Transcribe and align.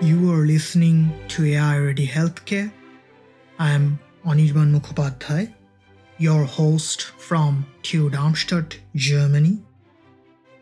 You 0.00 0.32
are 0.32 0.46
listening 0.46 1.12
to 1.26 1.44
AI 1.44 1.78
Ready 1.78 2.06
Healthcare. 2.06 2.70
I 3.58 3.72
am 3.72 3.98
Anirban 4.24 4.72
Mukhopadhyay, 4.72 5.52
your 6.18 6.44
host 6.44 7.02
from 7.02 7.66
TU 7.82 8.08
Darmstadt, 8.08 8.78
Germany. 8.94 9.58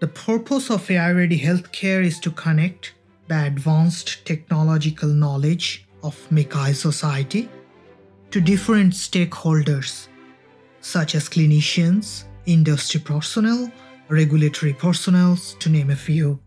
The 0.01 0.09
purpose 0.09 0.71
of 0.71 0.91
AI 0.91 1.13
Ready 1.13 1.39
Healthcare 1.39 2.03
is 2.03 2.19
to 2.21 2.31
connect 2.31 2.95
the 3.29 3.45
advanced 3.45 4.25
technological 4.25 5.11
knowledge 5.11 5.87
of 6.03 6.17
MICCAI 6.31 6.75
society 6.75 7.51
to 8.31 8.41
different 8.41 8.95
stakeholders, 8.95 10.09
such 10.81 11.15
as 11.15 11.29
clinicians, 11.29 12.25
industry 12.47 13.01
personnel, 13.01 13.71
regulatory 14.09 14.73
personnel, 14.73 15.37
to 15.59 15.69
name 15.69 15.91
a 15.91 15.97
few. 15.97 16.41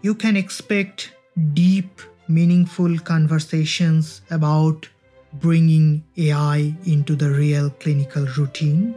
You 0.00 0.14
can 0.14 0.38
expect 0.38 1.12
deep, 1.54 2.00
meaningful 2.28 2.98
conversations 2.98 4.22
about 4.30 4.88
bringing 5.34 6.04
AI 6.16 6.74
into 6.84 7.16
the 7.16 7.30
real 7.30 7.70
clinical 7.70 8.26
routine. 8.36 8.94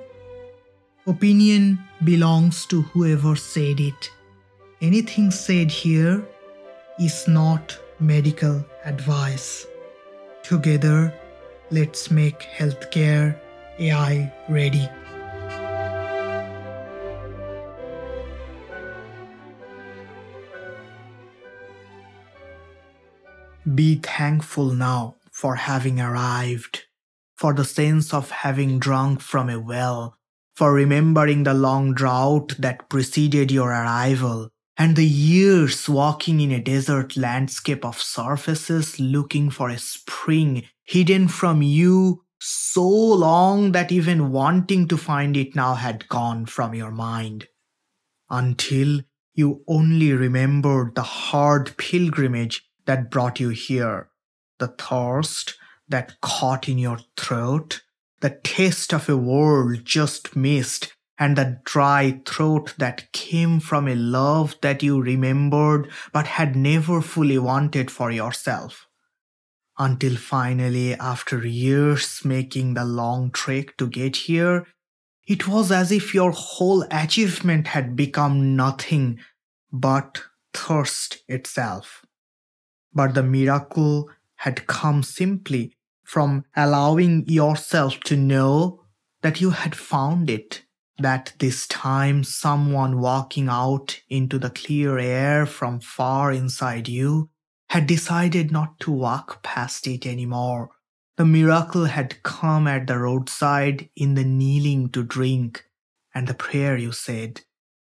Opinion 1.08 1.80
belongs 2.04 2.66
to 2.66 2.82
whoever 2.82 3.36
said 3.36 3.80
it. 3.80 4.12
Anything 4.82 5.32
said 5.32 5.72
here 5.72 6.24
is 7.00 7.28
not 7.28 7.78
medical 8.00 8.66
advice. 8.84 9.66
Together, 10.44 11.14
let's 11.72 12.12
make 12.12 12.40
healthcare 12.58 13.40
AI 13.80 14.32
ready. 14.50 14.90
Be 23.74 23.96
thankful 23.96 24.74
now 24.74 25.16
for 25.32 25.56
having 25.56 26.00
arrived, 26.00 26.84
for 27.36 27.52
the 27.52 27.66
sense 27.66 28.14
of 28.14 28.30
having 28.30 28.78
drunk 28.78 29.22
from 29.22 29.50
a 29.50 29.60
well, 29.60 30.20
for 30.56 30.72
remembering 30.72 31.44
the 31.44 31.56
long 31.56 31.96
drought 31.96 32.54
that 32.60 32.90
preceded 32.90 33.52
your 33.52 33.70
arrival, 33.72 34.50
and 34.78 34.96
the 34.96 35.06
years 35.06 35.90
walking 35.90 36.42
in 36.42 36.52
a 36.52 36.62
desert 36.62 37.18
landscape 37.18 37.84
of 37.84 38.00
surfaces 38.00 39.00
looking 39.00 39.50
for 39.50 39.70
a 39.70 39.80
spring 39.80 40.64
hidden 40.84 41.28
from 41.28 41.64
you 41.64 42.24
so 42.40 42.88
long 42.88 43.72
that 43.72 43.92
even 43.92 44.32
wanting 44.32 44.88
to 44.88 44.96
find 44.98 45.36
it 45.36 45.56
now 45.56 45.74
had 45.74 46.08
gone 46.08 46.46
from 46.46 46.76
your 46.76 46.92
mind. 46.92 47.48
Until 48.30 49.02
you 49.34 49.64
only 49.68 50.14
remembered 50.14 50.94
the 50.94 51.02
hard 51.02 51.76
pilgrimage 51.78 52.65
that 52.86 53.10
brought 53.10 53.40
you 53.40 53.50
here, 53.50 54.10
the 54.60 54.68
thirst 54.68 55.58
that 55.88 56.20
caught 56.22 56.68
in 56.68 56.78
your 56.78 57.00
throat, 57.18 57.82
the 58.22 58.40
taste 58.44 58.94
of 58.94 59.10
a 59.10 59.18
world 59.18 59.84
just 59.84 60.36
missed, 60.36 60.94
and 61.18 61.38
the 61.38 61.62
dry 61.64 62.22
throat 62.26 62.74
that 62.78 63.12
came 63.12 63.60
from 63.60 63.88
a 63.88 63.96
love 63.96 64.56
that 64.62 64.84
you 64.84 65.02
remembered 65.02 65.90
but 66.12 66.28
had 66.28 66.56
never 66.56 67.02
fully 67.02 67.38
wanted 67.38 67.90
for 67.90 68.12
yourself. 68.12 68.88
Until 69.78 70.16
finally, 70.16 70.94
after 70.94 71.46
years 71.46 72.24
making 72.24 72.74
the 72.74 72.86
long 72.86 73.32
trek 73.32 73.76
to 73.78 73.88
get 73.88 74.16
here, 74.16 74.66
it 75.28 75.48
was 75.48 75.72
as 75.72 75.92
if 75.92 76.14
your 76.14 76.32
whole 76.32 76.86
achievement 76.92 77.68
had 77.68 77.96
become 77.96 78.56
nothing 78.56 79.20
but 79.72 80.24
thirst 80.54 81.24
itself. 81.28 82.05
But 82.96 83.14
the 83.14 83.24
miracle 83.24 84.10
had 84.36 84.66
come 84.68 85.04
simply 85.04 85.76
from 86.04 86.46
allowing 86.56 87.28
yourself 87.28 88.00
to 88.02 88.16
know 88.16 88.82
that 89.22 89.42
you 89.42 89.50
had 89.50 89.76
found 89.76 90.30
it, 90.30 90.64
that 90.98 91.34
this 91.40 91.68
time 91.68 92.24
someone 92.24 93.02
walking 93.02 93.50
out 93.50 94.00
into 94.10 94.40
the 94.40 94.50
clear 94.50 94.98
air 94.98 95.46
from 95.46 95.80
far 95.80 96.32
inside 96.32 96.88
you 96.88 97.30
had 97.70 97.88
decided 97.88 98.52
not 98.52 98.80
to 98.80 98.92
walk 98.92 99.44
past 99.44 99.88
it 99.88 100.06
anymore. 100.06 100.70
The 101.18 101.26
miracle 101.26 101.86
had 101.86 102.22
come 102.24 102.68
at 102.68 102.88
the 102.88 103.00
roadside 103.00 103.90
in 103.96 104.14
the 104.14 104.24
kneeling 104.24 104.90
to 104.92 105.04
drink, 105.04 105.66
and 106.14 106.28
the 106.28 106.34
prayer 106.34 106.78
you 106.78 106.92
said, 106.92 107.42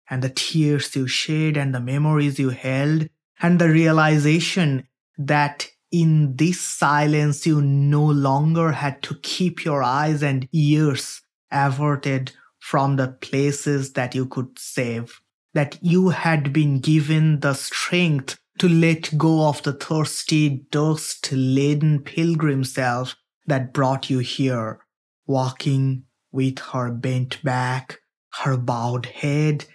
and 0.09 0.21
the 0.21 0.29
tears 0.29 0.95
you 0.95 1.07
shed, 1.07 1.55
and 1.55 1.73
the 1.75 1.79
memories 1.79 2.39
you 2.39 2.49
held, 2.49 3.09
and 3.39 3.59
the 3.59 3.69
realization 3.69 4.86
that 5.17 5.67
in 5.91 6.35
this 6.35 6.59
silence 6.59 7.45
you 7.45 7.61
no 7.61 8.03
longer 8.03 8.71
had 8.71 9.01
to 9.03 9.15
keep 9.23 9.63
your 9.63 9.81
eyes 9.81 10.21
and 10.21 10.47
ears 10.51 11.21
averted 11.51 12.31
from 12.59 12.97
the 12.97 13.07
places 13.07 13.93
that 13.93 14.13
you 14.13 14.25
could 14.25 14.59
save, 14.59 15.21
that 15.53 15.77
you 15.81 16.09
had 16.09 16.51
been 16.51 16.79
given 16.79 17.39
the 17.39 17.53
strength 17.53 18.37
to 18.59 18.67
let 18.67 19.17
go 19.17 19.47
of 19.47 19.61
the 19.63 19.73
thirsty, 19.73 20.65
dust 20.71 21.31
laden 21.31 22.01
pilgrim 22.01 22.63
self 22.63 23.15
that 23.45 23.73
brought 23.73 24.09
you 24.09 24.19
here, 24.19 24.79
walking 25.25 26.03
with 26.31 26.59
her 26.59 26.91
bent 26.91 27.41
back, 27.43 27.99
her 28.41 28.57
bowed 28.57 29.05
head, 29.05 29.65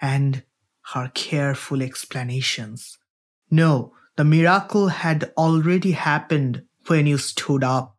and 0.00 0.44
her 0.92 1.10
careful 1.14 1.82
explanations. 1.82 2.98
No, 3.50 3.94
the 4.18 4.24
miracle 4.24 4.88
had 4.88 5.32
already 5.36 5.92
happened 5.92 6.64
when 6.88 7.06
you 7.06 7.16
stood 7.16 7.62
up, 7.62 7.96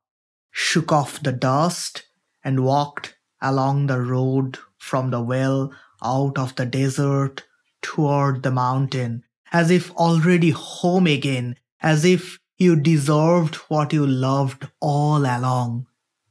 shook 0.51 0.91
off 0.91 1.23
the 1.23 1.31
dust, 1.31 2.07
and 2.43 2.65
walked 2.65 3.15
along 3.41 3.87
the 3.87 4.01
road 4.01 4.59
from 4.77 5.11
the 5.11 5.21
well 5.21 5.73
out 6.03 6.37
of 6.37 6.53
the 6.57 6.65
desert 6.65 7.45
toward 7.81 8.43
the 8.43 8.51
mountain, 8.51 9.23
as 9.53 9.71
if 9.71 9.91
already 9.91 10.49
home 10.49 11.07
again, 11.07 11.55
as 11.81 12.03
if 12.03 12.37
you 12.57 12.75
deserved 12.75 13.55
what 13.69 13.93
you 13.93 14.05
loved 14.05 14.67
all 14.81 15.19
along, 15.19 15.87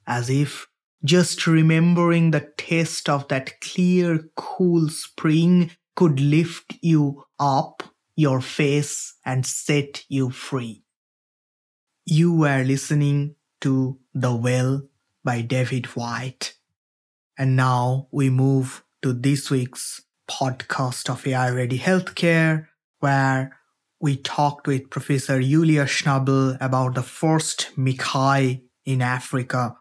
as 0.07 0.29
if 0.29 0.67
just 1.03 1.47
remembering 1.47 2.31
the 2.31 2.53
taste 2.59 3.09
of 3.09 3.27
that 3.29 3.59
clear, 3.63 4.29
cool 4.37 4.91
spring 4.91 5.71
could 5.97 6.21
lift 6.21 6.77
you 6.83 7.25
up 7.39 7.83
your 8.19 8.41
face 8.41 9.15
and 9.25 9.47
set 9.47 10.05
you 10.09 10.29
free. 10.29 10.83
You 12.05 12.35
were 12.35 12.65
listening 12.65 13.37
to 13.61 14.01
The 14.13 14.35
Well 14.35 14.89
by 15.23 15.43
David 15.43 15.87
Whyte. 15.95 16.55
And 17.39 17.55
now 17.55 18.09
we 18.11 18.29
move 18.29 18.83
to 19.03 19.13
this 19.13 19.53
week's 19.53 20.03
podcast 20.29 21.09
of 21.09 21.25
AI 21.29 21.51
Ready 21.51 21.79
Healthcare, 21.79 22.67
where 22.99 23.57
we 24.01 24.17
talked 24.17 24.67
with 24.67 24.91
Professor 24.91 25.41
Julia 25.41 25.85
Schnabel 25.85 26.59
about 26.61 26.97
the 26.97 27.05
first 27.05 27.71
MICCAI 27.77 28.63
in 28.85 29.01
Africa, 29.01 29.77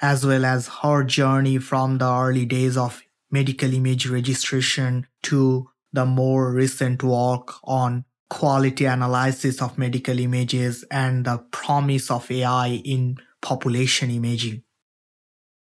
as 0.00 0.24
well 0.24 0.44
as 0.44 0.68
her 0.84 1.02
journey 1.02 1.58
from 1.58 1.98
the 1.98 2.08
early 2.08 2.46
days 2.46 2.76
of 2.76 3.02
medical 3.32 3.74
image 3.74 4.06
registration 4.06 5.08
to 5.24 5.69
the 5.92 6.06
more 6.06 6.52
recent 6.52 7.02
work 7.02 7.54
on 7.64 8.04
quality 8.28 8.84
analysis 8.84 9.60
of 9.60 9.76
medical 9.76 10.18
images 10.18 10.84
and 10.90 11.24
the 11.24 11.38
promise 11.50 12.10
of 12.10 12.30
AI 12.30 12.80
in 12.84 13.16
population 13.42 14.10
imaging. 14.10 14.62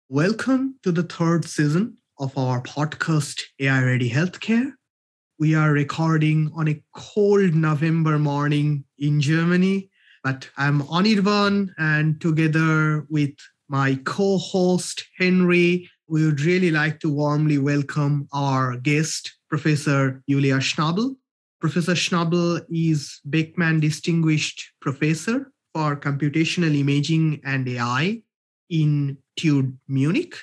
Welcome 0.08 0.76
to 0.84 0.92
the 0.92 1.02
third 1.02 1.44
season 1.44 1.96
of 2.18 2.36
our 2.38 2.62
podcast, 2.62 3.42
AI 3.58 3.82
Ready 3.82 4.10
Healthcare. 4.10 4.72
We 5.40 5.56
are 5.56 5.72
recording 5.72 6.52
on 6.54 6.68
a 6.68 6.80
cold 6.94 7.54
November 7.54 8.16
morning 8.16 8.84
in 8.98 9.20
Germany, 9.20 9.90
but 10.22 10.48
I'm 10.56 10.82
Anirban, 10.82 11.70
and 11.76 12.20
together 12.20 13.04
with 13.10 13.34
my 13.68 13.98
co 14.04 14.38
host, 14.38 15.04
Henry, 15.18 15.90
we 16.08 16.24
would 16.24 16.40
really 16.40 16.70
like 16.70 17.00
to 17.00 17.12
warmly 17.12 17.58
welcome 17.58 18.28
our 18.32 18.76
guest, 18.76 19.38
Professor 19.48 20.22
Julia 20.28 20.56
Schnabel. 20.56 21.16
Professor 21.60 21.94
Schnabel 21.94 22.60
is 22.70 23.20
Beckman 23.24 23.80
Distinguished 23.80 24.72
Professor 24.80 25.50
for 25.72 25.96
Computational 25.96 26.76
Imaging 26.76 27.40
and 27.44 27.66
AI 27.68 28.22
in 28.68 29.16
TU 29.36 29.72
Munich. 29.88 30.36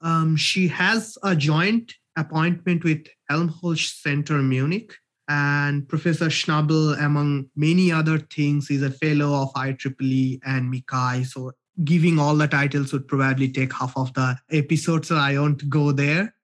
Um, 0.00 0.36
she 0.36 0.66
has 0.68 1.16
a 1.22 1.36
joint 1.36 1.94
appointment 2.16 2.82
with 2.82 3.06
Helmholtz 3.28 4.02
Center 4.02 4.38
Munich. 4.38 4.94
And 5.28 5.86
Professor 5.86 6.26
Schnabel, 6.26 6.98
among 7.04 7.50
many 7.54 7.92
other 7.92 8.18
things, 8.18 8.70
is 8.70 8.82
a 8.82 8.90
fellow 8.90 9.42
of 9.42 9.52
IEEE 9.52 10.40
and 10.44 10.72
MICCAI. 10.72 11.26
So 11.26 11.52
giving 11.84 12.18
all 12.18 12.34
the 12.36 12.48
titles 12.48 12.92
would 12.92 13.06
probably 13.06 13.48
take 13.48 13.72
half 13.72 13.96
of 13.96 14.12
the 14.14 14.36
episode, 14.50 15.06
so 15.06 15.16
I 15.16 15.38
won't 15.38 15.68
go 15.68 15.92
there. 15.92 16.34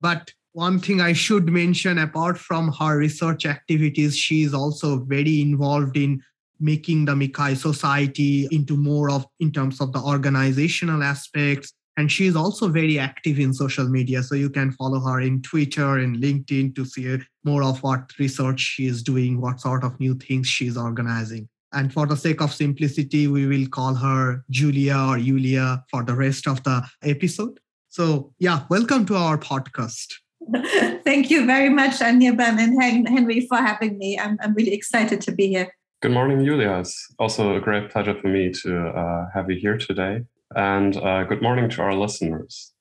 But 0.00 0.32
one 0.52 0.78
thing 0.78 1.00
I 1.00 1.14
should 1.14 1.48
mention 1.48 1.98
apart 1.98 2.36
from 2.36 2.72
her 2.72 2.98
research 2.98 3.46
activities, 3.46 4.16
she 4.16 4.42
is 4.42 4.52
also 4.52 4.98
very 5.04 5.40
involved 5.40 5.96
in 5.96 6.22
making 6.60 7.06
the 7.06 7.14
MICCAI 7.14 7.56
Society 7.56 8.48
into 8.50 8.76
more 8.76 9.10
of 9.10 9.26
in 9.40 9.50
terms 9.50 9.80
of 9.80 9.92
the 9.92 10.00
organizational 10.00 11.02
aspects. 11.02 11.72
And 11.96 12.10
she 12.10 12.26
is 12.26 12.36
also 12.36 12.68
very 12.68 12.98
active 12.98 13.38
in 13.38 13.52
social 13.52 13.88
media. 13.88 14.22
So 14.22 14.34
you 14.34 14.48
can 14.48 14.72
follow 14.72 15.00
her 15.00 15.20
in 15.20 15.42
Twitter 15.42 15.98
and 15.98 16.16
LinkedIn 16.16 16.74
to 16.76 16.84
see 16.84 17.18
more 17.44 17.62
of 17.62 17.82
what 17.82 18.10
research 18.18 18.60
she 18.60 18.86
is 18.86 19.02
doing, 19.02 19.40
what 19.40 19.60
sort 19.60 19.84
of 19.84 19.98
new 20.00 20.14
things 20.14 20.46
she's 20.48 20.76
organizing. 20.76 21.48
And 21.72 21.92
for 21.92 22.06
the 22.06 22.16
sake 22.16 22.40
of 22.40 22.52
simplicity, 22.52 23.28
we 23.28 23.46
will 23.46 23.66
call 23.66 23.94
her 23.94 24.44
Julia 24.50 24.96
or 24.96 25.18
Julia 25.18 25.84
for 25.90 26.02
the 26.04 26.14
rest 26.14 26.46
of 26.46 26.62
the 26.64 26.82
episode. 27.02 27.58
So, 27.88 28.32
yeah, 28.38 28.64
welcome 28.68 29.06
to 29.06 29.16
our 29.16 29.38
podcast. 29.38 30.14
Thank 31.04 31.30
you 31.30 31.46
very 31.46 31.68
much, 31.68 32.00
Anirban 32.00 32.58
and 32.58 33.08
Henry, 33.08 33.46
for 33.46 33.58
having 33.58 33.98
me. 33.98 34.18
I'm, 34.18 34.38
I'm 34.42 34.54
really 34.54 34.72
excited 34.74 35.20
to 35.22 35.32
be 35.32 35.48
here. 35.48 35.72
Good 36.02 36.12
morning, 36.12 36.44
Julia. 36.44 36.78
It's 36.80 37.14
also 37.18 37.56
a 37.56 37.60
great 37.60 37.90
pleasure 37.90 38.18
for 38.20 38.28
me 38.28 38.50
to 38.62 38.88
uh, 38.88 39.26
have 39.34 39.50
you 39.50 39.58
here 39.58 39.78
today. 39.78 40.22
And 40.54 40.96
uh, 40.96 41.24
good 41.24 41.42
morning 41.42 41.70
to 41.70 41.82
our 41.82 41.94
listeners. 41.94 42.72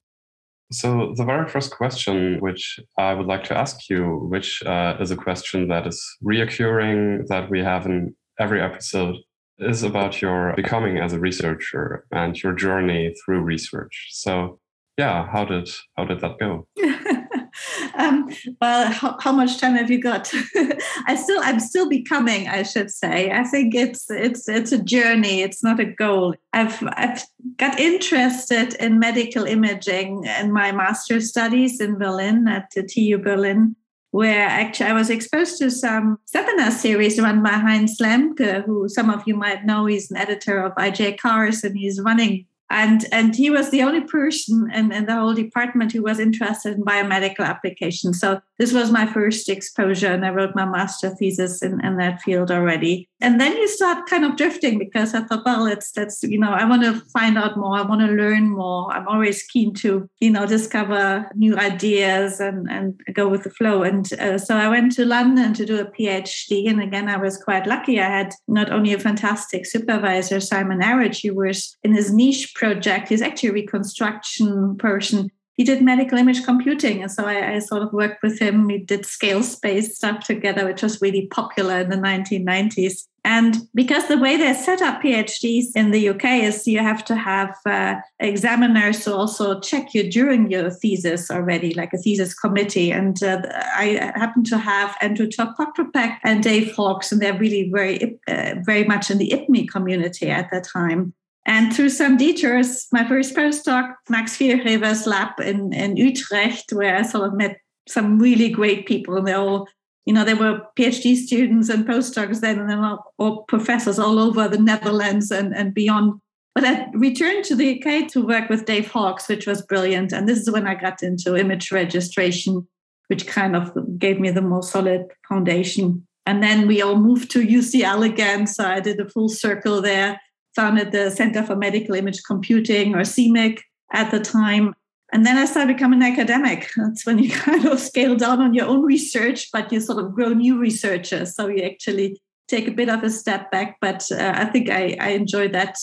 So, 0.72 1.14
the 1.16 1.26
very 1.26 1.48
first 1.50 1.72
question, 1.72 2.40
which 2.40 2.80
I 2.98 3.14
would 3.14 3.28
like 3.28 3.44
to 3.46 3.58
ask 3.58 3.90
you, 3.90 4.28
which 4.30 4.64
uh, 4.64 4.96
is 5.00 5.12
a 5.12 5.18
question 5.18 5.68
that 5.68 5.86
is 5.86 6.02
reoccurring 6.24 7.28
that 7.28 7.50
we 7.50 7.60
have 7.60 7.86
in 7.86 8.16
every 8.42 8.62
episode, 8.62 9.18
is 9.60 9.84
about 9.84 10.22
your 10.22 10.54
becoming 10.56 10.98
as 10.98 11.14
a 11.14 11.20
researcher 11.20 12.06
and 12.12 12.42
your 12.42 12.54
journey 12.54 13.14
through 13.24 13.42
research. 13.42 14.08
So, 14.12 14.60
yeah, 14.98 15.28
how 15.32 15.46
did 15.46 15.70
how 15.96 16.06
did 16.06 16.20
that 16.22 16.40
go? 16.40 16.68
um, 17.98 18.30
well, 18.62 18.92
how, 18.92 19.18
how, 19.20 19.32
much 19.32 19.60
time 19.60 19.76
have 19.76 19.92
you 19.92 20.00
got? 20.00 20.32
I 21.08 21.16
still, 21.16 21.40
I'm 21.44 21.60
still 21.60 21.90
becoming. 21.90 22.48
I 22.48 22.64
should 22.64 22.92
say. 22.92 23.32
I 23.32 23.44
think 23.44 23.76
it's 23.76 24.10
it's 24.10 24.48
it's 24.48 24.72
a 24.72 24.82
journey. 24.82 25.42
It's 25.42 25.64
not 25.64 25.80
a 25.80 25.86
goal. 25.86 26.36
I've 26.54 26.82
I've 26.94 27.24
got 27.58 27.80
interested 27.80 28.74
in 28.76 29.00
medical 29.00 29.46
imaging 29.46 30.24
in 30.26 30.52
my 30.52 30.72
master's 30.72 31.30
studies 31.30 31.80
in 31.80 31.98
Berlin 31.98 32.48
at 32.48 32.72
the 32.76 32.84
TU 32.84 33.18
Berlin, 33.18 33.76
where 34.12 34.46
actually 34.46 34.90
I 34.90 34.94
was 34.94 35.10
exposed 35.10 35.58
to 35.60 35.72
some 35.72 36.20
seminar 36.26 36.72
series 36.72 37.20
run 37.20 37.42
by 37.42 37.52
Heinz 37.52 37.98
Lemke, 38.00 38.64
who 38.66 38.88
some 38.88 39.10
of 39.10 39.24
you 39.26 39.36
might 39.36 39.66
know. 39.66 39.88
is 39.88 40.12
an 40.12 40.18
editor 40.18 40.62
of 40.62 40.76
IJCARS, 40.76 41.64
and 41.64 41.78
he's 41.78 42.00
running 42.00 42.46
and 42.72 43.06
and 43.12 43.36
he 43.36 43.50
was 43.50 43.70
the 43.70 43.84
only 43.84 44.02
person 44.02 44.70
in, 44.74 44.92
in 44.92 45.06
the 45.06 45.16
whole 45.16 45.34
department 45.34 45.92
who 45.92 46.02
was 46.02 46.20
interested 46.20 46.76
in 46.76 46.84
biomedical 46.84 47.46
applications. 47.46 48.20
So 48.20 48.42
this 48.58 48.72
was 48.72 48.92
my 48.92 49.06
first 49.06 49.50
exposure 49.50 50.08
and 50.08 50.26
i 50.26 50.30
wrote 50.30 50.56
my 50.56 50.66
master 50.66 51.10
thesis 51.10 51.62
in, 51.62 51.84
in 51.84 51.98
that 51.98 52.22
field 52.22 52.52
already. 52.52 53.10
And 53.20 53.40
then 53.40 53.56
you 53.58 53.68
start 53.68 54.08
kind 54.08 54.24
of 54.24 54.38
drifting 54.38 54.80
because 54.80 55.14
i 55.14 55.22
thought 55.22 55.46
well 55.46 55.64
let's 55.64 55.92
let's 55.98 56.24
you 56.24 56.40
know 56.40 56.52
i 56.52 56.64
want 56.64 56.84
to 56.84 56.94
find 57.12 57.38
out 57.38 57.58
more 57.58 57.78
i 57.78 57.82
want 57.82 58.02
to 58.02 58.08
learn 58.08 58.50
more. 58.50 58.92
I'm 58.94 59.08
always 59.08 59.44
keen 59.44 59.74
to 59.76 60.10
you 60.20 60.32
know 60.32 60.46
discover 60.46 61.30
new 61.36 61.58
ideas 61.58 62.40
and 62.40 62.70
and 62.72 63.00
go 63.14 63.28
with 63.28 63.44
the 63.44 63.50
flow. 63.50 63.84
And 63.84 64.12
uh, 64.14 64.38
so 64.38 64.56
i 64.56 64.68
went 64.68 64.94
to 64.94 65.06
london 65.06 65.54
to 65.56 65.66
do 65.66 65.80
a 65.80 65.86
phd 65.86 66.70
and 66.70 66.82
again 66.82 67.10
i 67.10 67.18
was 67.18 67.38
quite 67.38 67.68
lucky. 67.68 68.00
I 68.00 68.10
had 68.20 68.34
not 68.48 68.72
only 68.72 68.94
a 68.94 69.00
fantastic 69.00 69.66
supervisor 69.66 70.40
simon 70.40 70.82
arridge 70.84 71.22
who 71.22 71.34
was 71.36 71.76
in 71.84 71.94
his 71.94 72.14
niche 72.14 72.54
project. 72.62 73.10
He's 73.10 73.24
actually 73.24 73.50
a 73.50 73.54
reconstruction 73.54 74.78
person. 74.78 75.32
He 75.58 75.64
did 75.64 75.82
medical 75.82 76.18
image 76.18 76.46
computing. 76.46 77.02
And 77.02 77.12
so 77.12 77.26
I, 77.26 77.56
I 77.56 77.60
sort 77.60 77.82
of 77.82 77.92
worked 77.92 78.24
with 78.24 78.40
him. 78.40 78.68
We 78.68 78.78
did 78.78 79.06
scale 79.06 79.44
space 79.44 79.96
stuff 79.96 80.24
together, 80.24 80.66
which 80.66 80.82
was 80.84 81.02
really 81.02 81.28
popular 81.28 81.80
in 81.80 81.90
the 81.90 81.98
1990s. 81.98 83.08
And 83.24 83.58
because 83.76 84.08
the 84.08 84.18
way 84.18 84.38
they 84.38 84.54
set 84.54 84.82
up 84.82 85.02
PhDs 85.02 85.66
in 85.76 85.92
the 85.92 86.10
UK 86.10 86.26
is 86.50 86.68
you 86.68 86.80
have 86.80 87.04
to 87.06 87.16
have 87.16 87.56
uh, 87.66 87.96
examiners 88.20 89.04
to 89.04 89.16
also 89.16 89.60
check 89.60 89.94
you 89.94 90.10
during 90.10 90.50
your 90.50 90.70
thesis 90.72 91.30
already, 91.30 91.74
like 91.74 91.94
a 91.94 91.98
thesis 91.98 92.34
committee. 92.34 92.92
And 92.92 93.22
uh, 93.24 93.42
I 93.76 94.12
happen 94.16 94.44
to 94.46 94.58
have 94.58 94.96
Andrew 95.02 95.28
Todd-Pokropek 95.28 96.18
and 96.24 96.44
Dave 96.44 96.74
Hawkes, 96.76 97.12
and 97.12 97.22
they're 97.22 97.38
really 97.38 97.70
very, 97.72 98.20
uh, 98.28 98.56
very 98.66 98.86
much 98.86 99.12
in 99.12 99.18
the 99.20 99.30
IPMI 99.30 99.70
community 99.70 100.30
at 100.30 100.50
that 100.52 100.64
time. 100.64 101.14
And 101.46 101.76
through 101.76 101.90
some 101.90 102.18
detours, 102.18 102.88
my 102.92 103.08
first 103.08 103.36
postdoc, 103.36 103.94
Max 104.10 104.38
Viergever's 104.38 105.08
lab 105.08 105.40
in, 105.40 105.74
in 105.74 105.98
Utrecht, 105.98 106.72
where 106.72 106.98
I 106.98 107.02
sort 107.02 107.28
of 107.28 107.34
met 107.36 107.58
some 107.88 108.20
really 108.20 108.50
great 108.50 108.86
people. 108.86 109.18
And 109.18 109.28
they 109.28 109.34
all, 109.34 109.68
you 110.06 110.14
know, 110.14 110.24
they 110.24 110.36
were 110.36 110.62
PhD 110.78 111.16
students 111.16 111.70
and 111.70 111.88
postdocs 111.88 112.42
then, 112.42 112.60
and 112.60 112.70
then 112.70 112.80
all, 112.80 113.14
all 113.18 113.44
professors 113.44 113.98
all 113.98 114.20
over 114.20 114.48
the 114.48 114.60
Netherlands 114.60 115.32
and, 115.32 115.56
and 115.56 115.74
beyond. 115.74 116.22
But 116.54 116.66
I 116.66 116.88
returned 116.94 117.46
to 117.46 117.56
the 117.56 117.82
UK 117.82 118.08
to 118.10 118.26
work 118.26 118.50
with 118.50 118.66
Dave 118.66 118.92
Hawkes, 118.92 119.28
which 119.28 119.48
was 119.48 119.64
brilliant. 119.64 120.12
And 120.12 120.28
this 120.28 120.40
is 120.40 120.52
when 120.52 120.68
I 120.68 120.76
got 120.76 121.02
into 121.02 121.36
image 121.36 121.72
registration, 121.72 122.68
which 123.08 123.26
kind 123.26 123.56
of 123.56 123.74
gave 123.98 124.20
me 124.20 124.30
the 124.30 124.42
more 124.42 124.62
solid 124.62 125.06
foundation. 125.28 126.06
And 126.28 126.44
then 126.44 126.68
we 126.68 126.84
all 126.84 126.98
moved 126.98 127.32
to 127.32 127.46
UCL 127.46 128.06
again. 128.06 128.46
So 128.46 128.64
I 128.64 128.80
did 128.80 129.00
a 129.00 129.10
full 129.10 129.30
circle 129.30 129.82
there 129.82 130.20
founded 130.56 130.92
the 130.92 131.10
Center 131.12 131.44
for 131.44 131.56
Medical 131.56 131.96
Image 131.96 132.22
Computing 132.24 132.96
or 132.96 133.02
CMIC 133.02 133.60
at 133.94 134.12
the 134.12 134.20
time. 134.20 134.74
And 135.14 135.26
then 135.26 135.38
I 135.38 135.46
started 135.46 135.76
becoming 135.76 136.02
an 136.02 136.12
academic. 136.12 136.70
That's 136.76 137.06
when 137.06 137.20
you 137.20 137.32
kind 137.32 137.66
of 137.66 137.80
scale 137.80 138.16
down 138.16 138.42
on 138.42 138.54
your 138.54 138.68
own 138.68 138.84
research, 138.84 139.50
but 139.52 139.72
you 139.72 139.80
sort 139.80 140.04
of 140.04 140.14
grow 140.14 140.30
new 140.30 140.58
researchers. 140.58 141.36
So 141.36 141.48
you 141.48 141.64
actually 141.64 142.22
take 142.48 142.68
a 142.68 142.72
bit 142.72 142.90
of 142.90 143.04
a 143.04 143.10
step 143.10 143.52
back. 143.52 143.78
But 143.82 144.06
uh, 144.12 144.34
I 144.36 144.46
think 144.46 144.70
I, 144.70 144.98
I 145.00 145.10
enjoy 145.10 145.50
that. 145.50 145.76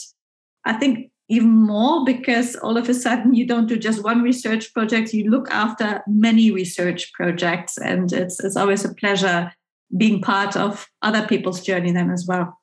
I 0.64 0.74
think 0.74 1.10
even 1.28 1.50
more 1.50 2.04
because 2.04 2.56
all 2.56 2.76
of 2.78 2.88
a 2.88 2.94
sudden 2.94 3.34
you 3.34 3.46
don't 3.46 3.66
do 3.66 3.76
just 3.76 4.02
one 4.02 4.22
research 4.22 4.72
project, 4.72 5.12
you 5.12 5.30
look 5.30 5.50
after 5.50 6.02
many 6.06 6.50
research 6.50 7.12
projects. 7.12 7.76
And 7.76 8.10
it's, 8.12 8.42
it's 8.42 8.56
always 8.56 8.84
a 8.84 8.94
pleasure 8.94 9.52
being 9.96 10.20
part 10.20 10.56
of 10.56 10.86
other 11.02 11.26
people's 11.26 11.62
journey 11.62 11.92
then 11.92 12.10
as 12.10 12.26
well. 12.26 12.57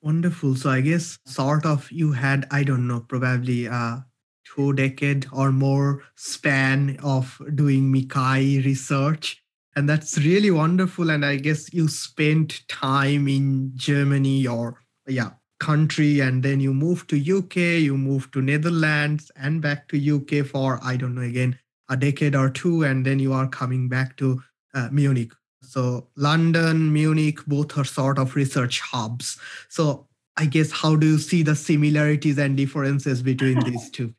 Wonderful. 0.00 0.54
So 0.54 0.70
I 0.70 0.80
guess 0.80 1.18
sort 1.26 1.66
of 1.66 1.90
you 1.90 2.12
had, 2.12 2.46
I 2.50 2.62
don't 2.62 2.86
know, 2.86 3.00
probably 3.00 3.66
a 3.66 4.04
two 4.44 4.72
decade 4.72 5.26
or 5.32 5.50
more 5.50 6.02
span 6.16 6.98
of 7.02 7.40
doing 7.54 7.92
MICCAI 7.92 8.64
research. 8.64 9.42
And 9.74 9.88
that's 9.88 10.18
really 10.18 10.50
wonderful. 10.50 11.10
And 11.10 11.24
I 11.24 11.36
guess 11.36 11.72
you 11.72 11.88
spent 11.88 12.66
time 12.68 13.28
in 13.28 13.72
Germany 13.74 14.46
or 14.46 14.82
yeah, 15.06 15.30
country 15.60 16.20
and 16.20 16.42
then 16.42 16.60
you 16.60 16.72
moved 16.72 17.10
to 17.10 17.38
UK, 17.38 17.56
you 17.82 17.96
moved 17.96 18.32
to 18.32 18.42
Netherlands 18.42 19.30
and 19.36 19.60
back 19.60 19.88
to 19.88 20.16
UK 20.16 20.46
for 20.46 20.78
I 20.82 20.96
don't 20.96 21.14
know 21.14 21.22
again 21.22 21.58
a 21.88 21.96
decade 21.96 22.34
or 22.34 22.50
two 22.50 22.84
and 22.84 23.04
then 23.04 23.18
you 23.18 23.32
are 23.32 23.48
coming 23.48 23.88
back 23.88 24.16
to 24.18 24.42
uh, 24.74 24.88
Munich. 24.92 25.32
So 25.68 26.08
London, 26.16 26.92
Munich, 26.92 27.44
both 27.46 27.76
are 27.76 27.84
sort 27.84 28.18
of 28.18 28.34
research 28.34 28.80
hubs. 28.80 29.38
So 29.68 30.06
I 30.36 30.46
guess 30.46 30.70
how 30.70 30.96
do 30.96 31.06
you 31.06 31.18
see 31.18 31.42
the 31.42 31.54
similarities 31.54 32.38
and 32.38 32.56
differences 32.56 33.22
between 33.22 33.60
these 33.60 33.90
two? 33.92 34.14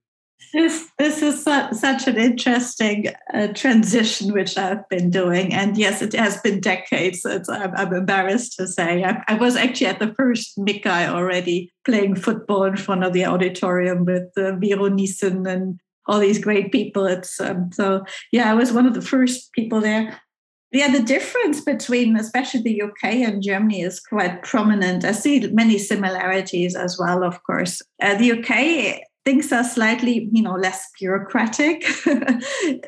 This 0.53 0.89
this 0.97 1.21
is 1.21 1.43
su- 1.43 1.73
such 1.73 2.07
an 2.07 2.17
interesting 2.17 3.07
uh, 3.33 3.47
transition 3.53 4.33
which 4.33 4.57
I've 4.57 4.87
been 4.89 5.11
doing, 5.11 5.53
and 5.53 5.77
yes, 5.77 6.01
it 6.01 6.13
has 6.13 6.41
been 6.41 6.59
decades. 6.59 7.23
I'm, 7.25 7.43
I'm, 7.75 7.93
embarrassed 7.93 8.55
to 8.57 8.67
say 8.67 9.03
I, 9.03 9.23
I, 9.27 9.35
was 9.35 9.55
actually 9.55 9.87
at 9.87 9.99
the 9.99 10.13
first 10.15 10.57
MICCAI 10.57 11.09
already 11.09 11.71
playing 11.85 12.15
football 12.15 12.63
in 12.63 12.77
front 12.77 13.03
of 13.03 13.13
the 13.13 13.25
auditorium 13.25 14.05
with 14.05 14.29
uh, 14.37 14.57
Wiro 14.57 14.89
Niessen 14.89 15.47
and 15.47 15.79
all 16.07 16.19
these 16.19 16.39
great 16.39 16.71
people. 16.71 17.05
It's 17.05 17.39
um, 17.39 17.71
so 17.71 18.03
yeah, 18.31 18.49
I 18.49 18.55
was 18.55 18.71
one 18.71 18.87
of 18.87 18.95
the 18.95 19.03
first 19.03 19.51
people 19.53 19.81
there. 19.81 20.19
Yeah, 20.71 20.91
the 20.91 21.01
difference 21.01 21.61
between 21.61 22.15
especially 22.15 22.61
the 22.61 22.81
UK 22.83 23.05
and 23.25 23.41
Germany 23.41 23.81
is 23.81 23.99
quite 23.99 24.43
prominent. 24.43 25.03
I 25.03 25.13
see 25.13 25.47
many 25.51 25.79
similarities 25.79 26.75
as 26.75 26.97
well, 26.99 27.23
of 27.23 27.41
course. 27.43 27.81
Uh, 28.01 28.15
the 28.15 28.33
UK 28.33 29.01
things 29.29 29.51
are 29.51 29.63
slightly 29.63 30.27
you 30.31 30.41
know 30.41 30.55
less 30.55 30.89
bureaucratic. 30.99 31.85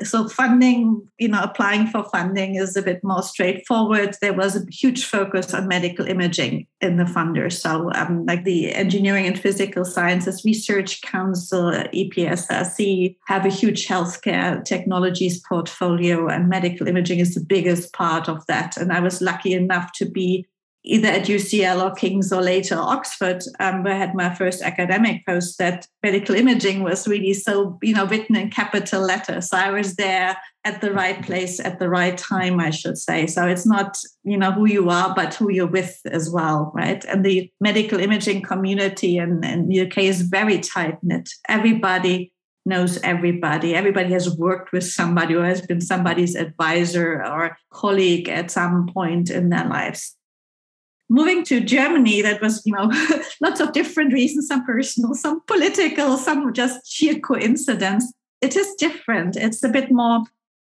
So 0.04 0.28
funding 0.28 1.08
you 1.20 1.28
know 1.28 1.42
applying 1.42 1.88
for 1.88 2.04
funding 2.06 2.56
is 2.56 2.76
a 2.76 2.82
bit 2.82 3.04
more 3.04 3.22
straightforward. 3.22 4.16
There 4.22 4.34
was 4.34 4.56
a 4.56 4.66
huge 4.72 5.06
focus 5.06 5.54
on 5.54 5.68
medical 5.68 6.06
imaging 6.08 6.68
in 6.82 6.98
the 6.98 7.04
funders 7.04 7.54
so 7.54 7.92
um, 7.94 8.26
like 8.26 8.44
the 8.44 8.74
engineering 8.74 9.28
and 9.28 9.40
physical 9.40 9.86
sciences 9.86 10.44
research 10.44 11.02
council 11.02 11.72
epsrc 12.02 13.16
have 13.28 13.46
a 13.46 13.50
huge 13.50 13.88
healthcare 13.88 14.64
technologies 14.66 15.40
portfolio 15.48 16.28
and 16.28 16.50
medical 16.50 16.88
imaging 16.88 17.20
is 17.20 17.36
the 17.36 17.46
biggest 17.56 17.94
part 17.94 18.28
of 18.28 18.44
that. 18.48 18.78
And 18.78 18.92
i 18.92 19.00
was 19.00 19.22
lucky 19.22 19.54
enough 19.54 19.92
to 20.00 20.06
be 20.10 20.48
either 20.84 21.08
at 21.08 21.26
UCL 21.26 21.84
or 21.84 21.94
King's 21.94 22.32
or 22.32 22.42
later 22.42 22.76
Oxford, 22.76 23.44
um, 23.60 23.84
where 23.84 23.94
I 23.94 23.98
had 23.98 24.16
my 24.16 24.34
first 24.34 24.62
academic 24.62 25.26
post, 25.26 25.58
that 25.60 25.88
medical 26.02 26.36
imaging 26.36 26.84
was 26.84 27.08
really 27.08 27.34
so, 27.34 27.78
you 27.82 27.94
know, 27.94 28.06
written 28.08 28.36
in 28.36 28.50
capital 28.50 29.02
letters. 29.02 29.50
So 29.50 29.58
I 29.58 29.72
was 29.72 29.96
there 29.96 30.38
at 30.64 30.82
the 30.82 30.92
right 30.92 31.24
place 31.24 31.60
at 31.60 31.80
the 31.80 31.90
right 31.90 32.18
time, 32.18 32.60
I 32.60 32.72
should 32.72 32.98
say. 32.98 33.28
So 33.28 33.48
it's 33.48 33.66
not, 33.66 33.98
you 34.24 34.38
know, 34.38 34.52
who 34.52 34.66
you 34.66 34.90
are, 34.90 35.14
but 35.14 35.34
who 35.36 35.52
you're 35.52 35.68
with 35.68 36.00
as 36.06 36.30
well, 36.30 36.72
right? 36.74 37.04
And 37.06 37.24
the 37.24 37.52
medical 37.60 38.00
imaging 38.00 38.42
community 38.42 39.18
in, 39.18 39.44
in 39.44 39.68
the 39.68 39.82
UK 39.82 40.00
is 40.00 40.22
very 40.22 40.60
tight 40.60 40.98
knit. 41.04 41.30
Everybody 41.48 42.34
knows 42.64 43.00
everybody. 43.02 43.74
Everybody 43.74 44.14
has 44.14 44.38
worked 44.38 44.72
with 44.72 44.84
somebody 44.84 45.36
or 45.36 45.46
has 45.46 45.62
been 45.62 45.82
somebody's 45.82 46.36
advisor 46.36 47.24
or 47.24 47.58
colleague 47.72 48.30
at 48.30 48.52
some 48.52 48.88
point 48.88 49.32
in 49.32 49.50
their 49.50 49.66
lives 49.66 50.16
moving 51.12 51.44
to 51.44 51.60
Germany, 51.60 52.22
that 52.22 52.42
was, 52.42 52.66
you 52.66 52.74
know, 52.74 52.90
lots 53.42 53.60
of 53.60 53.74
different 53.74 54.14
reasons, 54.14 54.48
some 54.48 54.66
personal, 54.66 55.14
some 55.14 55.42
political, 55.46 56.16
some 56.18 56.54
just 56.54 56.90
sheer 56.90 57.20
coincidence. 57.20 58.12
It 58.40 58.56
is 58.56 58.74
different. 58.76 59.36
It's 59.36 59.62
a 59.62 59.70
bit 59.70 59.92
more, 59.92 60.24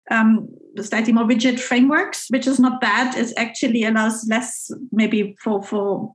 um, 0.10 0.48
slightly 0.80 1.12
more 1.12 1.26
rigid 1.26 1.60
frameworks, 1.60 2.28
which 2.30 2.48
is 2.48 2.60
not 2.60 2.80
bad. 2.80 3.16
It 3.16 3.34
actually 3.36 3.84
allows 3.84 4.26
less, 4.28 4.72
maybe 4.92 5.36
for 5.44 5.62
for 5.62 6.14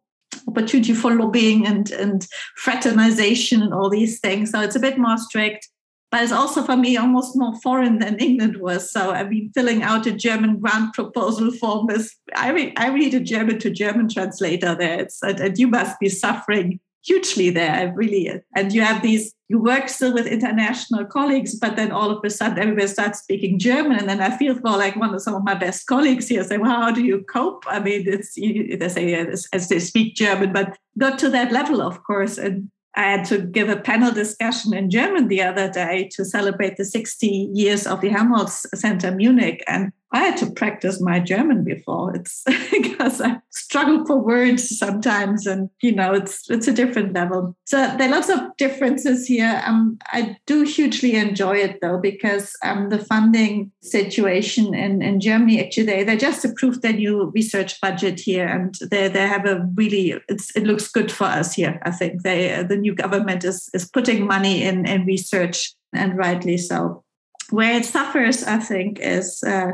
opportunity 0.49 0.95
for 0.95 1.15
lobbying 1.15 1.67
and 1.67 1.91
and 1.91 2.27
fraternization 2.57 3.63
and 3.63 3.75
all 3.75 3.91
these 3.91 4.19
things. 4.19 4.51
So 4.51 4.61
it's 4.63 4.77
a 4.77 4.81
bit 4.81 4.97
more 4.99 5.19
strict 5.19 5.69
but 6.13 6.23
it's 6.23 6.31
also 6.31 6.63
for 6.63 6.77
me 6.77 6.99
almost 6.99 7.37
more 7.37 7.59
foreign 7.63 7.99
than 7.99 8.19
England 8.19 8.59
was. 8.59 8.93
So 8.93 9.13
I 9.13 9.25
mean, 9.25 9.51
filling 9.55 9.83
out 9.83 10.07
a 10.07 10.13
German 10.13 10.61
grant 10.61 10.93
proposal 10.93 11.51
form 11.53 11.91
is 11.91 12.15
I 12.37 12.51
read 12.53 12.75
I 12.77 12.91
read 12.91 13.15
a 13.15 13.21
German 13.21 13.59
to 13.61 13.71
German 13.71 14.11
translator 14.11 14.75
there. 14.75 15.01
It's 15.01 15.23
and 15.23 15.59
you 15.59 15.69
must 15.69 15.99
be 15.99 16.11
suffering 16.11 16.81
hugely 17.03 17.49
there. 17.49 17.93
Really 17.97 18.31
and 18.55 18.73
you 18.75 18.83
have 18.83 19.01
these 19.01 19.35
you 19.49 19.59
work 19.59 19.89
still 19.89 20.15
with 20.15 20.27
international 20.27 21.05
colleagues, 21.05 21.55
but 21.59 21.77
then 21.77 21.93
all 21.93 22.11
of 22.11 22.25
a 22.25 22.31
sudden 22.31 22.59
everybody 22.59 22.89
starts 22.89 23.21
speaking 23.21 23.59
German, 23.59 23.99
and 23.99 24.09
then 24.09 24.21
I 24.21 24.37
feel 24.37 24.55
for 24.55 24.71
like 24.71 24.97
one 24.97 25.15
of 25.15 25.21
some 25.21 25.35
of 25.35 25.45
my 25.45 25.55
best 25.55 25.87
colleagues 25.87 26.29
here 26.29 26.45
say, 26.45 26.59
"Well, 26.59 26.71
how 26.71 26.91
do 26.91 27.03
you 27.03 27.23
cope?" 27.25 27.65
I 27.67 27.79
mean, 27.79 28.05
it's 28.07 28.35
they 28.35 28.89
say 28.89 29.15
as 29.53 29.69
they 29.69 29.79
speak 29.79 30.15
German, 30.15 30.53
but 30.53 30.79
not 30.97 31.19
to 31.21 31.29
that 31.31 31.53
level, 31.53 31.83
of 31.83 32.03
course, 32.05 32.39
and 32.39 32.71
I 32.95 33.03
had 33.03 33.25
to 33.27 33.39
give 33.39 33.69
a 33.69 33.77
panel 33.77 34.13
discussion 34.13 34.75
in 34.75 34.91
German 34.91 35.29
the 35.29 35.43
other 35.43 35.71
day 35.71 36.11
to 36.13 36.25
celebrate 36.25 36.77
the 36.77 36.85
60 36.85 37.27
years 37.27 37.87
of 37.87 38.01
the 38.03 38.11
Helmholtz 38.11 38.67
Center 38.75 39.11
Munich. 39.11 39.65
And 39.67 39.93
I 40.13 40.25
had 40.25 40.37
to 40.39 40.51
practice 40.51 41.01
my 41.01 41.21
German 41.21 41.65
before. 41.65 42.15
It's 42.15 42.45
because 42.71 43.21
I 43.21 43.41
struggle 43.51 44.05
for 44.05 44.19
words 44.19 44.79
sometimes, 44.79 45.47
and 45.47 45.71
you 45.81 45.93
know, 45.93 46.13
it's 46.13 46.51
it's 46.51 46.69
a 46.69 46.73
different 46.73 47.15
level. 47.15 47.57
So 47.65 47.79
there 47.97 48.09
are 48.09 48.13
lots 48.13 48.29
of 48.29 48.41
differences 48.59 49.27
here. 49.27 49.63
Um, 49.67 49.99
I 50.07 50.37
do 50.47 50.63
hugely 50.65 51.15
enjoy 51.15 51.57
it 51.57 51.81
though 51.81 51.99
because 51.99 52.53
um, 52.63 52.91
the 52.91 52.99
funding 52.99 53.73
situation 53.83 54.75
in, 54.75 55.01
in 55.01 55.19
Germany 55.19 55.65
actually 55.65 55.87
they, 55.87 56.05
they 56.05 56.17
just 56.17 56.45
approved 56.45 56.83
their 56.83 56.93
new 56.93 57.31
research 57.35 57.81
budget 57.81 58.21
here, 58.21 58.47
and 58.47 58.75
they 58.91 59.09
they 59.09 59.27
have 59.27 59.47
a 59.47 59.67
really 59.75 60.15
it 60.29 60.65
looks 60.65 60.89
good 60.89 61.11
for 61.11 61.25
us 61.25 61.55
here. 61.55 61.81
I 61.85 61.91
think 61.91 62.23
they 62.23 62.63
the 62.63 62.77
new 62.77 62.95
government 62.95 63.45
is 63.45 63.71
is 63.73 63.89
putting 63.89 64.27
money 64.27 64.63
in 64.63 64.87
in 64.87 65.07
research 65.07 65.75
and 65.95 66.17
rightly 66.17 66.59
so. 66.59 67.05
Where 67.53 67.77
it 67.77 67.85
suffers, 67.85 68.43
I 68.45 68.59
think, 68.59 68.99
is 69.01 69.43
uh, 69.43 69.73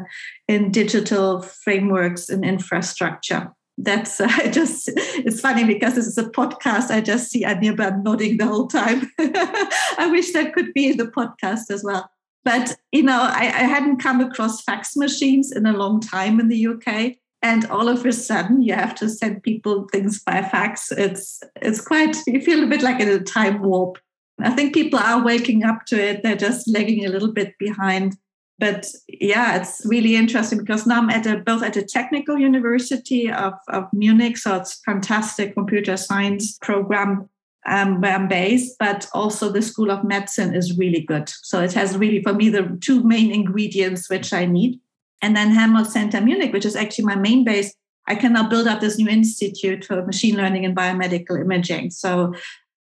in 0.48 0.70
digital 0.70 1.42
frameworks 1.42 2.28
and 2.28 2.44
infrastructure. 2.44 3.52
That's 3.76 4.20
uh, 4.20 4.28
just, 4.50 4.90
it's 4.94 5.40
funny 5.40 5.64
because 5.64 5.94
this 5.94 6.06
is 6.06 6.18
a 6.18 6.28
podcast. 6.30 6.90
I 6.90 7.00
just 7.00 7.30
see 7.30 7.44
Anirban 7.44 8.02
nodding 8.02 8.36
the 8.36 8.46
whole 8.46 8.66
time. 8.66 9.10
I 9.18 10.08
wish 10.10 10.32
that 10.32 10.52
could 10.52 10.74
be 10.74 10.92
the 10.92 11.06
podcast 11.06 11.70
as 11.70 11.84
well. 11.84 12.10
But, 12.44 12.76
you 12.92 13.02
know, 13.02 13.20
I, 13.20 13.42
I 13.42 13.64
hadn't 13.64 13.98
come 13.98 14.20
across 14.20 14.62
fax 14.62 14.96
machines 14.96 15.52
in 15.52 15.66
a 15.66 15.76
long 15.76 16.00
time 16.00 16.40
in 16.40 16.48
the 16.48 16.66
UK 16.66 17.18
and 17.42 17.66
all 17.66 17.88
of 17.88 18.04
a 18.04 18.12
sudden 18.12 18.62
you 18.62 18.74
have 18.74 18.94
to 18.96 19.08
send 19.08 19.42
people 19.42 19.86
things 19.92 20.22
by 20.24 20.42
fax 20.42 20.90
it's 20.90 21.40
it's 21.62 21.80
quite 21.80 22.16
you 22.26 22.40
feel 22.40 22.62
a 22.64 22.66
bit 22.66 22.82
like 22.82 23.00
in 23.00 23.08
a 23.08 23.20
time 23.20 23.62
warp 23.62 23.98
I 24.40 24.50
think 24.50 24.74
people 24.74 24.98
are 24.98 25.24
waking 25.24 25.64
up 25.64 25.86
to 25.86 26.00
it. 26.00 26.22
They're 26.22 26.36
just 26.36 26.68
lagging 26.68 27.04
a 27.04 27.08
little 27.08 27.32
bit 27.32 27.58
behind. 27.58 28.16
But 28.58 28.86
yeah, 29.08 29.56
it's 29.56 29.82
really 29.84 30.16
interesting 30.16 30.58
because 30.58 30.86
now 30.86 30.98
I'm 30.98 31.10
at 31.10 31.26
a, 31.26 31.38
both 31.38 31.62
at 31.62 31.76
a 31.76 31.82
technical 31.82 32.36
university 32.36 33.30
of, 33.30 33.54
of 33.68 33.84
Munich, 33.92 34.36
so 34.36 34.56
it's 34.56 34.80
fantastic 34.84 35.54
computer 35.54 35.96
science 35.96 36.58
program 36.60 37.28
um, 37.68 38.00
where 38.00 38.14
I'm 38.14 38.26
based, 38.26 38.76
but 38.80 39.08
also 39.14 39.50
the 39.50 39.62
School 39.62 39.90
of 39.90 40.02
Medicine 40.02 40.54
is 40.54 40.76
really 40.76 41.02
good. 41.02 41.28
So 41.28 41.60
it 41.60 41.72
has 41.74 41.96
really, 41.96 42.22
for 42.22 42.32
me, 42.32 42.48
the 42.48 42.76
two 42.80 43.04
main 43.04 43.30
ingredients 43.30 44.10
which 44.10 44.32
I 44.32 44.44
need. 44.46 44.80
And 45.22 45.36
then 45.36 45.50
Helmholtz 45.50 45.92
Center 45.92 46.20
Munich, 46.20 46.52
which 46.52 46.64
is 46.64 46.76
actually 46.76 47.04
my 47.04 47.16
main 47.16 47.44
base, 47.44 47.72
I 48.06 48.14
can 48.14 48.32
now 48.32 48.48
build 48.48 48.66
up 48.66 48.80
this 48.80 48.98
new 48.98 49.08
institute 49.08 49.84
for 49.84 50.04
machine 50.04 50.36
learning 50.36 50.64
and 50.64 50.76
biomedical 50.76 51.40
imaging. 51.40 51.90
So 51.90 52.34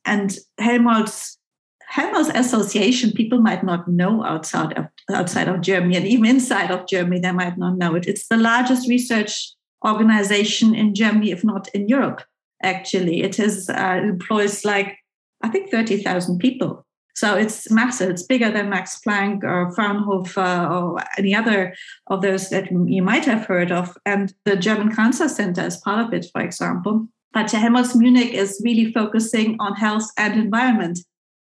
and 0.04 0.36
Helmholtz 0.58 1.38
Helmholtz 1.88 2.30
Association, 2.34 3.12
people 3.12 3.40
might 3.40 3.62
not 3.62 3.86
know 3.86 4.24
outside 4.24 4.72
of 4.78 4.86
outside 5.10 5.48
of 5.48 5.60
Germany, 5.60 5.96
and 5.96 6.06
even 6.06 6.26
inside 6.26 6.70
of 6.70 6.86
Germany, 6.86 7.20
they 7.20 7.32
might 7.32 7.58
not 7.58 7.76
know 7.76 7.94
it. 7.94 8.06
It's 8.06 8.28
the 8.28 8.36
largest 8.36 8.88
research 8.88 9.52
organization 9.84 10.74
in 10.74 10.94
Germany, 10.94 11.30
if 11.30 11.44
not 11.44 11.68
in 11.74 11.88
Europe. 11.88 12.22
Actually, 12.62 13.22
it 13.22 13.38
uh, 13.38 14.00
employs 14.02 14.64
like 14.64 14.96
I 15.42 15.48
think 15.48 15.70
thirty 15.70 16.02
thousand 16.02 16.38
people. 16.38 16.86
So 17.14 17.36
it's 17.36 17.70
massive. 17.70 18.08
It's 18.08 18.22
bigger 18.22 18.50
than 18.50 18.70
Max 18.70 18.98
Planck 19.06 19.44
or 19.44 19.70
Fraunhofer 19.74 20.66
or 20.70 20.98
any 21.18 21.34
other 21.34 21.74
of 22.06 22.22
those 22.22 22.48
that 22.48 22.72
you 22.72 23.02
might 23.02 23.26
have 23.26 23.44
heard 23.44 23.70
of. 23.70 23.98
And 24.06 24.32
the 24.46 24.56
German 24.56 24.94
Cancer 24.94 25.28
Center 25.28 25.66
is 25.66 25.76
part 25.76 26.06
of 26.06 26.14
it, 26.14 26.26
for 26.32 26.40
example. 26.40 27.08
But 27.32 27.50
Helmholtz 27.50 27.96
Munich 27.96 28.34
is 28.34 28.60
really 28.62 28.92
focusing 28.92 29.56
on 29.58 29.74
health 29.74 30.10
and 30.18 30.38
environment, 30.38 30.98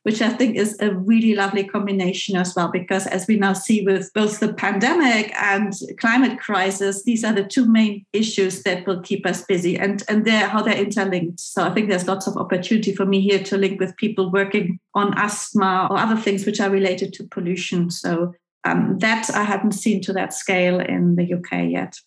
which 0.02 0.22
I 0.22 0.30
think 0.30 0.56
is 0.56 0.78
a 0.80 0.94
really 0.94 1.36
lovely 1.36 1.64
combination 1.64 2.36
as 2.36 2.56
well. 2.56 2.70
Because 2.70 3.06
as 3.06 3.28
we 3.28 3.38
now 3.38 3.54
see 3.54 3.82
with 3.84 4.12
both 4.14 4.40
the 4.40 4.54
pandemic 4.54 5.32
and 5.36 5.74
climate 6.00 6.40
crisis, 6.40 7.04
these 7.04 7.24
are 7.24 7.34
the 7.34 7.44
two 7.44 7.68
main 7.68 8.04
issues 8.14 8.64
that 8.64 8.88
will 8.88 9.02
keep 9.02 9.28
us 9.28 9.44
busy, 9.44 9.78
and 9.78 10.04
and 10.10 10.26
they're 10.26 10.48
how 10.48 10.64
they're 10.64 10.74
interlinked. 10.74 11.40
So 11.40 11.64
I 11.64 11.70
think 11.70 11.90
there's 11.90 12.08
lots 12.08 12.26
of 12.26 12.36
opportunity 12.36 12.96
for 12.96 13.06
me 13.06 13.22
here 13.22 13.44
to 13.44 13.58
link 13.58 13.80
with 13.80 13.96
people 13.98 14.32
working 14.32 14.80
on 14.96 15.14
asthma 15.18 15.88
or 15.92 15.98
other 15.98 16.18
things 16.18 16.46
which 16.46 16.60
are 16.60 16.70
related 16.72 17.14
to 17.14 17.28
pollution. 17.28 17.92
So 17.92 18.34
um, 18.64 18.98
that 19.00 19.30
I 19.30 19.44
haven't 19.44 19.74
seen 19.74 20.02
to 20.02 20.14
that 20.14 20.34
scale 20.34 20.80
in 20.80 21.16
the 21.16 21.32
UK 21.32 21.70
yet. 21.70 22.00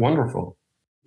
Wonderful 0.00 0.56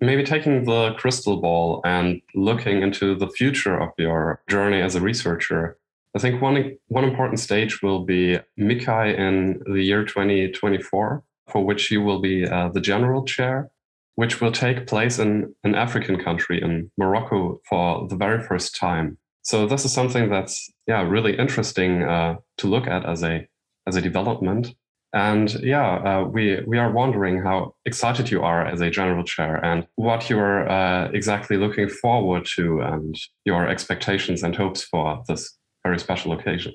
maybe 0.00 0.22
taking 0.22 0.64
the 0.64 0.94
crystal 0.94 1.40
ball 1.40 1.80
and 1.84 2.20
looking 2.34 2.82
into 2.82 3.14
the 3.14 3.28
future 3.28 3.78
of 3.78 3.90
your 3.98 4.40
journey 4.48 4.80
as 4.80 4.94
a 4.94 5.00
researcher 5.00 5.78
i 6.14 6.18
think 6.18 6.40
one 6.40 6.76
one 6.88 7.04
important 7.04 7.40
stage 7.40 7.82
will 7.82 8.04
be 8.04 8.38
MICCAI 8.58 9.16
in 9.16 9.60
the 9.72 9.82
year 9.82 10.04
2024 10.04 11.22
for 11.48 11.64
which 11.64 11.90
you 11.90 12.02
will 12.02 12.20
be 12.20 12.46
uh, 12.46 12.68
the 12.68 12.80
general 12.80 13.24
chair 13.24 13.70
which 14.18 14.40
will 14.40 14.50
take 14.50 14.88
place 14.88 15.18
in 15.18 15.54
an 15.62 15.74
african 15.74 16.22
country 16.22 16.60
in 16.60 16.90
morocco 16.96 17.60
for 17.68 18.08
the 18.08 18.16
very 18.16 18.42
first 18.42 18.74
time. 18.74 19.16
So 19.42 19.66
this 19.66 19.84
is 19.84 19.92
something 19.92 20.28
that's 20.28 20.70
yeah 20.86 21.02
really 21.02 21.38
interesting 21.38 22.02
uh, 22.02 22.36
to 22.58 22.66
look 22.66 22.86
at 22.86 23.06
as 23.06 23.22
a 23.22 23.48
as 23.86 23.96
a 23.96 24.02
development 24.02 24.74
and 25.14 25.52
yeah, 25.62 25.94
uh, 25.94 26.24
we 26.24 26.60
we 26.66 26.78
are 26.78 26.90
wondering 26.90 27.42
how 27.42 27.74
excited 27.86 28.30
you 28.30 28.42
are 28.42 28.66
as 28.66 28.80
a 28.80 28.90
general 28.90 29.24
chair 29.24 29.64
and 29.64 29.86
what 29.96 30.28
you're 30.28 30.68
uh, 30.68 31.08
exactly 31.12 31.56
looking 31.56 31.88
forward 31.88 32.46
to 32.56 32.80
and 32.80 33.16
your 33.44 33.66
expectations 33.66 34.42
and 34.42 34.54
hopes 34.54 34.82
for 34.82 35.22
this 35.26 35.56
very 35.84 35.98
special 35.98 36.32
occasion. 36.32 36.74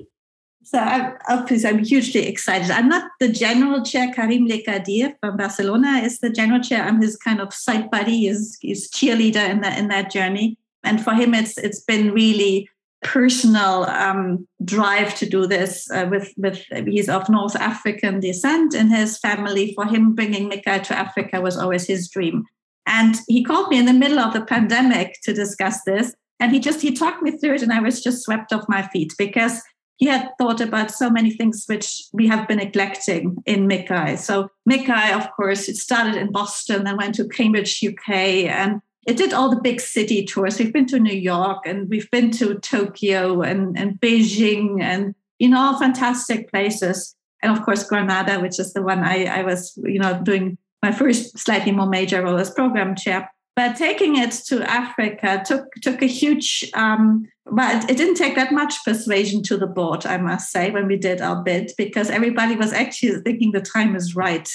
So 0.63 0.79
I'm, 0.79 1.17
obviously, 1.27 1.69
I'm 1.69 1.83
hugely 1.83 2.25
excited. 2.25 2.71
I'm 2.71 2.87
not 2.87 3.11
the 3.19 3.27
general 3.27 3.83
chair. 3.83 4.11
Karim 4.13 4.47
Lekadir 4.47 5.13
from 5.19 5.35
Barcelona 5.35 5.99
is 5.99 6.19
the 6.19 6.29
general 6.29 6.61
chair. 6.61 6.83
I'm 6.83 7.01
his 7.01 7.17
kind 7.17 7.41
of 7.41 7.53
side 7.53 7.91
buddy, 7.91 8.25
his, 8.25 8.57
his 8.61 8.89
cheerleader 8.89 9.47
in 9.47 9.59
that 9.61 9.77
in 9.77 9.89
that 9.89 10.09
journey. 10.09 10.57
And 10.83 11.03
for 11.03 11.13
him, 11.13 11.33
it's 11.33 11.57
it's 11.57 11.81
been 11.81 12.11
really 12.11 12.69
personal 13.03 13.83
um, 13.85 14.47
drive 14.63 15.15
to 15.15 15.27
do 15.27 15.45
this 15.47 15.89
uh, 15.91 16.07
with 16.09 16.33
with 16.37 16.63
he's 16.85 17.09
of 17.09 17.29
North 17.29 17.55
African 17.55 18.19
descent 18.19 18.73
in 18.73 18.89
his 18.89 19.17
family. 19.17 19.73
For 19.73 19.85
him, 19.85 20.15
bringing 20.15 20.49
MICCAI 20.49 20.83
to 20.83 20.97
Africa 20.97 21.41
was 21.41 21.57
always 21.57 21.87
his 21.87 22.09
dream. 22.09 22.45
And 22.85 23.15
he 23.27 23.43
called 23.43 23.69
me 23.69 23.79
in 23.79 23.85
the 23.85 23.93
middle 23.93 24.19
of 24.19 24.33
the 24.33 24.43
pandemic 24.45 25.17
to 25.23 25.33
discuss 25.33 25.83
this, 25.85 26.13
and 26.39 26.51
he 26.51 26.59
just 26.59 26.81
he 26.81 26.93
talked 26.93 27.21
me 27.21 27.31
through 27.31 27.55
it, 27.55 27.61
and 27.61 27.71
I 27.71 27.79
was 27.79 28.03
just 28.03 28.23
swept 28.23 28.51
off 28.51 28.65
my 28.67 28.81
feet 28.87 29.13
because 29.17 29.61
he 29.97 30.07
had 30.07 30.31
thought 30.37 30.59
about 30.59 30.91
so 30.91 31.09
many 31.09 31.31
things 31.31 31.65
which 31.67 32.03
we 32.11 32.27
have 32.27 32.47
been 32.47 32.57
neglecting 32.57 33.37
in 33.45 33.67
MICCAI. 33.67 34.17
So 34.17 34.49
MICCAI, 34.69 35.15
of 35.15 35.31
course, 35.31 35.69
it 35.69 35.77
started 35.77 36.15
in 36.15 36.31
Boston 36.31 36.87
and 36.87 36.97
went 36.97 37.15
to 37.15 37.27
Cambridge, 37.27 37.81
UK, 37.83 38.09
and 38.49 38.81
it 39.05 39.17
did 39.17 39.33
all 39.33 39.49
the 39.49 39.61
big 39.61 39.81
city 39.81 40.25
tours. 40.25 40.57
We've 40.59 40.73
been 40.73 40.85
to 40.87 40.99
New 40.99 41.15
York 41.15 41.65
and 41.65 41.89
we've 41.89 42.09
been 42.11 42.31
to 42.31 42.55
Tokyo 42.55 43.41
and, 43.41 43.77
and 43.77 43.99
Beijing 43.99 44.81
and, 44.81 45.15
you 45.39 45.49
know, 45.49 45.59
all 45.59 45.79
fantastic 45.79 46.49
places. 46.49 47.15
And 47.41 47.51
of 47.51 47.63
course, 47.65 47.83
Granada, 47.83 48.39
which 48.39 48.59
is 48.59 48.73
the 48.73 48.81
one 48.81 48.99
I, 48.99 49.25
I 49.25 49.43
was, 49.43 49.77
you 49.83 49.99
know, 49.99 50.21
doing 50.23 50.57
my 50.81 50.91
first 50.91 51.37
slightly 51.37 51.71
more 51.71 51.87
major 51.87 52.23
role 52.23 52.37
as 52.37 52.49
program 52.49 52.95
chair. 52.95 53.29
But 53.55 53.75
taking 53.75 54.17
it 54.17 54.31
to 54.47 54.63
Africa 54.63 55.43
took 55.45 55.71
took 55.81 56.01
a 56.01 56.07
huge 56.07 56.69
um, 56.73 57.27
but 57.45 57.89
it 57.89 57.97
didn't 57.97 58.15
take 58.15 58.35
that 58.35 58.51
much 58.51 58.83
persuasion 58.85 59.43
to 59.43 59.57
the 59.57 59.67
board, 59.67 60.05
I 60.05 60.17
must 60.17 60.51
say, 60.51 60.71
when 60.71 60.87
we 60.87 60.97
did 60.97 61.21
our 61.21 61.43
bid, 61.43 61.71
because 61.77 62.09
everybody 62.09 62.55
was 62.55 62.71
actually 62.71 63.21
thinking 63.21 63.51
the 63.51 63.61
time 63.61 63.95
is 63.95 64.15
right. 64.15 64.49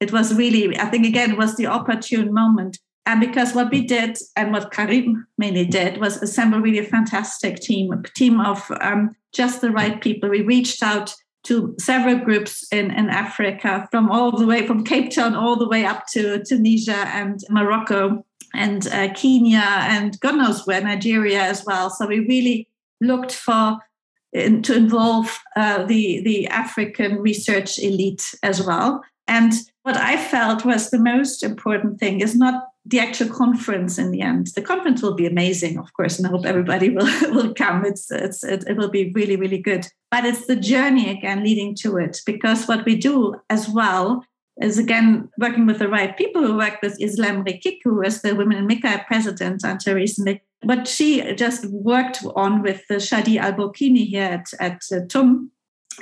It 0.00 0.12
was 0.12 0.34
really, 0.34 0.76
I 0.78 0.86
think, 0.86 1.06
again, 1.06 1.36
was 1.36 1.56
the 1.56 1.66
opportune 1.66 2.32
moment. 2.32 2.78
And 3.04 3.20
because 3.20 3.54
what 3.54 3.70
we 3.70 3.84
did 3.84 4.16
and 4.36 4.52
what 4.52 4.70
Karim 4.70 5.26
mainly 5.36 5.66
did 5.66 5.98
was 5.98 6.22
assemble 6.22 6.60
really 6.60 6.78
a 6.78 6.84
fantastic 6.84 7.56
team, 7.56 7.92
a 7.92 8.02
team 8.14 8.40
of 8.40 8.70
um, 8.80 9.10
just 9.32 9.60
the 9.60 9.70
right 9.70 10.00
people. 10.00 10.30
We 10.30 10.42
reached 10.42 10.82
out 10.82 11.14
to 11.44 11.74
several 11.80 12.18
groups 12.18 12.64
in, 12.72 12.92
in 12.92 13.10
Africa, 13.10 13.88
from 13.90 14.10
all 14.10 14.30
the 14.30 14.46
way 14.46 14.66
from 14.66 14.84
Cape 14.84 15.10
Town 15.12 15.34
all 15.34 15.56
the 15.56 15.68
way 15.68 15.84
up 15.84 16.06
to 16.12 16.44
Tunisia 16.44 17.08
and 17.08 17.40
Morocco 17.50 18.24
and 18.54 18.86
uh, 18.88 19.12
Kenya 19.14 19.64
and 19.64 20.18
God 20.20 20.36
knows 20.36 20.66
where, 20.66 20.80
Nigeria 20.80 21.42
as 21.42 21.64
well. 21.64 21.90
So 21.90 22.06
we 22.06 22.20
really 22.20 22.68
looked 23.00 23.32
for 23.32 23.78
in, 24.32 24.62
to 24.62 24.74
involve 24.74 25.38
uh, 25.56 25.84
the 25.84 26.22
the 26.22 26.46
African 26.48 27.18
research 27.18 27.78
elite 27.78 28.34
as 28.42 28.64
well. 28.64 29.02
And 29.26 29.52
what 29.82 29.96
I 29.96 30.16
felt 30.16 30.64
was 30.64 30.90
the 30.90 30.98
most 30.98 31.42
important 31.42 31.98
thing 31.98 32.20
is 32.20 32.36
not 32.36 32.68
the 32.84 32.98
actual 32.98 33.28
conference 33.28 33.98
in 33.98 34.10
the 34.10 34.20
end. 34.20 34.48
The 34.54 34.62
conference 34.62 35.02
will 35.02 35.14
be 35.14 35.26
amazing, 35.26 35.78
of 35.78 35.92
course, 35.92 36.18
and 36.18 36.26
I 36.26 36.30
hope 36.30 36.44
everybody 36.44 36.90
will, 36.90 37.06
will 37.32 37.54
come. 37.54 37.84
It's, 37.84 38.10
it's, 38.10 38.42
it, 38.42 38.64
it 38.68 38.76
will 38.76 38.90
be 38.90 39.12
really, 39.14 39.36
really 39.36 39.58
good. 39.58 39.86
But 40.10 40.24
it's 40.24 40.46
the 40.46 40.56
journey 40.56 41.10
again 41.10 41.44
leading 41.44 41.76
to 41.76 41.96
it, 41.96 42.20
because 42.26 42.66
what 42.66 42.84
we 42.84 42.96
do 42.96 43.36
as 43.48 43.68
well 43.68 44.24
is 44.60 44.78
again 44.78 45.30
working 45.38 45.64
with 45.64 45.78
the 45.78 45.88
right 45.88 46.16
people 46.16 46.42
who 46.44 46.56
work 46.56 46.78
with 46.82 47.00
Islem 47.00 47.44
Rekik, 47.44 47.78
who 47.84 47.96
was 47.96 48.20
the 48.20 48.34
Women 48.34 48.58
in 48.58 48.68
MICCAI 48.68 49.06
president 49.06 49.62
until 49.64 49.94
recently. 49.94 50.42
But 50.62 50.86
she 50.86 51.34
just 51.34 51.66
worked 51.66 52.22
on 52.36 52.62
with 52.62 52.82
Shadi 52.90 53.40
Albarqouni 53.40 54.06
here 54.06 54.24
at, 54.24 54.46
at 54.60 54.82
uh, 54.92 55.06
TUM 55.08 55.50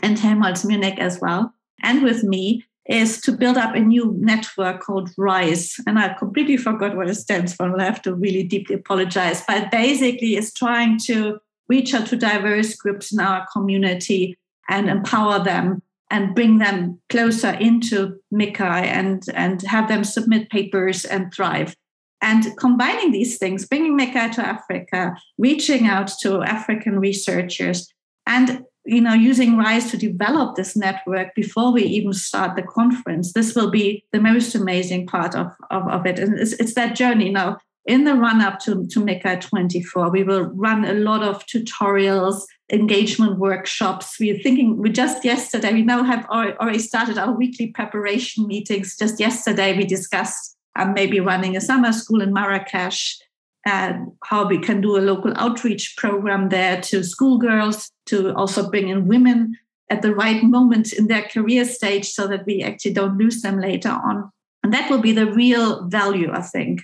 and 0.02 0.18
Helmholtz 0.18 0.64
Munich 0.64 0.98
as 0.98 1.20
well, 1.20 1.54
and 1.82 2.02
with 2.02 2.24
me, 2.24 2.64
is 2.90 3.20
to 3.20 3.30
build 3.30 3.56
up 3.56 3.74
a 3.76 3.80
new 3.80 4.16
network 4.18 4.80
called 4.80 5.10
RISE. 5.16 5.76
And 5.86 5.96
I 5.96 6.12
completely 6.14 6.56
forgot 6.56 6.96
what 6.96 7.08
it 7.08 7.14
stands 7.14 7.54
for. 7.54 7.70
I'll 7.70 7.78
have 7.78 8.02
to 8.02 8.14
really 8.14 8.42
deeply 8.42 8.74
apologize. 8.74 9.44
But 9.46 9.70
basically, 9.70 10.34
it's 10.34 10.52
trying 10.52 10.98
to 11.06 11.38
reach 11.68 11.94
out 11.94 12.08
to 12.08 12.16
diverse 12.16 12.74
groups 12.74 13.12
in 13.12 13.20
our 13.20 13.46
community 13.52 14.36
and 14.68 14.90
empower 14.90 15.42
them 15.42 15.82
and 16.10 16.34
bring 16.34 16.58
them 16.58 17.00
closer 17.08 17.50
into 17.50 18.18
MICCAI 18.34 18.82
and, 18.82 19.22
and 19.34 19.62
have 19.62 19.86
them 19.86 20.02
submit 20.02 20.50
papers 20.50 21.04
and 21.04 21.32
thrive. 21.32 21.76
And 22.20 22.44
combining 22.58 23.12
these 23.12 23.38
things, 23.38 23.66
bringing 23.66 23.96
MICCAI 23.96 24.32
to 24.32 24.44
Africa, 24.44 25.14
reaching 25.38 25.86
out 25.86 26.10
to 26.22 26.42
African 26.42 26.98
researchers, 26.98 27.88
and 28.26 28.64
you 28.84 29.00
know, 29.00 29.14
using 29.14 29.56
RISE 29.56 29.90
to 29.90 29.96
develop 29.96 30.56
this 30.56 30.76
network 30.76 31.34
before 31.34 31.72
we 31.72 31.82
even 31.84 32.12
start 32.12 32.56
the 32.56 32.62
conference. 32.62 33.32
This 33.32 33.54
will 33.54 33.70
be 33.70 34.04
the 34.12 34.20
most 34.20 34.54
amazing 34.54 35.06
part 35.06 35.34
of, 35.34 35.48
of, 35.70 35.86
of 35.88 36.06
it. 36.06 36.18
And 36.18 36.38
it's, 36.38 36.52
it's 36.54 36.74
that 36.74 36.96
journey. 36.96 37.30
Now, 37.30 37.58
in 37.86 38.04
the 38.04 38.14
run 38.14 38.40
up 38.40 38.58
to, 38.60 38.86
to 38.86 39.00
MICCAI 39.00 39.40
24, 39.40 40.10
we 40.10 40.22
will 40.22 40.44
run 40.54 40.84
a 40.84 40.94
lot 40.94 41.22
of 41.22 41.44
tutorials, 41.46 42.42
engagement 42.70 43.38
workshops. 43.38 44.16
We're 44.20 44.38
thinking, 44.38 44.76
we 44.76 44.90
just 44.90 45.24
yesterday, 45.24 45.72
we 45.72 45.82
now 45.82 46.02
have 46.02 46.26
already 46.26 46.78
started 46.78 47.18
our 47.18 47.32
weekly 47.32 47.68
preparation 47.68 48.46
meetings. 48.46 48.96
Just 48.96 49.18
yesterday, 49.18 49.76
we 49.76 49.84
discussed 49.84 50.56
um, 50.78 50.92
maybe 50.94 51.20
running 51.20 51.56
a 51.56 51.60
summer 51.60 51.92
school 51.92 52.22
in 52.22 52.32
Marrakesh 52.32 53.18
and 53.66 54.12
how 54.24 54.46
we 54.46 54.58
can 54.58 54.80
do 54.80 54.96
a 54.96 55.00
local 55.00 55.32
outreach 55.36 55.96
program 55.96 56.48
there 56.48 56.80
to 56.80 57.04
schoolgirls, 57.04 57.90
to 58.06 58.34
also 58.34 58.70
bring 58.70 58.88
in 58.88 59.06
women 59.06 59.56
at 59.90 60.02
the 60.02 60.14
right 60.14 60.42
moment 60.42 60.92
in 60.92 61.08
their 61.08 61.22
career 61.22 61.64
stage 61.64 62.08
so 62.08 62.26
that 62.26 62.46
we 62.46 62.62
actually 62.62 62.92
don't 62.92 63.18
lose 63.18 63.42
them 63.42 63.60
later 63.60 63.90
on. 63.90 64.30
And 64.62 64.72
that 64.72 64.90
will 64.90 65.00
be 65.00 65.12
the 65.12 65.30
real 65.30 65.86
value, 65.88 66.30
I 66.32 66.42
think. 66.42 66.82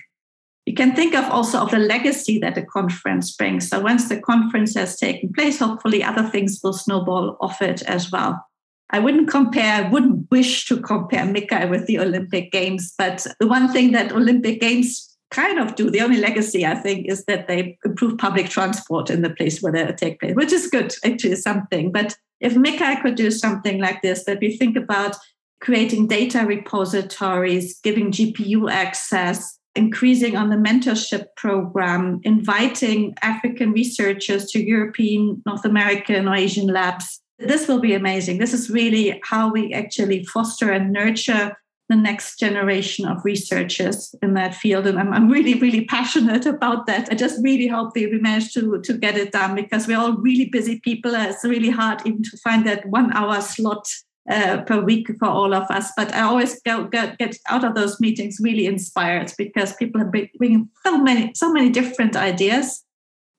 You 0.65 0.73
can 0.73 0.93
think 0.93 1.15
of 1.15 1.23
also 1.31 1.59
of 1.59 1.71
the 1.71 1.79
legacy 1.79 2.39
that 2.39 2.55
the 2.55 2.61
conference 2.61 3.33
brings. 3.33 3.69
So 3.69 3.79
once 3.79 4.09
the 4.09 4.19
conference 4.19 4.75
has 4.75 4.97
taken 4.97 5.31
place, 5.31 5.59
hopefully 5.59 6.03
other 6.03 6.23
things 6.23 6.59
will 6.61 6.73
snowball 6.73 7.37
off 7.39 7.61
it 7.61 7.81
as 7.83 8.11
well. 8.11 8.45
I 8.89 8.99
wouldn't 8.99 9.29
compare, 9.29 9.85
I 9.85 9.89
wouldn't 9.89 10.29
wish 10.29 10.65
to 10.67 10.81
compare 10.81 11.23
MICCAI 11.23 11.69
with 11.69 11.87
the 11.87 11.99
Olympic 11.99 12.51
Games, 12.51 12.93
but 12.97 13.25
the 13.39 13.47
one 13.47 13.71
thing 13.71 13.91
that 13.91 14.11
Olympic 14.11 14.59
Games 14.59 15.16
kind 15.31 15.59
of 15.59 15.75
do, 15.75 15.89
the 15.89 16.01
only 16.01 16.17
legacy 16.17 16.65
I 16.65 16.75
think 16.75 17.07
is 17.07 17.25
that 17.25 17.47
they 17.47 17.77
improve 17.85 18.17
public 18.17 18.49
transport 18.49 19.09
in 19.09 19.21
the 19.21 19.29
place 19.29 19.61
where 19.61 19.71
they 19.71 19.85
take 19.93 20.19
place, 20.19 20.35
which 20.35 20.51
is 20.51 20.67
good, 20.67 20.93
actually, 21.03 21.35
something. 21.35 21.91
But 21.91 22.17
if 22.39 22.55
MICCAI 22.55 23.01
could 23.01 23.15
do 23.15 23.31
something 23.31 23.79
like 23.79 24.01
this, 24.01 24.25
that 24.25 24.39
we 24.39 24.55
think 24.55 24.77
about 24.77 25.15
creating 25.59 26.07
data 26.07 26.45
repositories, 26.45 27.79
giving 27.81 28.11
GPU 28.11 28.71
access, 28.71 29.57
increasing 29.75 30.35
on 30.35 30.49
the 30.49 30.55
mentorship 30.55 31.27
program, 31.35 32.19
inviting 32.23 33.13
African 33.21 33.71
researchers 33.71 34.49
to 34.51 34.63
European, 34.63 35.41
North 35.45 35.65
American, 35.65 36.27
or 36.27 36.35
Asian 36.35 36.67
labs. 36.67 37.21
This 37.39 37.67
will 37.67 37.79
be 37.79 37.93
amazing. 37.93 38.39
This 38.39 38.53
is 38.53 38.69
really 38.69 39.21
how 39.23 39.51
we 39.51 39.73
actually 39.73 40.23
foster 40.25 40.71
and 40.71 40.91
nurture 40.91 41.55
the 41.89 41.95
next 41.95 42.37
generation 42.37 43.07
of 43.07 43.23
researchers 43.23 44.13
in 44.21 44.33
that 44.33 44.53
field. 44.53 44.87
And 44.87 44.99
I'm, 44.99 45.13
I'm 45.13 45.29
really, 45.29 45.53
really 45.55 45.85
passionate 45.85 46.45
about 46.45 46.85
that. 46.87 47.07
I 47.11 47.15
just 47.15 47.41
really 47.41 47.67
hope 47.67 47.93
we, 47.95 48.07
we 48.07 48.19
manage 48.19 48.53
to, 48.53 48.81
to 48.81 48.97
get 48.97 49.17
it 49.17 49.31
done 49.31 49.55
because 49.55 49.87
we're 49.87 49.97
all 49.97 50.17
really 50.17 50.45
busy 50.45 50.79
people. 50.81 51.15
It's 51.15 51.45
really 51.45 51.69
hard 51.69 52.01
even 52.05 52.23
to 52.23 52.37
find 52.37 52.67
that 52.67 52.85
one 52.87 53.13
hour 53.13 53.39
slot 53.41 53.87
uh, 54.29 54.61
per 54.63 54.81
week 54.81 55.07
for 55.19 55.27
all 55.27 55.53
of 55.53 55.69
us. 55.71 55.91
But 55.95 56.13
I 56.13 56.21
always 56.21 56.61
go, 56.61 56.85
get, 56.85 57.17
get 57.17 57.37
out 57.49 57.63
of 57.63 57.75
those 57.75 57.99
meetings 57.99 58.39
really 58.41 58.65
inspired 58.65 59.31
because 59.37 59.73
people 59.75 60.01
are 60.01 60.11
bringing 60.37 60.69
so 60.85 60.97
many 61.01 61.31
so 61.33 61.51
many 61.51 61.69
different 61.69 62.15
ideas, 62.15 62.83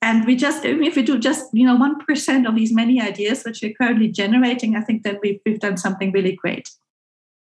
and 0.01 0.25
we 0.25 0.35
just 0.35 0.65
if 0.65 0.95
we 0.95 1.03
do 1.03 1.19
just 1.19 1.45
you 1.53 1.65
know 1.65 1.75
one 1.75 1.99
percent 1.99 2.47
of 2.47 2.55
these 2.55 2.73
many 2.73 2.99
ideas 2.99 3.43
which 3.43 3.59
we're 3.61 3.73
currently 3.73 4.07
generating, 4.07 4.75
I 4.75 4.81
think 4.81 5.03
then 5.03 5.19
we've 5.21 5.39
we've 5.45 5.59
done 5.59 5.77
something 5.77 6.11
really 6.11 6.35
great. 6.35 6.69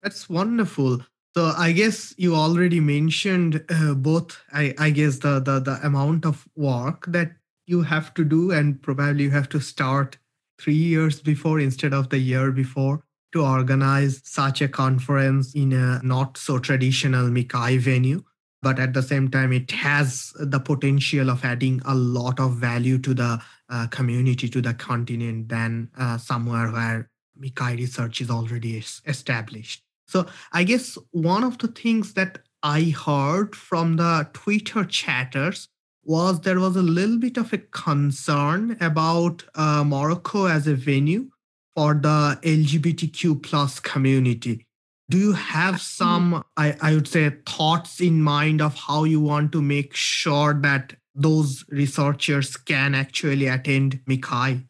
That's 0.02 0.30
wonderful. 0.30 1.02
So 1.36 1.54
I 1.58 1.72
guess 1.72 2.14
you 2.18 2.36
already 2.36 2.80
mentioned 2.80 3.64
uh, 3.70 3.94
both. 3.94 4.42
I, 4.52 4.74
I 4.78 4.90
guess 4.90 5.20
the, 5.20 5.40
the 5.40 5.60
the 5.60 5.80
amount 5.86 6.26
of 6.26 6.48
work 6.56 7.06
that 7.08 7.34
you 7.68 7.84
have 7.84 8.14
to 8.16 8.24
do, 8.24 8.52
and 8.52 8.82
probably 8.82 9.26
you 9.26 9.32
have 9.32 9.50
to 9.50 9.60
start 9.60 10.18
three 10.60 10.74
years 10.74 11.22
before 11.22 11.60
instead 11.60 11.94
of 11.94 12.10
the 12.10 12.18
year 12.18 12.52
before 12.52 13.04
to 13.32 13.46
organize 13.46 14.22
such 14.24 14.62
a 14.62 14.68
conference 14.68 15.54
in 15.54 15.72
a 15.72 16.02
not 16.04 16.38
so 16.38 16.58
traditional 16.58 17.28
MICCAI 17.28 17.80
venue. 17.80 18.24
But 18.62 18.80
at 18.80 18.94
the 18.94 19.04
same 19.04 19.30
time, 19.30 19.54
it 19.54 19.72
has 19.72 20.34
the 20.36 20.60
potential 20.60 21.30
of 21.30 21.46
adding 21.46 21.82
a 21.86 21.96
lot 21.96 22.40
of 22.40 22.56
value 22.56 22.98
to 22.98 23.14
the 23.14 23.42
uh, 23.70 23.88
community, 23.88 24.50
to 24.50 24.62
the 24.62 24.74
continent, 24.74 25.48
than 25.48 25.90
uh, 25.98 26.18
somewhere 26.18 26.72
where 26.72 27.10
MICCAI 27.40 27.78
research 27.78 28.20
is 28.20 28.30
already 28.30 28.84
established. 29.06 29.84
So 30.10 30.26
I 30.52 30.64
guess 30.64 30.98
one 31.12 31.44
of 31.44 31.60
the 31.60 31.68
things 31.68 32.14
that 32.14 32.40
I 32.64 32.96
heard 33.06 33.56
from 33.56 33.98
the 33.98 34.28
Twitter 34.34 34.84
chatters 34.84 35.68
was 36.04 36.42
there 36.42 36.60
was 36.60 36.76
a 36.76 36.82
little 36.82 37.20
bit 37.20 37.38
of 37.38 37.54
a 37.54 37.60
concern 37.60 38.76
about 38.82 39.44
uh, 39.54 39.84
Morocco 39.84 40.46
as 40.46 40.66
a 40.66 40.74
venue 40.74 41.30
for 41.76 41.94
the 41.94 42.40
LGBTQ 42.42 43.44
plus 43.44 43.80
community. 43.80 44.66
Do 45.12 45.20
you 45.20 45.34
have 45.34 45.80
some, 45.80 46.44
I, 46.58 46.76
I 46.82 46.96
would 46.96 47.08
say, 47.08 47.30
thoughts 47.48 48.02
in 48.02 48.24
mind 48.24 48.62
of 48.62 48.76
how 48.76 49.04
you 49.04 49.20
want 49.22 49.52
to 49.52 49.62
make 49.62 49.96
sure 49.96 50.56
that 50.62 50.96
those 51.14 51.66
researchers 51.70 52.58
can 52.58 52.96
actually 52.96 53.48
attend 53.48 54.02
MICCAI? 54.08 54.69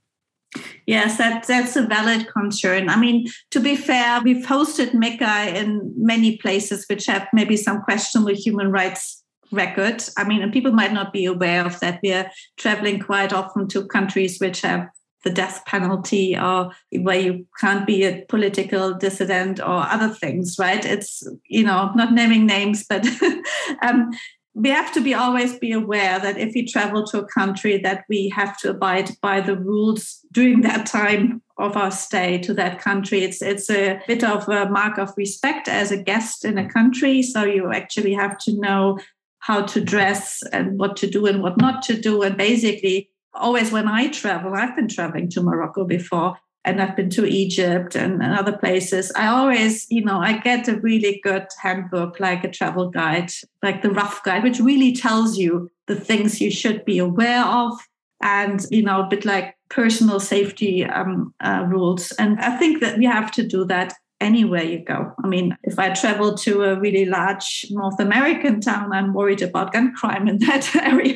Yes, 0.88 1.18
that, 1.18 1.46
that's 1.46 1.76
a 1.76 1.86
valid 1.86 2.28
concern. 2.28 2.90
I 2.90 3.00
mean, 3.00 3.28
to 3.52 3.60
be 3.60 3.76
fair, 3.76 4.22
we've 4.22 4.46
hosted 4.46 4.92
MICCAI 4.92 5.54
in 5.54 5.94
many 5.96 6.38
places 6.38 6.86
which 6.90 7.06
have 7.06 7.28
maybe 7.34 7.56
some 7.56 7.82
questionable 7.84 8.34
human 8.34 8.72
rights 8.72 9.24
record. 9.52 10.04
I 10.18 10.24
mean, 10.24 10.42
and 10.42 10.52
people 10.52 10.72
might 10.72 10.94
not 10.94 11.14
be 11.14 11.26
aware 11.26 11.66
of 11.66 11.80
that. 11.80 12.00
We 12.02 12.14
are 12.14 12.32
traveling 12.58 13.00
quite 13.00 13.34
often 13.34 13.68
to 13.70 13.86
countries 13.86 14.40
which 14.40 14.62
have 14.62 14.88
the 15.24 15.30
death 15.30 15.64
penalty 15.66 16.38
or 16.38 16.72
where 16.92 17.20
you 17.20 17.46
can't 17.60 17.86
be 17.86 18.04
a 18.06 18.24
political 18.30 18.94
dissident 18.94 19.60
or 19.60 19.86
other 19.86 20.10
things, 20.10 20.56
right? 20.58 20.84
It's, 20.86 21.28
you 21.46 21.64
know, 21.64 21.92
not 21.96 22.14
naming 22.14 22.46
names, 22.46 22.86
but 22.88 23.06
um, 23.82 24.12
we 24.54 24.70
have 24.70 24.92
to 24.94 25.02
be 25.02 25.14
always 25.14 25.58
be 25.58 25.72
aware 25.72 26.20
that 26.20 26.38
if 26.38 26.54
we 26.54 26.66
travel 26.66 27.06
to 27.06 27.20
a 27.20 27.28
country 27.28 27.78
that 27.78 28.06
we 28.10 28.30
have 28.30 28.58
to 28.58 28.72
abide 28.72 29.12
by 29.22 29.42
the 29.42 29.56
rules 29.56 30.20
during 30.32 30.62
that 30.70 30.86
time 30.86 31.42
of 31.58 31.76
our 31.76 31.92
stay 31.92 32.38
to 32.40 32.54
that 32.54 32.80
country. 32.80 33.24
It's 33.24 33.42
it's 33.42 33.70
a 33.70 34.02
bit 34.08 34.24
of 34.24 34.48
a 34.48 34.70
mark 34.70 34.98
of 34.98 35.14
respect 35.18 35.68
as 35.68 35.92
a 35.92 36.02
guest 36.02 36.46
in 36.46 36.58
a 36.58 36.70
country. 36.70 37.22
So 37.22 37.44
you 37.44 37.72
actually 37.72 38.14
have 38.14 38.38
to 38.40 38.60
know 38.60 39.00
how 39.40 39.64
to 39.64 39.82
dress 39.82 40.42
and 40.52 40.80
what 40.80 40.98
to 40.98 41.08
do 41.08 41.26
and 41.26 41.42
what 41.42 41.58
not 41.58 41.82
to 41.84 42.00
do. 42.00 42.22
And 42.22 42.38
basically 42.38 43.10
always 43.34 43.72
when 43.72 43.88
I 43.88 44.10
travel, 44.10 44.54
I've 44.54 44.76
been 44.76 44.88
traveling 44.88 45.30
to 45.32 45.42
Morocco 45.42 45.86
before 45.86 46.38
and 46.66 46.82
I've 46.82 46.96
been 46.96 47.10
to 47.12 47.26
Egypt 47.26 47.96
and, 47.96 48.22
and, 48.22 48.34
other 48.34 48.58
places. 48.58 49.12
I 49.16 49.28
always, 49.28 49.90
you 49.90 50.04
know, 50.04 50.20
I 50.20 50.38
get 50.38 50.68
a 50.68 50.80
really 50.80 51.22
good 51.24 51.48
handbook, 51.62 52.20
like 52.20 52.44
a 52.44 52.52
travel 52.52 52.90
guide, 52.90 53.32
like 53.64 53.82
the 53.82 53.92
rough 53.92 54.24
guide, 54.24 54.44
which 54.44 54.60
really 54.60 54.94
tells 54.94 55.38
you 55.38 55.72
the 55.88 55.96
things 55.96 56.42
you 56.42 56.52
should 56.52 56.84
be 56.86 57.00
aware 57.00 57.46
of 57.46 57.80
and, 58.22 58.66
you 58.70 58.84
know, 58.84 59.02
a 59.02 59.08
bit 59.08 59.24
like 59.24 59.56
personal 59.70 60.20
safety 60.20 60.84
um, 60.84 61.34
uh, 61.40 61.66
rules. 61.68 62.12
And 62.14 62.40
I 62.40 62.58
think 62.58 62.82
that 62.82 62.98
we 62.98 63.06
have 63.06 63.32
to 63.34 63.48
do 63.48 63.64
that 63.66 63.94
anywhere 64.20 64.64
you 64.64 64.84
go. 64.84 65.14
I 65.24 65.28
mean, 65.28 65.56
if 65.64 65.80
I 65.80 65.94
travel 65.94 66.36
to 66.36 66.64
a 66.64 66.80
really 66.80 67.06
large 67.06 67.66
North 67.70 68.00
American 68.02 68.60
town, 68.60 68.92
I'm 68.92 69.14
worried 69.14 69.42
about 69.42 69.72
gun 69.72 69.94
crime 69.96 70.28
in 70.28 70.40
that 70.40 70.76
area. 70.76 71.14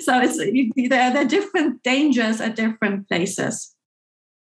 So 0.00 0.20
it's 0.20 0.38
there 0.88 1.16
are 1.16 1.24
different 1.24 1.82
dangers 1.82 2.40
at 2.40 2.56
different 2.56 3.06
places. 3.08 3.74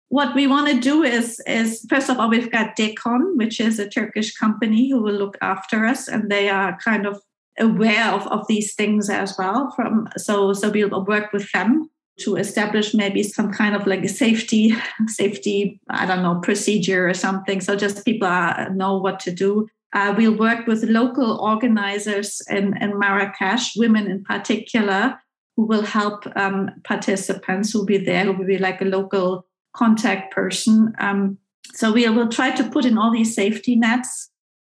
What 0.08 0.34
we 0.34 0.46
want 0.46 0.68
to 0.68 0.80
do 0.80 1.02
is, 1.02 1.40
is 1.46 1.84
first 1.88 2.08
of 2.08 2.18
all, 2.18 2.30
we've 2.30 2.50
got 2.50 2.76
Dekon, 2.76 3.36
which 3.36 3.60
is 3.60 3.78
a 3.78 3.88
Turkish 3.88 4.36
company 4.36 4.90
who 4.90 5.02
will 5.02 5.14
look 5.14 5.36
after 5.40 5.84
us, 5.84 6.06
and 6.06 6.30
they 6.30 6.48
are 6.48 6.78
kind 6.78 7.06
of 7.06 7.20
aware 7.58 8.12
of, 8.12 8.26
of 8.28 8.46
these 8.46 8.74
things 8.74 9.10
as 9.10 9.36
well. 9.36 9.72
From 9.74 10.08
so 10.16 10.52
so 10.52 10.70
we'll 10.70 11.04
work 11.04 11.32
with 11.32 11.50
them 11.52 11.90
to 12.18 12.36
establish 12.36 12.94
maybe 12.94 13.22
some 13.22 13.52
kind 13.52 13.74
of 13.74 13.86
like 13.86 14.02
a 14.02 14.08
safety 14.08 14.74
safety 15.06 15.80
i 15.90 16.06
don't 16.06 16.22
know 16.22 16.40
procedure 16.40 17.08
or 17.08 17.14
something 17.14 17.60
so 17.60 17.76
just 17.76 18.04
people 18.04 18.26
are, 18.26 18.70
know 18.70 18.96
what 18.96 19.20
to 19.20 19.30
do 19.30 19.68
uh, 19.92 20.14
we'll 20.16 20.36
work 20.36 20.66
with 20.66 20.82
local 20.84 21.38
organizers 21.40 22.40
in, 22.50 22.76
in 22.82 22.98
marrakesh 22.98 23.76
women 23.76 24.10
in 24.10 24.24
particular 24.24 25.18
who 25.56 25.66
will 25.66 25.82
help 25.82 26.26
um, 26.36 26.70
participants 26.84 27.72
who'll 27.72 27.84
be 27.84 27.98
there 27.98 28.24
who 28.24 28.32
will 28.32 28.46
be 28.46 28.58
like 28.58 28.80
a 28.80 28.86
local 28.86 29.46
contact 29.76 30.32
person. 30.34 30.94
Um, 30.98 31.38
so 31.74 31.92
we 31.92 32.08
will 32.08 32.28
try 32.28 32.50
to 32.52 32.64
put 32.64 32.84
in 32.84 32.96
all 32.96 33.12
these 33.12 33.34
safety 33.34 33.76
nets. 33.76 34.30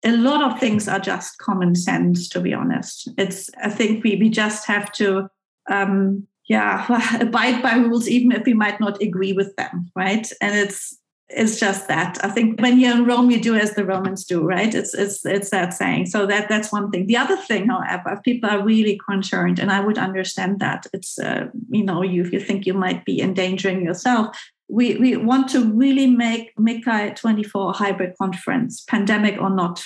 A 0.04 0.12
lot 0.12 0.44
of 0.44 0.60
things 0.60 0.88
are 0.88 1.00
just 1.00 1.38
common 1.38 1.76
sense 1.76 2.28
to 2.30 2.40
be 2.40 2.54
honest. 2.54 3.10
It's 3.18 3.50
i 3.62 3.70
think 3.70 4.04
we, 4.04 4.16
we 4.16 4.30
just 4.30 4.66
have 4.68 4.92
to 4.94 5.30
um, 5.70 6.28
yeah 6.48 6.86
abide 7.22 7.62
by 7.62 7.76
rules 7.76 8.08
even 8.08 8.32
if 8.32 8.46
we 8.46 8.54
might 8.54 8.80
not 8.80 9.02
agree 9.02 9.34
with 9.34 9.56
them 9.56 9.92
right? 9.96 10.32
And 10.42 10.56
it's 10.56 10.98
it's 11.32 11.60
just 11.60 11.88
that. 11.88 12.18
I 12.26 12.30
think 12.30 12.60
when 12.60 12.80
you're 12.80 12.96
in 12.96 13.06
rome 13.06 13.30
you 13.30 13.40
do 13.40 13.56
as 13.56 13.76
the 13.76 13.86
romans 13.86 14.26
do 14.26 14.42
right? 14.44 14.74
It's 14.74 14.94
it's 14.94 15.26
it's 15.26 15.52
that 15.52 15.74
saying. 15.74 16.08
So 16.08 16.26
that 16.26 16.50
that's 16.50 16.72
one 16.72 16.92
thing. 16.92 17.08
The 17.08 17.18
other 17.18 17.38
thing 17.38 17.68
however 17.68 18.22
people 18.24 18.50
are 18.50 18.64
really 18.64 19.00
concerned 19.10 19.60
and 19.60 19.72
i 19.72 19.80
would 19.80 19.98
understand 19.98 20.60
that. 20.60 20.88
It's 20.94 21.20
uh, 21.20 21.48
you 21.70 21.84
know 21.84 22.02
you 22.04 22.24
if 22.24 22.32
you 22.34 22.40
think 22.40 22.66
you 22.66 22.74
might 22.74 23.06
be 23.06 23.22
endangering 23.22 23.84
yourself 23.84 24.28
we 24.70 24.96
we 24.96 25.18
want 25.18 25.50
to 25.50 25.66
really 25.74 26.08
make 26.08 26.56
MICCAI 26.56 27.16
24 27.16 27.74
hybrid 27.74 28.14
conference 28.18 28.84
pandemic 28.88 29.40
or 29.42 29.50
not 29.50 29.84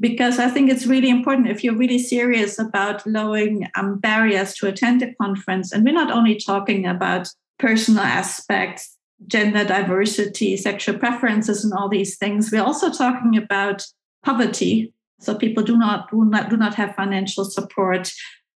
because 0.00 0.38
I 0.38 0.48
think 0.48 0.70
it's 0.70 0.86
really 0.86 1.10
important 1.10 1.48
if 1.48 1.62
you're 1.62 1.76
really 1.76 1.98
serious 1.98 2.58
about 2.58 3.06
lowering 3.06 3.68
um, 3.74 3.98
barriers 3.98 4.54
to 4.54 4.66
attend 4.66 5.02
a 5.02 5.14
conference. 5.14 5.72
And 5.72 5.84
we're 5.84 5.92
not 5.92 6.10
only 6.10 6.36
talking 6.36 6.86
about 6.86 7.28
personal 7.58 8.02
aspects, 8.02 8.96
gender 9.26 9.64
diversity, 9.64 10.56
sexual 10.56 10.98
preferences, 10.98 11.64
and 11.64 11.72
all 11.74 11.88
these 11.88 12.16
things. 12.16 12.50
We're 12.50 12.62
also 12.62 12.90
talking 12.90 13.36
about 13.36 13.84
poverty. 14.24 14.94
So 15.20 15.34
people 15.34 15.62
do 15.62 15.76
not 15.76 16.10
do 16.10 16.24
not, 16.24 16.50
do 16.50 16.56
not 16.56 16.74
have 16.74 16.94
financial 16.94 17.44
support. 17.44 18.12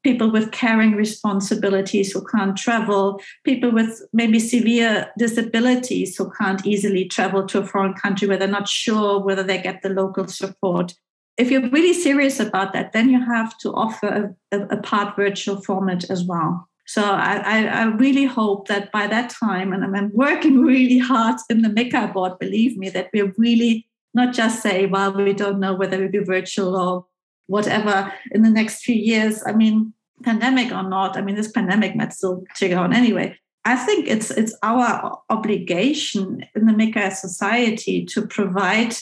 People 0.03 0.31
with 0.31 0.51
caring 0.51 0.93
responsibilities 0.93 2.13
who 2.13 2.25
can't 2.25 2.57
travel, 2.57 3.21
people 3.45 3.71
with 3.71 4.03
maybe 4.13 4.41
severe 4.41 5.11
disabilities 5.17 6.17
who 6.17 6.31
can't 6.31 6.67
easily 6.67 7.05
travel 7.05 7.47
to 7.47 7.61
a 7.61 7.67
foreign 7.67 7.95
country 7.95 8.27
where 8.27 8.37
they're 8.37 8.49
not 8.49 8.69
sure 8.69 9.21
whether 9.21 9.45
they 9.45 9.63
get 9.63 9.83
the 9.83 9.89
local 9.89 10.27
support 10.27 10.95
if 11.39 11.51
you're 11.51 11.69
really 11.71 11.95
serious 11.95 12.41
about 12.41 12.73
that, 12.73 12.93
then 12.93 13.09
you 13.09 13.25
have 13.25 13.57
to 13.59 13.73
offer 13.73 14.35
a, 14.53 14.59
a, 14.59 14.77
part 14.77 15.17
virtual 15.17 15.61
format 15.61 16.11
as 16.11 16.25
well. 16.25 16.69
So 16.87 17.03
I, 17.03 17.65
I, 17.65 17.85
really 17.85 18.25
hope 18.25 18.69
that 18.69 18.93
by 18.93 19.07
that 19.07 19.31
time, 19.31 19.73
and 19.73 19.85
I'm 19.85 20.11
working 20.13 20.61
really 20.73 20.99
hard 20.99 21.37
in 21.49 21.63
the 21.63 21.69
MICCAI 21.69 22.13
board, 22.13 22.39
believe 22.39 22.77
me, 22.77 22.91
that 22.91 23.09
we're 23.15 23.33
really 23.39 23.89
not 24.15 24.35
just 24.35 24.63
say, 24.63 24.87
well, 24.87 25.13
we 25.13 25.33
don't 25.33 25.61
know 25.61 25.75
whether 25.75 25.97
it 25.97 26.13
will 26.13 26.21
be 26.21 26.25
virtual 26.25 26.77
or 26.77 27.07
whatever 27.47 28.13
in 28.31 28.43
the 28.43 28.51
next 28.51 28.83
few 28.83 28.95
years. 28.95 29.43
I 29.47 29.53
mean, 29.53 29.93
pandemic 30.23 30.73
or 30.73 30.83
not, 30.83 31.17
I 31.17 31.23
mean, 31.23 31.35
this 31.35 31.51
pandemic 31.51 31.97
might 31.97 32.13
still 32.13 32.45
trigger 32.55 32.79
on 32.79 32.93
anyway. 32.93 33.37
I 33.65 33.77
think 33.77 34.09
it's 34.09 34.31
it's 34.31 34.57
our 34.63 35.21
obligation 35.31 36.45
in 36.55 36.67
the 36.67 36.73
MICCAI 36.73 37.13
society 37.13 38.05
to 38.07 38.27
provide 38.27 38.95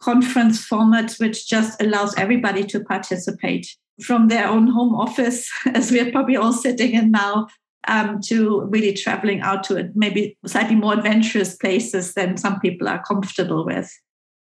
conference 0.00 0.68
formats 0.68 1.18
which 1.18 1.48
just 1.48 1.80
allows 1.80 2.14
everybody 2.18 2.64
to 2.64 2.80
participate 2.80 3.74
from 4.02 4.28
their 4.28 4.48
own 4.48 4.66
home 4.66 4.94
office, 4.94 5.48
as 5.74 5.90
we're 5.90 6.10
probably 6.10 6.36
all 6.36 6.52
sitting 6.52 6.92
in 6.92 7.10
now, 7.10 7.46
um, 7.88 8.20
to 8.24 8.62
really 8.70 8.92
traveling 8.92 9.40
out 9.40 9.64
to 9.64 9.90
maybe 9.94 10.36
slightly 10.46 10.74
more 10.76 10.94
adventurous 10.94 11.56
places 11.56 12.14
than 12.14 12.36
some 12.36 12.60
people 12.60 12.88
are 12.88 13.02
comfortable 13.02 13.64
with. 13.64 13.90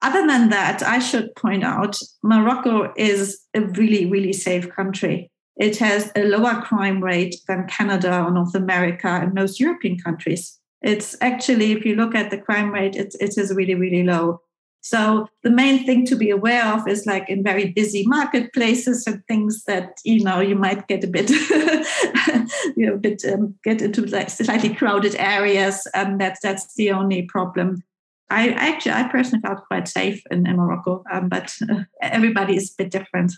Other 0.02 0.26
than 0.26 0.48
that, 0.48 0.82
I 0.82 0.98
should 0.98 1.34
point 1.36 1.62
out 1.62 1.98
Morocco 2.22 2.92
is 2.96 3.40
a 3.54 3.60
really, 3.60 4.06
really 4.06 4.32
safe 4.32 4.70
country. 4.70 5.30
It 5.56 5.76
has 5.76 6.10
a 6.16 6.24
lower 6.24 6.62
crime 6.62 7.04
rate 7.04 7.36
than 7.46 7.66
Canada 7.68 8.22
or 8.22 8.30
North 8.30 8.54
America 8.54 9.08
and 9.08 9.34
most 9.34 9.60
European 9.60 9.98
countries. 9.98 10.58
It's 10.80 11.16
actually, 11.20 11.72
if 11.72 11.84
you 11.84 11.96
look 11.96 12.14
at 12.14 12.30
the 12.30 12.38
crime 12.38 12.70
rate, 12.72 12.96
it, 12.96 13.14
it 13.20 13.36
is 13.36 13.54
really, 13.54 13.74
really 13.74 14.02
low. 14.02 14.40
So 14.82 15.28
the 15.42 15.50
main 15.50 15.84
thing 15.84 16.06
to 16.06 16.16
be 16.16 16.30
aware 16.30 16.64
of 16.64 16.88
is 16.88 17.04
like 17.04 17.28
in 17.28 17.42
very 17.42 17.68
busy 17.68 18.06
marketplaces 18.06 19.06
and 19.06 19.22
things 19.26 19.64
that 19.64 19.98
you 20.04 20.24
know 20.24 20.40
you 20.40 20.56
might 20.56 20.88
get 20.88 21.04
a 21.04 21.06
bit, 21.06 21.28
you 22.76 22.86
know, 22.86 22.94
a 22.94 22.98
bit 22.98 23.22
um, 23.26 23.56
get 23.62 23.82
into 23.82 24.06
like 24.06 24.30
slightly 24.30 24.74
crowded 24.74 25.14
areas, 25.16 25.86
and 25.92 26.18
that's 26.18 26.40
that's 26.40 26.74
the 26.76 26.92
only 26.92 27.22
problem. 27.22 27.82
I 28.30 28.50
actually, 28.50 28.92
I 28.92 29.08
personally 29.08 29.42
felt 29.42 29.66
quite 29.66 29.88
safe 29.88 30.22
in, 30.30 30.46
in 30.46 30.56
Morocco, 30.56 31.02
um, 31.12 31.28
but 31.28 31.54
uh, 31.70 31.82
everybody 32.00 32.56
is 32.56 32.70
a 32.72 32.82
bit 32.84 32.90
different. 32.92 33.32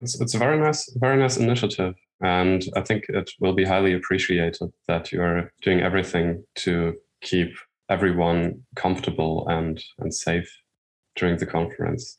It's, 0.00 0.20
it's 0.20 0.34
a 0.34 0.38
very 0.38 0.58
nice, 0.58 0.90
very 0.96 1.18
nice 1.18 1.36
initiative, 1.36 1.94
and 2.20 2.64
I 2.74 2.80
think 2.80 3.04
it 3.08 3.30
will 3.40 3.52
be 3.52 3.64
highly 3.64 3.92
appreciated 3.92 4.72
that 4.88 5.12
you're 5.12 5.52
doing 5.62 5.80
everything 5.80 6.44
to 6.56 6.94
keep 7.20 7.54
everyone 7.88 8.62
comfortable 8.74 9.46
and 9.48 9.82
and 9.98 10.12
safe 10.14 10.50
during 11.14 11.36
the 11.36 11.46
conference. 11.46 12.18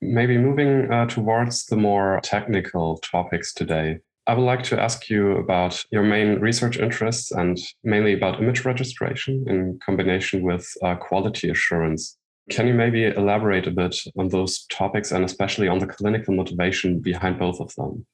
Maybe 0.00 0.38
moving 0.38 0.90
uh, 0.92 1.06
towards 1.06 1.66
the 1.66 1.76
more 1.76 2.20
technical 2.22 2.98
topics 2.98 3.52
today, 3.52 3.98
I 4.26 4.34
would 4.34 4.44
like 4.44 4.62
to 4.64 4.80
ask 4.80 5.10
you 5.10 5.36
about 5.36 5.84
your 5.90 6.02
main 6.02 6.40
research 6.40 6.78
interests 6.78 7.30
and 7.30 7.58
mainly 7.82 8.14
about 8.14 8.40
image 8.40 8.64
registration 8.64 9.44
in 9.46 9.78
combination 9.84 10.42
with 10.42 10.66
uh, 10.82 10.94
quality 10.96 11.50
assurance. 11.50 12.16
Can 12.50 12.66
you 12.66 12.74
maybe 12.74 13.04
elaborate 13.04 13.66
a 13.66 13.70
bit 13.70 13.96
on 14.16 14.28
those 14.28 14.64
topics 14.66 15.12
and 15.12 15.24
especially 15.24 15.68
on 15.68 15.78
the 15.78 15.86
clinical 15.86 16.34
motivation 16.34 17.00
behind 17.00 17.38
both 17.38 17.60
of 17.60 17.74
them? 17.74 18.06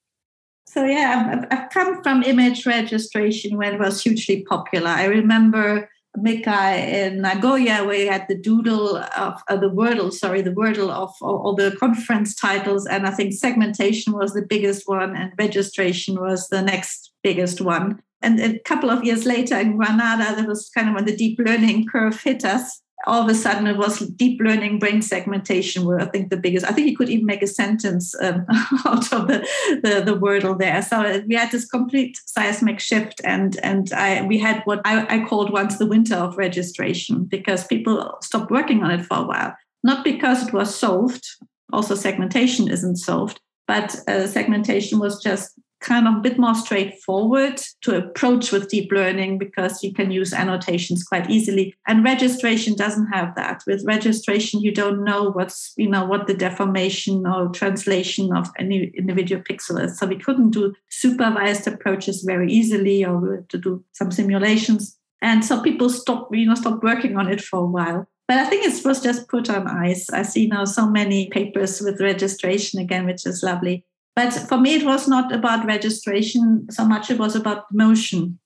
So, 0.67 0.85
yeah, 0.85 1.45
I've 1.49 1.69
come 1.69 2.01
from 2.03 2.23
image 2.23 2.65
registration 2.65 3.57
when 3.57 3.73
it 3.73 3.79
was 3.79 4.01
hugely 4.03 4.43
popular. 4.43 4.89
I 4.89 5.05
remember 5.05 5.89
MICCAI 6.17 6.77
in 6.77 7.21
Nagoya, 7.21 7.85
where 7.85 7.95
you 7.95 8.09
had 8.09 8.27
the 8.27 8.37
doodle 8.37 8.97
of 8.97 9.41
uh, 9.47 9.55
the 9.55 9.69
Wordle, 9.69 10.11
sorry, 10.11 10.41
the 10.41 10.51
Wordle 10.51 10.89
of 10.89 11.13
all 11.21 11.55
the 11.55 11.75
conference 11.79 12.35
titles. 12.35 12.85
And 12.85 13.07
I 13.07 13.11
think 13.11 13.33
segmentation 13.33 14.13
was 14.13 14.33
the 14.33 14.41
biggest 14.41 14.87
one, 14.87 15.15
and 15.15 15.31
registration 15.37 16.19
was 16.19 16.49
the 16.49 16.61
next 16.61 17.11
biggest 17.23 17.61
one. 17.61 18.01
And 18.21 18.39
a 18.39 18.59
couple 18.59 18.89
of 18.89 19.03
years 19.03 19.25
later 19.25 19.57
in 19.57 19.77
Granada, 19.77 20.35
that 20.35 20.47
was 20.47 20.69
kind 20.69 20.89
of 20.89 20.95
when 20.95 21.05
the 21.05 21.15
deep 21.15 21.39
learning 21.39 21.87
curve 21.87 22.21
hit 22.21 22.45
us. 22.45 22.81
All 23.07 23.21
of 23.21 23.29
a 23.29 23.35
sudden 23.35 23.67
it 23.67 23.77
was 23.77 23.99
deep 23.99 24.39
learning 24.41 24.79
brain 24.79 25.01
segmentation 25.01 25.85
were 25.85 25.99
i 25.99 26.05
think 26.05 26.29
the 26.29 26.37
biggest. 26.37 26.65
I 26.65 26.71
think 26.71 26.87
you 26.87 26.97
could 26.97 27.09
even 27.09 27.25
make 27.25 27.41
a 27.41 27.47
sentence 27.47 28.15
um, 28.21 28.45
out 28.85 29.11
of 29.13 29.27
the, 29.27 29.47
the 29.83 30.01
the 30.05 30.17
wordle 30.17 30.57
there. 30.57 30.81
So 30.81 31.23
we 31.27 31.35
had 31.35 31.51
this 31.51 31.65
complete 31.65 32.19
seismic 32.25 32.79
shift 32.79 33.21
and 33.23 33.57
and 33.63 33.91
i 33.93 34.21
we 34.25 34.37
had 34.39 34.61
what 34.65 34.81
I, 34.85 35.05
I 35.15 35.25
called 35.25 35.51
once 35.51 35.77
the 35.77 35.85
winter 35.85 36.15
of 36.15 36.37
registration 36.37 37.25
because 37.25 37.65
people 37.67 38.17
stopped 38.21 38.51
working 38.51 38.83
on 38.83 38.91
it 38.91 39.05
for 39.05 39.17
a 39.17 39.23
while. 39.23 39.55
Not 39.83 40.03
because 40.03 40.47
it 40.47 40.53
was 40.53 40.73
solved 40.73 41.25
also 41.73 41.95
segmentation 41.95 42.69
isn't 42.69 42.97
solved 42.97 43.39
but 43.67 43.95
uh, 44.07 44.27
segmentation 44.27 44.99
was 44.99 45.21
just 45.23 45.59
kind 45.81 46.07
of 46.07 46.15
a 46.15 46.19
bit 46.19 46.37
more 46.37 46.55
straightforward 46.55 47.61
to 47.81 47.97
approach 47.97 48.51
with 48.51 48.69
deep 48.69 48.91
learning 48.91 49.37
because 49.37 49.83
you 49.83 49.93
can 49.93 50.11
use 50.11 50.33
annotations 50.33 51.03
quite 51.03 51.29
easily. 51.29 51.75
And 51.87 52.03
registration 52.03 52.75
doesn't 52.75 53.07
have 53.07 53.35
that. 53.35 53.63
With 53.67 53.83
registration 53.85 54.61
you 54.61 54.71
don't 54.71 55.03
know 55.03 55.31
what's 55.31 55.73
you 55.75 55.89
know 55.89 56.05
what 56.05 56.27
the 56.27 56.33
deformation 56.33 57.25
or 57.25 57.49
translation 57.49 58.35
of 58.35 58.49
any 58.57 58.91
individual 58.95 59.43
pixel 59.43 59.83
is. 59.83 59.97
So 59.97 60.05
we 60.05 60.19
couldn't 60.19 60.51
do 60.51 60.73
supervised 60.89 61.67
approaches 61.67 62.23
very 62.23 62.51
easily 62.51 63.03
or 63.03 63.43
to 63.49 63.57
do 63.57 63.83
some 63.91 64.11
simulations. 64.11 64.97
And 65.21 65.43
so 65.43 65.61
people 65.61 65.89
stopped 65.89 66.33
you 66.35 66.45
know 66.45 66.55
stopped 66.55 66.83
working 66.83 67.17
on 67.17 67.27
it 67.27 67.41
for 67.41 67.59
a 67.59 67.65
while. 67.65 68.07
But 68.27 68.37
I 68.37 68.45
think 68.45 68.65
it 68.65 68.85
was 68.85 69.01
just 69.01 69.27
put 69.27 69.49
on 69.49 69.67
ice. 69.67 70.09
I 70.09 70.21
see 70.21 70.47
now 70.47 70.63
so 70.63 70.89
many 70.89 71.27
papers 71.29 71.81
with 71.81 71.99
registration 71.99 72.79
again, 72.79 73.05
which 73.05 73.25
is 73.25 73.43
lovely. 73.43 73.83
But 74.15 74.31
for 74.33 74.57
me, 74.57 74.75
it 74.75 74.85
was 74.85 75.07
not 75.07 75.33
about 75.33 75.65
registration 75.65 76.67
so 76.69 76.85
much, 76.85 77.09
it 77.09 77.19
was 77.19 77.35
about 77.35 77.65
motion. 77.71 78.39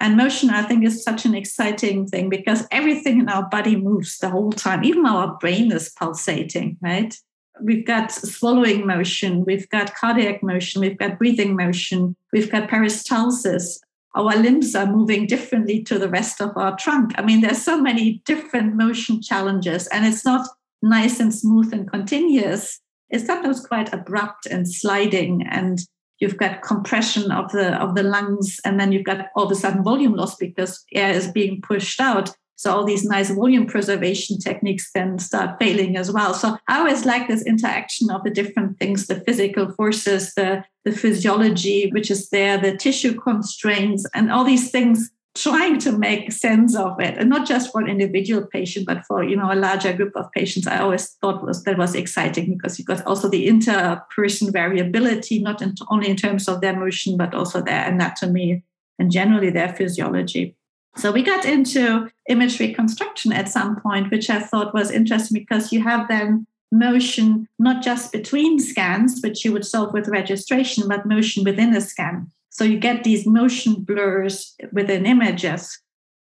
And 0.00 0.16
motion, 0.16 0.50
I 0.50 0.62
think, 0.62 0.84
is 0.84 1.04
such 1.04 1.24
an 1.24 1.34
exciting 1.34 2.08
thing 2.08 2.28
because 2.28 2.66
everything 2.72 3.20
in 3.20 3.28
our 3.28 3.48
body 3.48 3.76
moves 3.76 4.18
the 4.18 4.30
whole 4.30 4.50
time. 4.50 4.82
Even 4.82 5.06
our 5.06 5.36
brain 5.38 5.70
is 5.70 5.90
pulsating, 5.90 6.76
right? 6.80 7.16
We've 7.60 7.86
got 7.86 8.10
swallowing 8.10 8.84
motion, 8.84 9.44
we've 9.44 9.68
got 9.68 9.94
cardiac 9.94 10.42
motion, 10.42 10.80
we've 10.80 10.98
got 10.98 11.18
breathing 11.18 11.54
motion, 11.54 12.16
we've 12.32 12.50
got 12.50 12.68
peristalsis. 12.68 13.78
Our 14.16 14.36
limbs 14.36 14.74
are 14.74 14.86
moving 14.86 15.26
differently 15.26 15.84
to 15.84 16.00
the 16.00 16.08
rest 16.08 16.40
of 16.40 16.50
our 16.56 16.76
trunk. 16.76 17.12
I 17.16 17.22
mean, 17.22 17.40
there's 17.40 17.62
so 17.62 17.80
many 17.80 18.22
different 18.24 18.74
motion 18.74 19.22
challenges, 19.22 19.86
and 19.86 20.04
it's 20.04 20.24
not 20.24 20.48
nice 20.82 21.20
and 21.20 21.32
smooth 21.32 21.72
and 21.72 21.88
continuous 21.88 22.81
is 23.12 23.26
sometimes 23.26 23.64
quite 23.64 23.92
abrupt 23.92 24.46
and 24.46 24.68
sliding 24.68 25.46
and 25.48 25.80
you've 26.18 26.38
got 26.38 26.62
compression 26.62 27.30
of 27.30 27.50
the 27.52 27.74
of 27.82 27.94
the 27.94 28.02
lungs 28.02 28.60
and 28.64 28.80
then 28.80 28.92
you've 28.92 29.04
got 29.04 29.26
all 29.36 29.44
of 29.44 29.52
a 29.52 29.54
sudden 29.54 29.84
volume 29.84 30.14
loss 30.14 30.36
because 30.36 30.84
air 30.94 31.12
is 31.12 31.30
being 31.30 31.60
pushed 31.60 32.00
out. 32.00 32.30
So 32.56 32.70
all 32.72 32.84
these 32.84 33.04
nice 33.04 33.30
volume 33.30 33.66
preservation 33.66 34.38
techniques 34.38 34.90
then 34.94 35.18
start 35.18 35.58
failing 35.58 35.96
as 35.96 36.12
well. 36.12 36.32
So 36.32 36.56
i 36.68 36.78
always 36.78 37.04
like 37.04 37.28
this 37.28 37.44
interaction 37.44 38.10
of 38.10 38.22
the 38.24 38.30
different 38.30 38.78
things 38.78 39.06
the 39.06 39.20
physical 39.20 39.70
forces 39.72 40.32
the 40.34 40.64
the 40.84 40.92
physiology 40.92 41.90
which 41.90 42.10
is 42.10 42.30
there 42.30 42.56
the 42.58 42.76
tissue 42.76 43.14
constraints 43.20 44.06
and 44.14 44.32
all 44.32 44.44
these 44.44 44.70
things 44.70 45.10
trying 45.34 45.78
to 45.78 45.92
make 45.92 46.30
sense 46.30 46.76
of 46.76 47.00
it 47.00 47.16
and 47.16 47.30
not 47.30 47.46
just 47.46 47.72
for 47.72 47.80
an 47.80 47.88
individual 47.88 48.46
patient 48.46 48.86
but 48.86 49.04
for 49.06 49.24
you 49.24 49.34
know 49.34 49.50
a 49.50 49.54
larger 49.54 49.92
group 49.94 50.14
of 50.14 50.30
patients 50.32 50.66
i 50.66 50.78
always 50.78 51.08
thought 51.22 51.42
was 51.42 51.64
that 51.64 51.78
was 51.78 51.94
exciting 51.94 52.54
because 52.54 52.78
you 52.78 52.84
got 52.84 53.04
also 53.06 53.30
the 53.30 53.48
interperson 53.48 54.52
variability 54.52 55.38
not 55.38 55.62
in, 55.62 55.74
only 55.88 56.10
in 56.10 56.16
terms 56.16 56.48
of 56.48 56.60
their 56.60 56.76
motion 56.76 57.16
but 57.16 57.32
also 57.32 57.62
their 57.62 57.88
anatomy 57.88 58.62
and 58.98 59.10
generally 59.10 59.50
their 59.50 59.74
physiology. 59.74 60.56
So 60.96 61.10
we 61.10 61.22
got 61.22 61.44
into 61.44 62.10
image 62.28 62.60
reconstruction 62.60 63.32
at 63.32 63.48
some 63.48 63.80
point 63.80 64.10
which 64.10 64.28
i 64.28 64.38
thought 64.38 64.74
was 64.74 64.90
interesting 64.90 65.38
because 65.40 65.72
you 65.72 65.82
have 65.82 66.08
then 66.08 66.46
motion 66.70 67.48
not 67.58 67.82
just 67.82 68.12
between 68.12 68.58
scans 68.58 69.20
which 69.22 69.44
you 69.44 69.52
would 69.52 69.64
solve 69.64 69.92
with 69.94 70.08
registration 70.08 70.88
but 70.88 71.06
motion 71.06 71.42
within 71.44 71.74
a 71.74 71.80
scan 71.80 72.30
so 72.52 72.64
you 72.64 72.78
get 72.78 73.02
these 73.02 73.26
motion 73.26 73.76
blurs 73.82 74.54
within 74.72 75.06
images. 75.06 75.80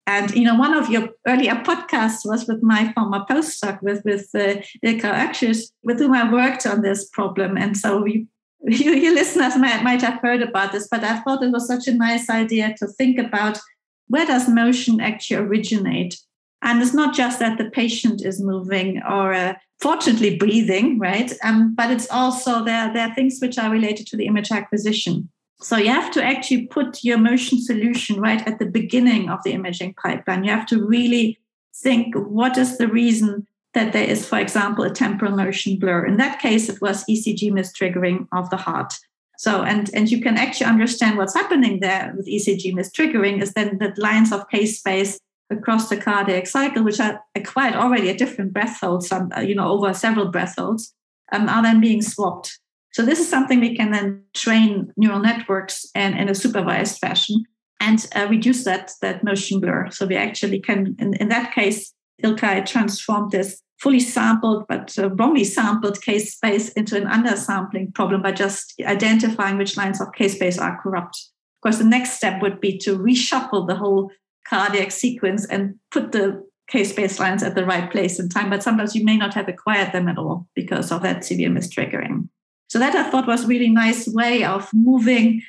And 0.07 0.33
you 0.35 0.45
know, 0.45 0.55
one 0.55 0.73
of 0.73 0.89
your 0.89 1.09
earlier 1.27 1.53
podcasts 1.53 2.25
was 2.25 2.47
with 2.47 2.63
my 2.63 2.91
former 2.93 3.23
postdoc, 3.29 3.83
with 3.83 4.03
with 4.03 4.27
uh, 4.33 4.55
Ilkay 4.83 5.01
Oksuz, 5.01 5.71
with 5.83 5.99
whom 5.99 6.13
I 6.13 6.31
worked 6.31 6.65
on 6.65 6.81
this 6.81 7.07
problem. 7.09 7.55
And 7.55 7.77
so 7.77 8.01
we, 8.01 8.25
you, 8.63 8.93
you 8.93 9.13
listeners 9.13 9.57
might, 9.57 9.83
might 9.83 10.01
have 10.01 10.19
heard 10.21 10.41
about 10.41 10.71
this, 10.71 10.87
but 10.89 11.03
I 11.03 11.19
thought 11.19 11.43
it 11.43 11.51
was 11.51 11.67
such 11.67 11.87
a 11.87 11.93
nice 11.93 12.31
idea 12.31 12.73
to 12.79 12.87
think 12.87 13.19
about 13.19 13.59
where 14.07 14.25
does 14.25 14.49
motion 14.49 14.99
actually 14.99 15.45
originate? 15.45 16.19
And 16.63 16.81
it's 16.81 16.95
not 16.95 17.13
just 17.13 17.37
that 17.39 17.59
the 17.59 17.69
patient 17.69 18.25
is 18.25 18.41
moving 18.41 19.03
or 19.07 19.33
uh, 19.33 19.53
fortunately 19.79 20.37
breathing, 20.37 20.97
right? 20.97 21.31
Um, 21.43 21.75
but 21.75 21.91
it's 21.91 22.09
also 22.09 22.65
there, 22.65 22.91
there 22.91 23.09
are 23.09 23.13
things 23.13 23.37
which 23.39 23.59
are 23.59 23.69
related 23.69 24.07
to 24.07 24.17
the 24.17 24.25
image 24.25 24.51
acquisition. 24.51 25.29
So 25.59 25.77
you 25.77 25.89
have 25.89 26.11
to 26.11 26.23
actually 26.23 26.67
put 26.67 27.03
your 27.03 27.17
motion 27.17 27.59
solution 27.59 28.21
right 28.21 28.45
at 28.47 28.59
the 28.59 28.65
beginning 28.65 29.29
of 29.29 29.39
the 29.43 29.53
imaging 29.53 29.95
pipeline. 29.95 30.43
You 30.43 30.51
have 30.51 30.67
to 30.67 30.85
really 30.85 31.39
think 31.75 32.15
what 32.15 32.57
is 32.57 32.77
the 32.77 32.87
reason 32.87 33.47
that 33.73 33.93
there 33.93 34.03
is, 34.03 34.27
for 34.27 34.39
example, 34.39 34.83
a 34.83 34.91
temporal 34.91 35.35
motion 35.35 35.77
blur. 35.77 36.05
In 36.05 36.17
that 36.17 36.39
case, 36.39 36.69
it 36.69 36.81
was 36.81 37.05
ECG 37.05 37.51
mistriggering 37.51 38.27
of 38.31 38.49
the 38.49 38.57
heart. 38.57 38.93
So, 39.37 39.61
and, 39.61 39.89
and 39.93 40.09
you 40.09 40.19
can 40.21 40.37
actually 40.37 40.65
understand 40.65 41.17
what's 41.17 41.35
happening 41.35 41.79
there 41.79 42.13
with 42.17 42.27
ECG 42.27 42.73
mistriggering 42.73 43.41
is 43.41 43.53
then 43.53 43.77
the 43.77 43.93
lines 43.97 44.31
of 44.31 44.49
K 44.49 44.65
space 44.65 45.19
across 45.49 45.89
the 45.89 45.97
cardiac 45.97 46.47
cycle, 46.47 46.83
which 46.83 46.99
are 46.99 47.21
acquired 47.35 47.75
already 47.75 48.09
at 48.09 48.17
different 48.17 48.51
breath 48.51 48.79
holds, 48.79 49.11
you 49.43 49.55
know, 49.55 49.69
over 49.69 49.93
several 49.93 50.25
breath 50.25 50.55
holds, 50.57 50.93
um, 51.31 51.47
are 51.47 51.61
then 51.61 51.79
being 51.79 52.01
swapped. 52.01 52.59
So 52.97 53.05
this 53.05 53.19
is 53.19 53.29
something 53.29 53.59
we 53.59 53.75
can 53.75 53.91
then 53.91 54.23
train 54.33 54.91
neural 54.97 55.19
networks 55.19 55.85
and 55.93 56.17
in 56.17 56.29
a 56.29 56.33
supervised 56.33 56.97
fashion 56.97 57.43
and 57.79 58.03
uh, 58.15 58.25
reduce 58.27 58.63
that 58.63 58.89
that 59.03 59.23
motion 59.23 59.59
blur. 59.59 59.91
So 59.91 60.07
we 60.07 60.15
actually 60.15 60.59
can, 60.59 60.95
in, 60.97 61.13
in 61.13 61.29
that 61.29 61.53
case, 61.53 61.93
Ilkay 62.23 62.65
transformed 62.65 63.29
this 63.29 63.61
fully 63.79 63.99
sampled 63.99 64.65
but 64.67 64.97
uh, 64.97 65.11
wrongly 65.11 65.43
sampled 65.43 66.01
K 66.01 66.17
space 66.17 66.69
into 66.69 66.97
an 66.97 67.05
undersampling 67.05 67.93
problem 67.93 68.23
by 68.23 68.31
just 68.31 68.73
identifying 68.81 69.59
which 69.59 69.77
lines 69.77 70.01
of 70.01 70.07
K 70.15 70.27
space 70.27 70.57
are 70.57 70.81
corrupt. 70.81 71.17
Of 71.57 71.61
course, 71.61 71.77
the 71.77 71.83
next 71.83 72.13
step 72.13 72.41
would 72.41 72.59
be 72.59 72.79
to 72.79 72.97
reshuffle 72.97 73.67
the 73.67 73.75
whole 73.75 74.09
cardiac 74.49 74.89
sequence 74.89 75.45
and 75.45 75.75
put 75.91 76.13
the 76.13 76.43
K 76.67 76.83
space 76.83 77.19
lines 77.19 77.43
at 77.43 77.53
the 77.53 77.63
right 77.63 77.91
place 77.91 78.19
in 78.19 78.27
time. 78.27 78.49
But 78.49 78.63
sometimes 78.63 78.95
you 78.95 79.05
may 79.05 79.17
not 79.17 79.35
have 79.35 79.47
acquired 79.47 79.91
them 79.91 80.07
at 80.07 80.17
all 80.17 80.47
because 80.55 80.91
of 80.91 81.03
that 81.03 81.23
severe 81.23 81.51
mistriggering. 81.51 82.29
So 82.67 82.79
that 82.79 82.95
I 82.95 83.09
thought 83.09 83.27
was 83.27 83.45
really 83.45 83.69
nice 83.69 84.07
way 84.07 84.43
of 84.43 84.69
moving 84.73 85.41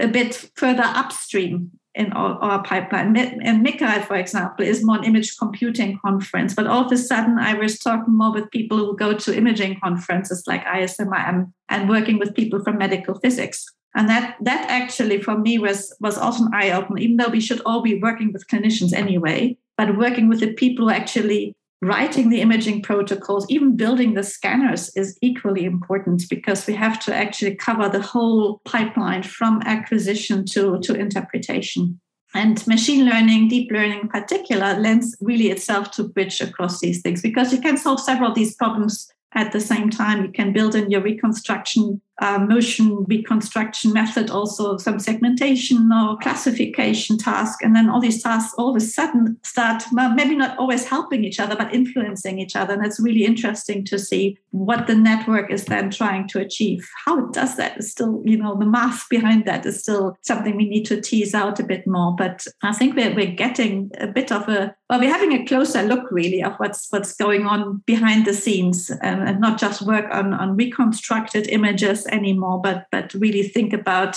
a 0.00 0.08
bit 0.08 0.50
further 0.54 0.82
upstream 0.84 1.70
in 1.94 2.12
our, 2.12 2.38
our 2.42 2.62
pipeline. 2.62 3.16
And 3.16 3.66
MICCAI, 3.66 4.06
for 4.06 4.16
example, 4.16 4.64
is 4.66 4.84
more 4.84 4.98
an 4.98 5.04
image 5.04 5.38
computing 5.38 5.98
conference. 6.04 6.54
But 6.54 6.66
all 6.66 6.84
of 6.84 6.92
a 6.92 6.98
sudden, 6.98 7.38
I 7.38 7.54
was 7.54 7.78
talking 7.78 8.14
more 8.14 8.32
with 8.32 8.50
people 8.50 8.76
who 8.76 8.96
go 8.96 9.14
to 9.14 9.36
imaging 9.36 9.80
conferences 9.82 10.44
like 10.46 10.64
ISMRM 10.66 11.52
and 11.70 11.88
working 11.88 12.18
with 12.18 12.34
people 12.34 12.62
from 12.62 12.76
medical 12.76 13.18
physics. 13.18 13.64
And 13.94 14.10
that 14.10 14.36
that 14.42 14.68
actually 14.68 15.22
for 15.22 15.38
me 15.38 15.58
was 15.58 15.96
was 16.00 16.18
also 16.18 16.44
an 16.44 16.50
eye 16.52 16.70
opener, 16.70 16.98
even 16.98 17.16
though 17.16 17.30
we 17.30 17.40
should 17.40 17.62
all 17.64 17.80
be 17.80 17.98
working 17.98 18.30
with 18.30 18.46
clinicians 18.46 18.92
anyway, 18.92 19.56
but 19.78 19.96
working 19.96 20.28
with 20.28 20.40
the 20.40 20.52
people 20.52 20.84
who 20.84 20.94
actually 20.94 21.56
writing 21.82 22.30
the 22.30 22.40
imaging 22.40 22.82
protocols, 22.82 23.46
even 23.48 23.76
building 23.76 24.14
the 24.14 24.22
scanners 24.22 24.90
is 24.96 25.18
equally 25.20 25.64
important 25.64 26.24
because 26.30 26.66
we 26.66 26.74
have 26.74 26.98
to 27.00 27.14
actually 27.14 27.54
cover 27.54 27.88
the 27.88 28.00
whole 28.00 28.60
pipeline 28.64 29.22
from 29.22 29.60
acquisition 29.64 30.44
to, 30.46 30.80
to 30.80 30.94
interpretation. 30.94 32.00
And 32.34 32.66
machine 32.66 33.06
learning, 33.06 33.48
deep 33.48 33.70
learning 33.70 34.00
in 34.00 34.08
particular, 34.08 34.74
lends 34.74 35.16
really 35.20 35.50
itself 35.50 35.90
to 35.92 36.04
bridge 36.04 36.40
across 36.40 36.80
these 36.80 37.00
things 37.00 37.22
because 37.22 37.52
you 37.52 37.60
can 37.60 37.76
solve 37.76 38.00
several 38.00 38.30
of 38.30 38.34
these 38.34 38.54
problems 38.56 39.08
at 39.34 39.52
the 39.52 39.60
same 39.60 39.90
time. 39.90 40.24
You 40.24 40.32
can 40.32 40.52
build 40.52 40.74
in 40.74 40.90
your 40.90 41.02
reconstruction 41.02 42.00
uh, 42.20 42.38
motion 42.38 43.04
reconstruction 43.04 43.92
method, 43.92 44.30
also 44.30 44.76
some 44.78 44.98
segmentation 44.98 45.90
or 45.92 46.16
classification 46.18 47.18
task. 47.18 47.62
And 47.62 47.74
then 47.76 47.90
all 47.90 48.00
these 48.00 48.22
tasks 48.22 48.54
all 48.56 48.70
of 48.70 48.76
a 48.76 48.80
sudden 48.80 49.38
start 49.42 49.84
maybe 49.92 50.34
not 50.34 50.58
always 50.58 50.86
helping 50.86 51.24
each 51.24 51.38
other, 51.38 51.56
but 51.56 51.74
influencing 51.74 52.38
each 52.38 52.56
other. 52.56 52.74
And 52.74 52.84
it's 52.84 53.00
really 53.00 53.24
interesting 53.24 53.84
to 53.86 53.98
see 53.98 54.38
what 54.50 54.86
the 54.86 54.94
network 54.94 55.50
is 55.50 55.66
then 55.66 55.90
trying 55.90 56.26
to 56.28 56.40
achieve. 56.40 56.88
How 57.04 57.26
it 57.26 57.32
does 57.32 57.56
that 57.56 57.76
is 57.78 57.90
still, 57.90 58.22
you 58.24 58.38
know, 58.38 58.56
the 58.56 58.66
math 58.66 59.06
behind 59.10 59.44
that 59.44 59.66
is 59.66 59.80
still 59.80 60.16
something 60.22 60.56
we 60.56 60.68
need 60.68 60.84
to 60.86 61.00
tease 61.00 61.34
out 61.34 61.60
a 61.60 61.64
bit 61.64 61.86
more. 61.86 62.14
But 62.16 62.46
I 62.62 62.72
think 62.72 62.96
we're, 62.96 63.14
we're 63.14 63.26
getting 63.26 63.90
a 64.00 64.06
bit 64.06 64.32
of 64.32 64.48
a, 64.48 64.74
well, 64.88 65.00
we're 65.00 65.12
having 65.12 65.32
a 65.32 65.44
closer 65.44 65.82
look 65.82 66.10
really 66.10 66.42
of 66.42 66.54
what's 66.56 66.86
what's 66.90 67.14
going 67.14 67.44
on 67.44 67.82
behind 67.86 68.24
the 68.24 68.32
scenes 68.32 68.90
and, 69.02 69.28
and 69.28 69.40
not 69.40 69.58
just 69.58 69.82
work 69.82 70.06
on, 70.12 70.32
on 70.32 70.56
reconstructed 70.56 71.48
images 71.48 72.05
anymore, 72.06 72.60
but 72.60 72.86
but 72.90 73.12
really 73.14 73.42
think 73.42 73.72
about 73.72 74.16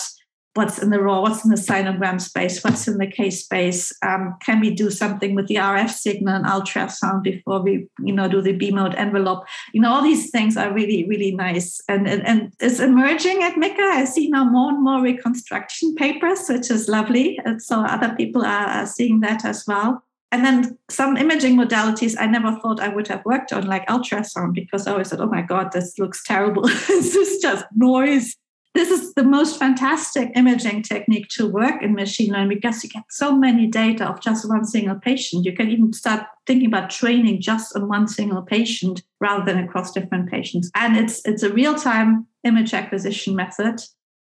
what's 0.54 0.78
in 0.78 0.90
the 0.90 1.00
raw, 1.00 1.20
what's 1.20 1.44
in 1.44 1.50
the 1.50 1.56
sinogram 1.56 2.20
space, 2.20 2.62
what's 2.64 2.88
in 2.88 2.98
the 2.98 3.06
K 3.06 3.30
space. 3.30 3.92
Um, 4.02 4.36
can 4.44 4.60
we 4.60 4.74
do 4.74 4.90
something 4.90 5.34
with 5.34 5.46
the 5.46 5.56
RF 5.56 5.90
signal 5.90 6.34
and 6.34 6.44
ultrasound 6.44 7.22
before 7.22 7.62
we, 7.62 7.86
you 8.00 8.12
know, 8.12 8.28
do 8.28 8.42
the 8.42 8.52
B 8.52 8.72
mode 8.72 8.94
envelope? 8.96 9.44
You 9.72 9.80
know, 9.80 9.92
all 9.92 10.02
these 10.02 10.30
things 10.30 10.56
are 10.56 10.72
really, 10.72 11.06
really 11.06 11.32
nice. 11.32 11.80
And, 11.88 12.08
and, 12.08 12.26
and 12.26 12.52
it's 12.58 12.80
emerging 12.80 13.42
at 13.42 13.54
MICCAI. 13.54 13.78
I 13.78 14.04
see 14.04 14.28
now 14.28 14.44
more 14.44 14.70
and 14.70 14.82
more 14.82 15.00
reconstruction 15.00 15.94
papers, 15.94 16.48
which 16.48 16.70
is 16.70 16.88
lovely. 16.88 17.38
And 17.44 17.62
so 17.62 17.82
other 17.82 18.14
people 18.16 18.44
are, 18.44 18.66
are 18.66 18.86
seeing 18.86 19.20
that 19.20 19.44
as 19.44 19.64
well. 19.68 20.02
And 20.32 20.44
then 20.44 20.78
some 20.88 21.16
imaging 21.16 21.56
modalities 21.56 22.14
I 22.18 22.26
never 22.26 22.52
thought 22.60 22.78
I 22.78 22.88
would 22.88 23.08
have 23.08 23.24
worked 23.24 23.52
on, 23.52 23.66
like 23.66 23.86
ultrasound, 23.88 24.54
because 24.54 24.86
I 24.86 24.92
always 24.92 25.10
thought, 25.10 25.20
oh 25.20 25.26
my 25.26 25.42
God, 25.42 25.72
this 25.72 25.98
looks 25.98 26.22
terrible. 26.22 26.62
this 26.68 27.14
is 27.14 27.42
just 27.42 27.64
noise 27.74 28.36
this 28.74 28.90
is 28.90 29.14
the 29.14 29.24
most 29.24 29.58
fantastic 29.58 30.30
imaging 30.36 30.82
technique 30.82 31.28
to 31.30 31.48
work 31.48 31.82
in 31.82 31.94
machine 31.94 32.32
learning 32.32 32.48
because 32.60 32.82
you 32.84 32.90
get 32.90 33.02
so 33.10 33.36
many 33.36 33.66
data 33.66 34.06
of 34.06 34.20
just 34.20 34.48
one 34.48 34.64
single 34.64 34.94
patient. 34.94 35.44
You 35.44 35.52
can 35.52 35.68
even 35.70 35.92
start 35.92 36.24
thinking 36.46 36.68
about 36.68 36.90
training 36.90 37.40
just 37.40 37.74
on 37.74 37.88
one 37.88 38.06
single 38.06 38.42
patient 38.42 39.02
rather 39.20 39.44
than 39.44 39.64
across 39.64 39.92
different 39.92 40.30
patients. 40.30 40.70
And 40.76 40.96
it's 40.96 41.20
it's 41.24 41.42
a 41.42 41.52
real-time 41.52 42.26
image 42.44 42.72
acquisition 42.72 43.34
method. 43.34 43.80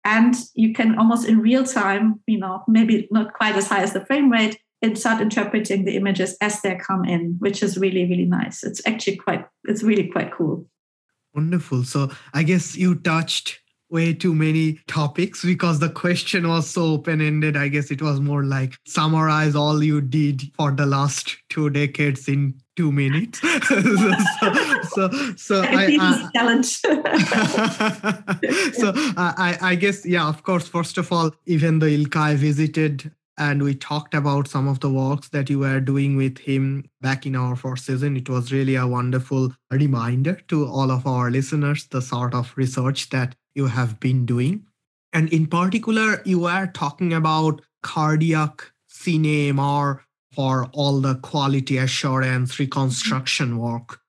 And 0.05 0.35
you 0.55 0.75
can 0.75 0.99
almost 0.99 1.27
in 1.27 1.41
real 1.41 1.65
time, 1.65 2.21
you 2.27 2.39
know, 2.39 2.63
maybe 2.69 3.09
not 3.11 3.33
quite 3.33 3.57
as 3.57 3.69
high 3.69 3.83
as 3.83 3.95
the 3.95 4.05
frame 4.05 4.31
rate, 4.31 4.59
and 4.85 4.99
start 4.99 5.23
interpreting 5.23 5.87
the 5.87 5.97
images 5.97 6.37
as 6.43 6.61
they 6.61 6.77
come 6.77 7.07
in, 7.07 7.37
which 7.39 7.63
is 7.63 7.79
really, 7.79 8.05
really 8.05 8.27
nice. 8.27 8.63
It's 8.63 8.83
actually 8.87 9.17
quite, 9.17 9.47
it's 9.65 9.83
really 9.83 10.09
quite 10.09 10.31
cool. 10.33 10.67
Wonderful. 11.35 11.85
So 11.85 12.11
I 12.35 12.43
guess 12.43 12.77
you 12.77 12.95
touched 12.95 13.61
way 13.89 14.13
too 14.13 14.35
many 14.35 14.81
topics 14.87 15.43
because 15.43 15.79
the 15.79 15.89
question 15.89 16.47
was 16.47 16.69
so 16.69 16.83
open 16.83 17.23
ended. 17.23 17.57
I 17.57 17.69
guess 17.69 17.91
it 17.91 18.03
was 18.03 18.21
more 18.21 18.45
like 18.45 18.77
summarize 18.87 19.57
all 19.57 19.83
you 19.83 20.03
did 20.03 20.43
for 20.55 20.71
the 20.71 20.85
last 20.85 21.35
two 21.49 21.71
decades 21.71 22.29
in 22.29 22.61
two 22.77 22.93
minutes. 22.93 23.41
so, 23.41 23.81
so, 24.91 25.11
so, 25.37 25.63
I, 25.67 25.97
I 25.99 26.29
challenge. 26.35 26.67
so 28.75 28.93
I, 29.17 29.57
I 29.63 29.75
guess 29.77 30.05
yeah. 30.05 30.29
Of 30.29 30.43
course, 30.43 30.69
first 30.69 30.99
of 30.99 31.11
all, 31.11 31.31
even 31.47 31.79
though 31.79 31.87
Ilkay 31.87 32.37
visited 32.37 33.11
and 33.37 33.63
we 33.63 33.75
talked 33.75 34.15
about 34.15 34.47
some 34.47 34.69
of 34.69 34.81
the 34.81 34.91
works 34.91 35.29
that 35.31 35.51
you 35.51 35.59
were 35.59 35.81
doing 35.81 36.17
with 36.17 36.39
him 36.39 36.89
back 37.01 37.27
in 37.27 37.35
our 37.35 37.57
first 37.57 37.87
season. 37.87 38.17
It 38.17 38.29
was 38.29 38.53
really 38.53 38.77
a 38.77 38.87
wonderful 38.87 39.53
reminder 39.71 40.35
to 40.49 40.67
all 40.67 40.91
of 40.91 41.07
our 41.07 41.31
listeners 41.31 41.87
the 41.89 42.01
sort 42.01 42.35
of 42.35 42.53
research 42.57 43.11
that 43.11 43.35
you 43.55 43.67
have 43.67 43.99
been 43.99 44.25
doing. 44.25 44.67
And 45.13 45.33
in 45.33 45.47
particular, 45.47 46.23
you 46.25 46.41
were 46.41 46.67
talking 46.67 47.13
about 47.13 47.61
cardiac 47.83 48.71
CineMR 48.93 50.01
for 50.33 50.69
all 50.73 51.01
the 51.01 51.17
quality 51.17 51.79
assurance 51.79 52.59
reconstruction 52.59 53.59
work. 53.59 54.01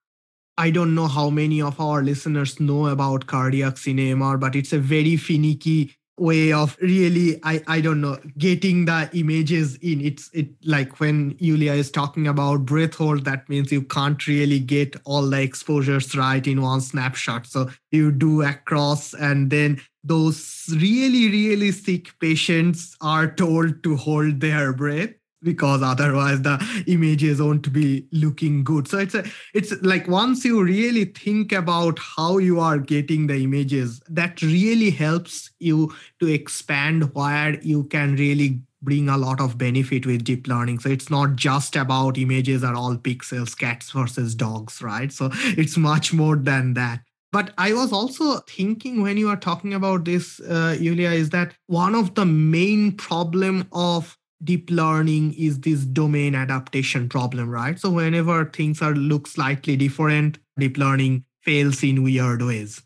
I 0.57 0.71
don't 0.71 0.95
know 0.95 1.07
how 1.07 1.29
many 1.29 1.61
of 1.61 1.79
our 1.79 2.01
listeners 2.01 2.59
know 2.59 2.87
about 2.87 3.27
cardiac 3.27 3.75
CineMR, 3.75 4.39
but 4.39 4.55
it's 4.55 4.71
a 4.71 4.79
very 4.79 5.17
finicky 5.17 5.95
way 6.17 6.53
of 6.53 6.77
really 6.81 7.37
i 7.43 7.61
i 7.67 7.81
don't 7.81 7.99
know 7.99 8.17
getting 8.37 8.85
the 8.85 9.09
images 9.13 9.75
in. 9.77 10.01
It's 10.01 10.29
it 10.33 10.47
like 10.63 10.99
when 10.99 11.37
Julia 11.37 11.73
is 11.73 11.91
talking 11.91 12.27
about 12.27 12.65
breath 12.65 12.95
hold 12.95 13.25
that 13.25 13.47
means 13.49 13.71
you 13.71 13.81
can't 13.81 14.25
really 14.27 14.59
get 14.59 14.95
all 15.03 15.29
the 15.29 15.41
exposures 15.41 16.15
right 16.15 16.45
in 16.45 16.61
one 16.61 16.81
snapshot. 16.81 17.47
So 17.47 17.69
you 17.91 18.11
do 18.11 18.43
across 18.43 19.13
and 19.13 19.49
then 19.49 19.81
those 20.03 20.67
really 20.69 21.29
really 21.29 21.71
sick 21.71 22.17
patients 22.19 22.95
are 23.01 23.27
told 23.27 23.83
to 23.83 23.95
hold 23.95 24.39
their 24.39 24.71
breath 24.73 25.11
because 25.45 25.81
otherwise 25.81 26.41
the 26.41 26.83
images 26.87 27.41
won't 27.41 27.71
be 27.71 28.05
looking 28.11 28.63
good. 28.63 28.87
So 28.89 28.97
it's 28.97 29.15
a 29.15 29.23
it's 29.53 29.71
like 29.81 30.07
once 30.09 30.43
you 30.43 30.61
really 30.61 31.05
think 31.05 31.53
about 31.53 31.97
how 31.99 32.39
you 32.39 32.59
are 32.59 32.79
getting 32.79 33.27
the 33.27 33.37
images 33.41 34.01
that 34.09 34.41
really 34.41 34.89
helps 34.89 35.51
you 35.59 35.93
to 36.19 36.27
expand 36.27 37.13
where 37.15 37.57
you 37.61 37.85
can 37.85 38.15
really 38.15 38.59
bring 38.81 39.09
a 39.09 39.17
lot 39.17 39.39
of 39.39 39.57
benefit 39.57 40.05
with 40.05 40.23
deep 40.23 40.47
learning. 40.47 40.79
So 40.79 40.89
it's 40.89 41.09
not 41.09 41.35
just 41.35 41.75
about 41.75 42.17
images 42.17 42.63
are 42.63 42.75
all 42.75 42.97
pixels 42.97 43.57
cats 43.57 43.91
versus 43.91 44.35
dogs 44.35 44.81
right? 44.81 45.11
So 45.11 45.29
it's 45.57 45.77
much 45.77 46.13
more 46.13 46.35
than 46.35 46.73
that. 46.73 46.99
But 47.31 47.53
I 47.57 47.73
was 47.73 47.91
also 47.91 48.39
thinking 48.47 49.01
when 49.01 49.17
you 49.17 49.27
are 49.27 49.35
talking 49.35 49.73
about 49.73 50.05
this, 50.05 50.39
uh, 50.39 50.77
Julia, 50.79 51.09
is 51.09 51.31
that 51.31 51.53
one 51.67 51.93
of 51.93 52.15
the 52.15 52.25
main 52.25 52.93
problem 52.93 53.67
of 53.73 54.17
deep 54.43 54.69
learning 54.69 55.33
is 55.33 55.59
this 55.61 55.85
domain 55.85 56.35
adaptation 56.35 57.09
problem, 57.09 57.49
right? 57.49 57.79
So 57.79 57.89
whenever 57.89 58.45
things 58.45 58.81
are 58.81 58.93
look 58.93 59.27
slightly 59.27 59.75
different, 59.75 60.39
deep 60.57 60.77
learning 60.77 61.25
fails 61.41 61.83
in 61.83 62.03
weird 62.03 62.41
ways. 62.41 62.81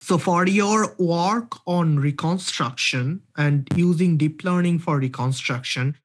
So 0.00 0.18
for 0.18 0.46
your 0.46 0.94
work 0.98 1.56
on 1.66 1.98
reconstruction 1.98 3.22
and 3.36 3.66
using 3.74 4.18
deep 4.18 4.44
learning 4.44 4.80
for 4.80 4.98
reconstruction, 4.98 5.96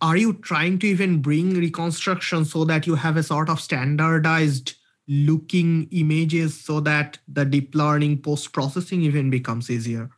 are 0.00 0.16
you 0.16 0.32
trying 0.34 0.78
to 0.80 0.86
even 0.86 1.22
bring 1.22 1.54
reconstruction 1.54 2.44
so 2.44 2.64
that 2.64 2.86
you 2.86 2.94
have 2.94 3.16
a 3.16 3.22
sort 3.22 3.48
of 3.48 3.60
standardized 3.60 4.74
looking 5.06 5.88
images 5.90 6.60
so 6.60 6.80
that 6.80 7.18
the 7.28 7.44
deep 7.44 7.74
learning 7.74 8.22
post 8.22 8.52
processing 8.52 9.02
even 9.02 9.30
becomes 9.30 9.70
easier? 9.70 10.10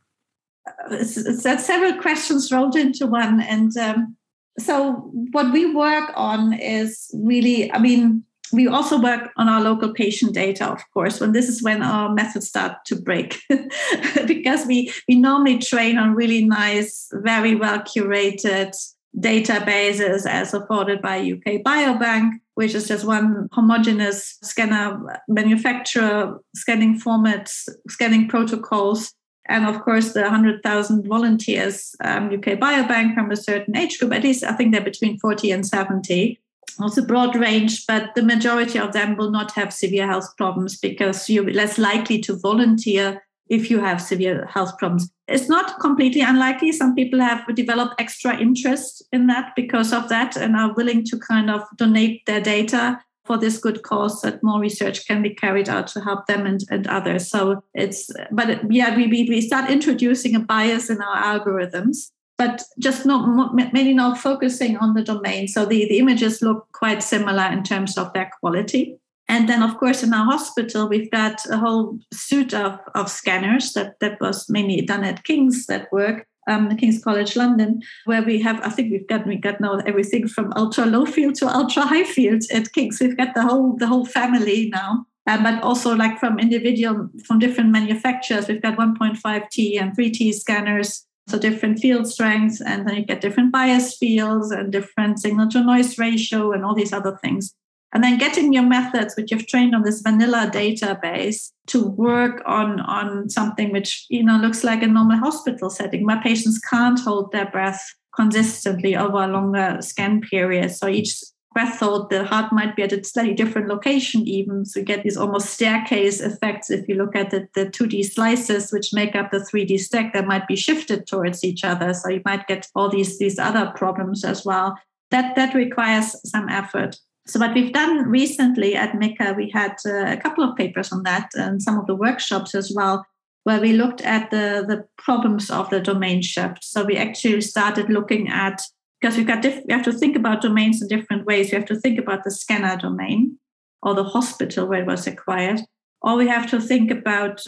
It's, 0.89 1.43
several 1.43 2.01
questions 2.01 2.51
rolled 2.51 2.75
into 2.75 3.05
one, 3.05 3.41
and 3.41 3.75
um, 3.77 4.15
so 4.57 4.93
what 5.31 5.51
we 5.51 5.73
work 5.73 6.11
on 6.15 6.53
is 6.53 7.11
really 7.13 7.71
i 7.71 7.79
mean 7.79 8.23
we 8.53 8.67
also 8.67 9.01
work 9.01 9.31
on 9.37 9.49
our 9.49 9.61
local 9.61 9.93
patient 9.93 10.33
data 10.33 10.65
of 10.65 10.81
course 10.91 11.19
when 11.19 11.31
this 11.31 11.49
is 11.49 11.63
when 11.63 11.81
our 11.81 12.13
methods 12.13 12.47
start 12.47 12.85
to 12.85 12.95
break. 12.95 13.39
Because 14.27 14.65
we 14.65 14.93
we 15.07 15.15
normally 15.15 15.59
train 15.59 15.97
on 15.97 16.15
really 16.15 16.45
nice 16.45 17.09
very 17.13 17.55
well 17.55 17.79
curated 17.79 18.73
databases 19.17 20.25
as 20.25 20.53
afforded 20.53 21.01
by 21.01 21.17
uk 21.19 21.45
biobank 21.63 22.31
which 22.55 22.75
is 22.75 22.87
just 22.87 23.05
one 23.05 23.47
homogeneous 23.53 24.37
scanner 24.43 25.21
manufacturer 25.29 26.37
scanning 26.53 26.99
formats 26.99 27.69
scanning 27.87 28.27
protocols 28.27 29.13
and 29.47 29.65
of 29.65 29.81
course 29.81 30.13
the 30.13 30.21
100,000 30.21 31.07
volunteers 31.07 31.95
um, 32.03 32.25
UK 32.25 32.59
Biobank 32.59 33.13
from 33.13 33.31
a 33.31 33.35
certain 33.35 33.75
age 33.75 33.99
group, 33.99 34.13
at 34.13 34.23
least 34.23 34.43
I 34.43 34.53
think 34.53 34.71
they're 34.71 34.81
between 34.81 35.19
40 35.19 35.51
and 35.51 35.65
70. 35.65 36.39
It's 36.81 36.97
a 36.97 37.01
broad 37.01 37.35
range, 37.35 37.85
but 37.87 38.15
the 38.15 38.23
majority 38.23 38.79
of 38.79 38.91
them 38.91 39.15
will 39.15 39.31
not 39.31 39.51
have 39.53 39.73
severe 39.73 40.07
health 40.07 40.35
problems 40.37 40.77
because 40.77 41.29
you're 41.29 41.49
less 41.49 41.77
likely 41.77 42.19
to 42.21 42.37
volunteer 42.37 43.23
if 43.47 43.69
you 43.69 43.79
have 43.79 44.01
severe 44.01 44.45
health 44.47 44.77
problems. 44.77 45.09
It's 45.27 45.47
not 45.47 45.79
completely 45.79 46.21
unlikely. 46.21 46.71
Some 46.71 46.95
people 46.95 47.19
have 47.19 47.43
developed 47.55 47.95
extra 47.99 48.37
interest 48.37 49.03
in 49.11 49.27
that 49.27 49.53
because 49.55 49.93
of 49.93 50.09
that 50.09 50.35
and 50.35 50.55
are 50.55 50.73
willing 50.73 51.05
to 51.05 51.19
kind 51.19 51.49
of 51.49 51.61
donate 51.77 52.25
their 52.25 52.41
data 52.41 52.99
for 53.25 53.37
this 53.37 53.57
good 53.57 53.81
cause 53.81 54.21
that 54.21 54.43
more 54.43 54.59
research 54.59 55.07
can 55.07 55.21
be 55.21 55.33
carried 55.33 55.67
out 55.67 55.87
to 55.87 56.01
help 56.01 56.27
them 56.27 56.45
and, 56.45 56.61
and 56.69 56.87
others. 56.87 57.29
So 57.29 57.63
it's, 57.73 58.09
but 58.31 58.71
yeah, 58.71 58.95
we, 58.95 59.07
we 59.07 59.41
start 59.41 59.69
introducing 59.69 60.35
a 60.35 60.39
bias 60.39 60.89
in 60.89 61.01
our 61.01 61.17
algorithms, 61.17 62.11
but 62.37 62.63
just 62.79 63.05
not 63.05 63.55
mainly 63.55 63.93
not 63.93 64.19
focusing 64.19 64.77
on 64.77 64.93
the 64.93 65.03
domain. 65.03 65.47
So 65.47 65.65
the, 65.65 65.87
the 65.87 65.99
images 65.99 66.41
look 66.41 66.67
quite 66.73 67.01
similar 67.01 67.51
in 67.51 67.63
terms 67.63 67.97
of 67.97 68.13
their 68.13 68.29
quality. 68.39 68.97
And 69.27 69.49
then, 69.49 69.63
of 69.63 69.77
course, 69.77 70.03
in 70.03 70.13
our 70.13 70.25
hospital, 70.25 70.87
we've 70.87 71.09
got 71.09 71.39
a 71.49 71.57
whole 71.57 71.97
suite 72.13 72.53
of, 72.53 72.79
of 72.93 73.09
scanners 73.09 73.73
that, 73.73 73.99
that 73.99 74.21
was 74.21 74.47
mainly 74.49 74.81
done 74.81 75.03
at 75.03 75.23
King's 75.23 75.65
that 75.65 75.91
work 75.91 76.27
um, 76.47 76.75
King's 76.77 77.03
College 77.03 77.35
London, 77.35 77.81
where 78.05 78.23
we 78.23 78.41
have, 78.41 78.59
I 78.61 78.69
think 78.69 78.91
we've 78.91 79.07
got 79.07 79.25
we 79.25 79.35
got 79.35 79.59
now 79.61 79.77
everything 79.85 80.27
from 80.27 80.53
ultra 80.55 80.85
low 80.85 81.05
field 81.05 81.35
to 81.35 81.47
ultra 81.47 81.83
high 81.83 82.03
field 82.03 82.43
at 82.51 82.71
King's. 82.73 82.99
We've 82.99 83.17
got 83.17 83.33
the 83.33 83.43
whole 83.43 83.75
the 83.77 83.87
whole 83.87 84.05
family 84.05 84.69
now. 84.69 85.05
Um, 85.27 85.41
but 85.41 85.63
also 85.63 85.95
like 85.95 86.19
from 86.19 86.37
individual 86.37 87.09
from 87.25 87.39
different 87.39 87.71
manufacturers, 87.71 88.47
we've 88.47 88.61
got 88.61 88.77
1.5T 88.77 89.81
and 89.81 89.97
3T 89.97 90.35
scanners, 90.35 91.03
so 91.27 91.39
different 91.39 91.79
field 91.79 92.05
strengths, 92.07 92.61
and 92.61 92.87
then 92.87 92.97
you 92.97 93.05
get 93.05 93.21
different 93.21 93.51
bias 93.51 93.97
fields 93.97 94.51
and 94.51 94.71
different 94.71 95.19
signal 95.19 95.49
to 95.49 95.63
noise 95.63 95.97
ratio 95.97 96.51
and 96.51 96.63
all 96.63 96.75
these 96.75 96.93
other 96.93 97.17
things 97.23 97.55
and 97.95 98.03
then 98.03 98.19
getting 98.19 98.53
your 98.53 98.63
methods 98.63 99.15
which 99.15 99.31
you've 99.31 99.47
trained 99.47 99.73
on 99.73 99.81
this 99.83 100.01
vanilla 100.01 100.51
database 100.53 101.51
to 101.65 101.87
work 101.87 102.43
on 102.45 102.81
on 102.81 103.29
something 103.29 103.71
which 103.71 104.05
you 104.09 104.23
know 104.23 104.37
looks 104.37 104.63
like 104.63 104.83
a 104.83 104.87
normal 104.87 105.17
hospital 105.17 105.69
setting 105.69 106.05
where 106.05 106.21
patients 106.21 106.59
can't 106.59 106.99
hold 106.99 107.31
their 107.31 107.49
breath 107.49 107.83
consistently 108.15 108.95
over 108.95 109.23
a 109.23 109.27
longer 109.27 109.77
scan 109.81 110.21
period 110.21 110.71
so 110.71 110.87
each 110.87 111.15
cathode, 111.55 112.09
the 112.09 112.25
heart 112.25 112.51
might 112.51 112.75
be 112.75 112.83
at 112.83 112.91
a 112.91 113.03
slightly 113.03 113.33
different 113.33 113.69
location, 113.69 114.27
even. 114.27 114.65
So 114.65 114.79
you 114.79 114.85
get 114.85 115.03
these 115.03 115.17
almost 115.17 115.51
staircase 115.51 116.19
effects. 116.19 116.69
If 116.69 116.87
you 116.87 116.95
look 116.95 117.15
at 117.15 117.29
the, 117.29 117.47
the 117.55 117.67
2D 117.67 118.11
slices, 118.11 118.71
which 118.71 118.93
make 118.93 119.15
up 119.15 119.31
the 119.31 119.39
3D 119.39 119.79
stack, 119.79 120.13
that 120.13 120.27
might 120.27 120.47
be 120.47 120.55
shifted 120.55 121.07
towards 121.07 121.43
each 121.43 121.63
other. 121.63 121.93
So 121.93 122.09
you 122.09 122.21
might 122.25 122.47
get 122.47 122.67
all 122.75 122.89
these, 122.89 123.17
these 123.19 123.39
other 123.39 123.71
problems 123.75 124.23
as 124.25 124.45
well. 124.45 124.77
That, 125.11 125.35
that 125.35 125.53
requires 125.53 126.15
some 126.29 126.49
effort. 126.49 126.97
So 127.27 127.39
what 127.39 127.55
we've 127.55 127.73
done 127.73 128.07
recently 128.07 128.75
at 128.75 128.93
MICCAI, 128.93 129.35
we 129.35 129.49
had 129.49 129.77
uh, 129.85 130.11
a 130.11 130.17
couple 130.17 130.43
of 130.43 130.55
papers 130.55 130.91
on 130.91 131.03
that 131.03 131.31
and 131.33 131.61
some 131.61 131.79
of 131.79 131.87
the 131.87 131.95
workshops 131.95 132.53
as 132.53 132.71
well, 132.75 133.05
where 133.45 133.59
we 133.59 133.73
looked 133.73 134.01
at 134.01 134.29
the, 134.29 134.63
the 134.67 134.85
problems 134.97 135.49
of 135.49 135.69
the 135.71 135.79
domain 135.79 136.21
shift. 136.21 136.63
So 136.63 136.83
we 136.83 136.97
actually 136.97 137.41
started 137.41 137.89
looking 137.89 138.29
at 138.29 138.61
because 139.01 139.17
we've 139.17 139.27
got 139.27 139.41
diff- 139.41 139.63
we 139.67 139.73
have 139.73 139.85
to 139.85 139.91
think 139.91 140.15
about 140.15 140.41
domains 140.41 140.81
in 140.81 140.87
different 140.87 141.25
ways. 141.25 141.51
We 141.51 141.57
have 141.57 141.67
to 141.67 141.79
think 141.79 141.99
about 141.99 142.23
the 142.23 142.31
scanner 142.31 142.77
domain 142.77 143.37
or 143.81 143.93
the 143.93 144.03
hospital 144.03 144.67
where 144.67 144.81
it 144.81 144.87
was 144.87 145.05
acquired, 145.05 145.61
or 146.01 146.15
we 146.15 146.27
have 146.27 146.49
to 146.51 146.59
think 146.59 146.89
about 146.91 147.43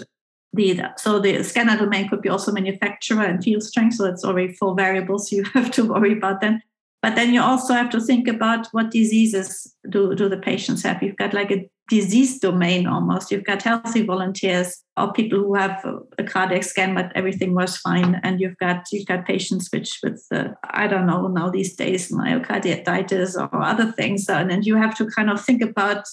the 0.54 0.82
so 0.98 1.20
the 1.20 1.44
scanner 1.44 1.78
domain 1.78 2.10
could 2.10 2.22
be 2.22 2.30
also 2.30 2.52
manufacturer 2.52 3.24
and 3.24 3.44
field 3.44 3.64
strength. 3.64 3.96
So 3.96 4.06
it's 4.06 4.24
already 4.24 4.54
four 4.54 4.76
variables 4.76 5.32
you 5.32 5.44
have 5.54 5.72
to 5.72 5.86
worry 5.86 6.14
about 6.14 6.42
then. 6.42 6.62
But 7.02 7.16
then 7.16 7.34
you 7.34 7.42
also 7.42 7.74
have 7.74 7.90
to 7.92 8.02
think 8.02 8.28
about 8.28 8.68
what 8.72 8.92
diseases 8.92 9.74
do, 9.90 10.16
do 10.16 10.28
the 10.28 10.38
patients 10.38 10.84
have. 10.84 11.02
You've 11.04 11.16
got 11.18 11.34
like 11.34 11.52
a 11.52 11.70
disease 11.90 12.40
domain 12.40 12.88
almost. 12.88 13.32
You've 13.32 13.44
got 13.46 13.62
healthy 13.62 14.04
volunteers 14.04 14.84
or 14.98 15.14
people 15.14 15.40
who 15.40 15.54
have 15.54 15.86
a 16.18 16.24
cardiac 16.24 16.64
scan, 16.64 16.96
but 16.96 17.12
everything 17.16 17.54
was 17.54 17.78
fine. 17.78 18.20
And 18.24 18.42
you've 18.42 18.58
got 18.58 18.86
you've 18.92 19.06
got 19.06 19.26
patients 19.26 19.70
which 19.72 20.00
with 20.04 20.26
uh, 20.34 20.50
I 20.72 20.88
don't 20.88 21.06
know 21.06 21.28
now 21.28 21.50
these 21.50 21.76
days 21.76 22.12
myocarditis 22.12 23.36
or 23.36 23.62
other 23.62 23.92
things. 23.92 24.28
And 24.28 24.50
then 24.50 24.64
you 24.64 24.76
have 24.76 24.98
to 24.98 25.06
kind 25.06 25.30
of 25.30 25.44
think 25.44 25.62
about 25.62 26.04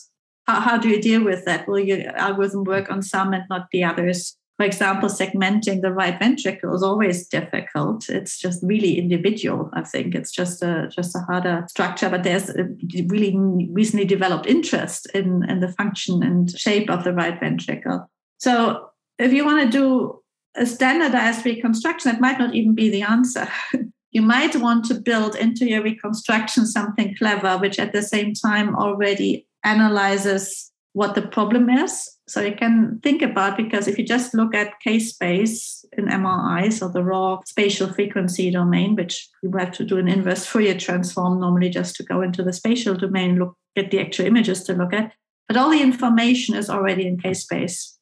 how, 0.47 0.61
how 0.61 0.77
do 0.77 0.89
you 0.89 1.01
deal 1.01 1.25
with 1.25 1.45
that? 1.47 1.67
Will 1.67 1.81
your 1.81 2.15
algorithm 2.17 2.65
work 2.65 2.91
on 2.91 3.03
some 3.03 3.33
and 3.33 3.45
not 3.49 3.69
the 3.73 3.85
others? 3.85 4.37
For 4.57 4.65
example, 4.65 5.09
segmenting 5.09 5.81
the 5.81 5.93
right 5.93 6.17
ventricle 6.17 6.75
is 6.75 6.83
always 6.83 7.27
difficult. 7.27 8.09
It's 8.09 8.39
just 8.39 8.63
really 8.63 8.99
individual. 8.99 9.69
I 9.73 9.83
think 9.83 10.15
it's 10.15 10.31
just 10.31 10.63
a 10.63 10.89
just 10.95 11.17
a 11.17 11.21
harder 11.21 11.65
structure, 11.69 12.09
but 12.09 12.23
there's 12.23 12.51
a 12.51 12.69
really 13.09 13.37
recently 13.73 14.05
developed 14.05 14.47
interest 14.47 15.11
in, 15.13 15.45
in 15.49 15.59
the 15.59 15.73
function 15.73 16.23
and 16.23 16.57
shape 16.57 16.89
of 16.89 17.03
the 17.03 17.13
right 17.13 17.39
ventricle. 17.39 18.09
So 18.39 18.91
if 19.19 19.33
you 19.33 19.45
want 19.45 19.65
to 19.65 19.79
do 19.79 20.21
a 20.57 20.67
standardized 20.67 21.45
reconstruction, 21.45 22.13
that 22.13 22.21
might 22.21 22.39
not 22.39 22.55
even 22.55 22.77
be 22.77 22.91
the 22.91 23.03
answer. 23.03 23.49
you 24.13 24.23
might 24.23 24.55
want 24.55 24.85
to 24.85 24.95
build 24.95 25.35
into 25.35 25.69
your 25.69 25.83
reconstruction 25.83 26.65
something 26.65 27.17
clever, 27.17 27.59
which 27.59 27.81
at 27.81 27.93
the 27.93 28.03
same 28.03 28.35
time 28.35 28.77
already 28.77 29.49
analyzes 29.65 30.71
what 30.93 31.17
the 31.17 31.23
problem 31.23 31.69
is. 31.69 32.14
So 32.27 32.41
you 32.41 32.55
can 32.55 33.01
think 33.03 33.21
about 33.21 33.57
because 33.57 33.87
if 33.87 33.99
you 33.99 34.05
just 34.05 34.33
look 34.35 34.55
at 34.55 34.81
k-space 34.81 35.85
in 35.97 36.07
MRI, 36.07 36.73
so 36.73 36.89
the 36.89 37.03
raw 37.03 37.41
spatial 37.45 37.93
frequency 37.93 38.51
domain, 38.51 38.95
which 38.95 39.29
you 39.43 39.53
have 39.59 39.73
to 39.73 39.85
do 39.85 39.99
an 39.99 40.09
inverse 40.09 40.47
Fourier 40.47 40.79
transform 40.79 41.39
normally 41.39 41.69
just 41.69 41.97
to 41.97 42.03
go 42.03 42.23
into 42.23 42.43
the 42.43 42.53
spatial 42.53 42.95
domain, 42.95 43.39
look 43.39 43.57
get 43.77 43.91
the 43.91 44.01
actual 44.01 44.27
images 44.27 44.63
to 44.65 44.73
look 44.73 44.95
at. 44.95 45.13
But 45.49 45.57
all 45.57 45.71
the 45.71 45.83
information 45.83 46.55
is 46.55 46.71
already 46.71 47.07
in 47.07 47.19
k-space. 47.19 47.99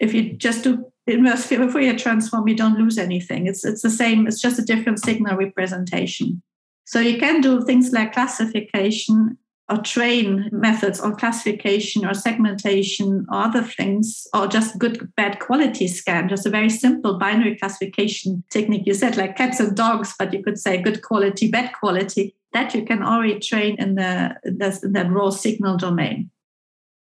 If 0.00 0.12
you 0.12 0.34
just 0.34 0.64
do 0.64 0.92
inverse 1.06 1.46
Fourier 1.46 1.96
transform, 1.96 2.48
you 2.48 2.56
don't 2.56 2.78
lose 2.78 2.98
anything. 2.98 3.46
It's 3.46 3.64
it's 3.64 3.82
the 3.82 3.90
same. 3.90 4.26
It's 4.26 4.40
just 4.40 4.58
a 4.58 4.64
different 4.64 5.02
signal 5.02 5.36
representation. 5.36 6.42
So 6.84 7.00
you 7.00 7.18
can 7.18 7.40
do 7.40 7.62
things 7.62 7.92
like 7.92 8.12
classification 8.12 9.38
or 9.72 9.78
train 9.78 10.50
methods 10.52 11.00
on 11.00 11.16
classification 11.16 12.04
or 12.04 12.12
segmentation 12.12 13.24
or 13.30 13.38
other 13.38 13.62
things, 13.62 14.26
or 14.34 14.46
just 14.46 14.78
good 14.78 15.10
bad 15.16 15.40
quality 15.40 15.88
scan, 15.88 16.28
just 16.28 16.46
a 16.46 16.50
very 16.50 16.68
simple 16.68 17.18
binary 17.18 17.56
classification 17.56 18.44
technique. 18.50 18.86
You 18.86 18.94
said 18.94 19.16
like 19.16 19.36
cats 19.36 19.60
and 19.60 19.74
dogs, 19.74 20.14
but 20.18 20.32
you 20.32 20.42
could 20.42 20.58
say 20.58 20.82
good 20.82 21.02
quality, 21.02 21.50
bad 21.50 21.72
quality. 21.72 22.34
That 22.52 22.74
you 22.74 22.84
can 22.84 23.02
already 23.02 23.40
train 23.40 23.76
in 23.78 23.94
the 23.94 24.36
in 24.44 24.58
that 24.92 25.10
raw 25.10 25.30
signal 25.30 25.78
domain. 25.78 26.30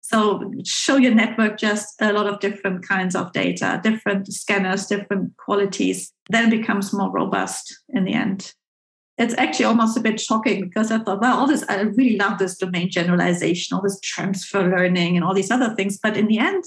So 0.01 0.51
show 0.65 0.97
your 0.97 1.15
network 1.15 1.59
just 1.59 2.01
a 2.01 2.13
lot 2.13 2.27
of 2.27 2.41
different 2.41 2.89
kinds 2.89 3.15
of 3.15 3.33
data, 3.33 3.81
different 3.83 4.33
scanners, 4.33 4.87
different 4.87 5.37
qualities, 5.37 6.13
then 6.31 6.49
becomes 6.49 6.93
more 6.93 7.11
robust 7.11 7.83
in 7.91 8.05
the 8.05 8.15
end 8.15 8.55
it's 9.19 9.35
actually 9.39 9.65
almost 9.65 9.97
a 9.97 10.01
bit 10.01 10.21
shocking 10.21 10.61
because 10.61 10.91
I 10.91 10.99
thought, 10.99 11.21
well, 11.21 11.39
all 11.39 11.47
this, 11.47 11.65
I 11.69 11.81
really 11.81 12.17
love 12.17 12.39
this 12.39 12.57
domain 12.57 12.91
generalization, 12.91 13.75
all 13.75 13.83
this 13.83 13.99
transfer 14.01 14.63
learning 14.63 15.17
and 15.17 15.25
all 15.25 15.35
these 15.35 15.51
other 15.51 15.75
things. 15.75 15.99
But 15.99 16.17
in 16.17 16.27
the 16.27 16.39
end, 16.39 16.65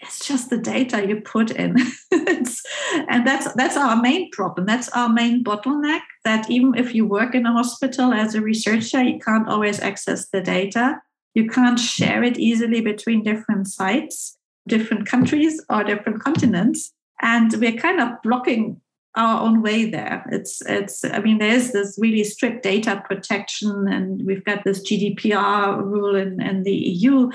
it's 0.00 0.26
just 0.26 0.50
the 0.50 0.58
data 0.58 1.06
you 1.08 1.20
put 1.20 1.50
in. 1.50 1.76
and 2.12 3.26
that's 3.26 3.52
that's 3.54 3.76
our 3.76 4.00
main 4.00 4.30
problem. 4.30 4.66
That's 4.66 4.88
our 4.90 5.08
main 5.08 5.42
bottleneck. 5.42 6.02
That 6.24 6.48
even 6.50 6.74
if 6.76 6.94
you 6.94 7.06
work 7.06 7.34
in 7.34 7.46
a 7.46 7.52
hospital 7.52 8.12
as 8.12 8.34
a 8.34 8.40
researcher, 8.40 9.02
you 9.02 9.18
can't 9.18 9.48
always 9.48 9.80
access 9.80 10.28
the 10.28 10.40
data. 10.40 11.00
You 11.34 11.48
can't 11.48 11.80
share 11.80 12.22
it 12.22 12.38
easily 12.38 12.80
between 12.80 13.22
different 13.22 13.66
sites, 13.66 14.36
different 14.68 15.06
countries, 15.06 15.64
or 15.68 15.84
different 15.84 16.22
continents. 16.22 16.92
And 17.20 17.52
we're 17.54 17.76
kind 17.76 18.00
of 18.00 18.22
blocking 18.22 18.80
our 19.16 19.40
own 19.42 19.62
way 19.62 19.90
there. 19.90 20.24
It's 20.30 20.60
it's 20.62 21.04
I 21.04 21.20
mean 21.20 21.38
there's 21.38 21.72
this 21.72 21.96
really 21.98 22.24
strict 22.24 22.62
data 22.62 23.02
protection 23.06 23.86
and 23.88 24.24
we've 24.24 24.44
got 24.44 24.64
this 24.64 24.80
GDPR 24.80 25.82
rule 25.82 26.14
in, 26.14 26.40
in 26.40 26.62
the 26.62 26.74
EU, 26.74 27.30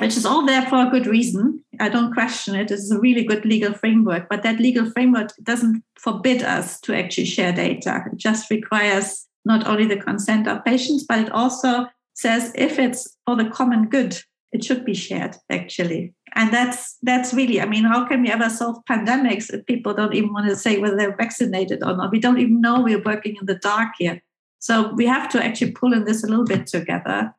which 0.00 0.16
is 0.16 0.26
all 0.26 0.44
there 0.44 0.62
for 0.62 0.86
a 0.86 0.90
good 0.90 1.06
reason. 1.06 1.64
I 1.80 1.88
don't 1.88 2.12
question 2.12 2.54
it. 2.54 2.70
It's 2.70 2.90
a 2.90 3.00
really 3.00 3.24
good 3.24 3.44
legal 3.44 3.72
framework, 3.72 4.28
but 4.28 4.42
that 4.42 4.58
legal 4.58 4.90
framework 4.90 5.30
doesn't 5.42 5.82
forbid 5.98 6.42
us 6.42 6.80
to 6.80 6.96
actually 6.96 7.26
share 7.26 7.52
data. 7.52 8.04
It 8.12 8.18
just 8.18 8.50
requires 8.50 9.26
not 9.44 9.66
only 9.66 9.86
the 9.86 9.96
consent 9.96 10.48
of 10.48 10.64
patients, 10.64 11.04
but 11.08 11.20
it 11.20 11.32
also 11.32 11.86
says 12.14 12.52
if 12.54 12.78
it's 12.78 13.16
for 13.24 13.36
the 13.36 13.48
common 13.48 13.88
good, 13.88 14.18
it 14.52 14.64
should 14.64 14.84
be 14.84 14.94
shared 14.94 15.36
actually. 15.50 16.14
And 16.34 16.52
that's 16.52 16.96
that's 17.02 17.32
really 17.32 17.60
i 17.60 17.66
mean 17.66 17.84
how 17.84 18.06
can 18.06 18.22
we 18.22 18.30
ever 18.30 18.50
solve 18.50 18.84
pandemics 18.90 19.52
if 19.52 19.64
people 19.66 19.94
don't 19.94 20.14
even 20.14 20.32
want 20.32 20.48
to 20.48 20.56
say 20.56 20.78
whether 20.78 20.96
they're 20.96 21.16
vaccinated 21.16 21.82
or 21.82 21.96
not? 21.96 22.12
We 22.12 22.20
don't 22.20 22.38
even 22.38 22.60
know 22.60 22.82
we're 22.82 23.02
working 23.02 23.36
in 23.40 23.46
the 23.46 23.56
dark 23.56 23.90
here. 23.98 24.22
So 24.58 24.92
we 24.94 25.06
have 25.06 25.28
to 25.30 25.44
actually 25.44 25.72
pull 25.72 25.92
in 25.92 26.04
this 26.04 26.24
a 26.24 26.26
little 26.26 26.44
bit 26.44 26.66
together 26.66 27.34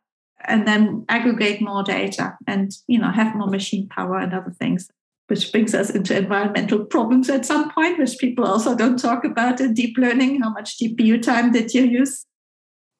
and 0.46 0.68
then 0.68 1.06
aggregate 1.10 1.62
more 1.62 1.84
data 1.84 2.38
and 2.48 2.72
you 2.88 3.00
know 3.00 3.12
have 3.12 3.36
more 3.36 3.48
machine 3.48 3.88
power 3.90 4.18
and 4.18 4.34
other 4.34 4.52
things 4.52 4.90
which 5.28 5.52
brings 5.52 5.76
us 5.76 5.90
into 5.90 6.16
environmental 6.16 6.86
problems 6.86 7.30
at 7.30 7.46
some 7.46 7.70
point 7.72 8.00
which 8.00 8.18
people 8.18 8.46
also 8.46 8.76
don't 8.76 8.98
talk 8.98 9.26
about 9.26 9.60
in 9.60 9.74
deep 9.74 9.98
learning 9.98 10.42
how 10.42 10.50
much 10.50 10.78
gpu 10.78 11.22
time 11.22 11.52
did 11.52 11.74
you 11.74 11.84
use? 11.84 12.26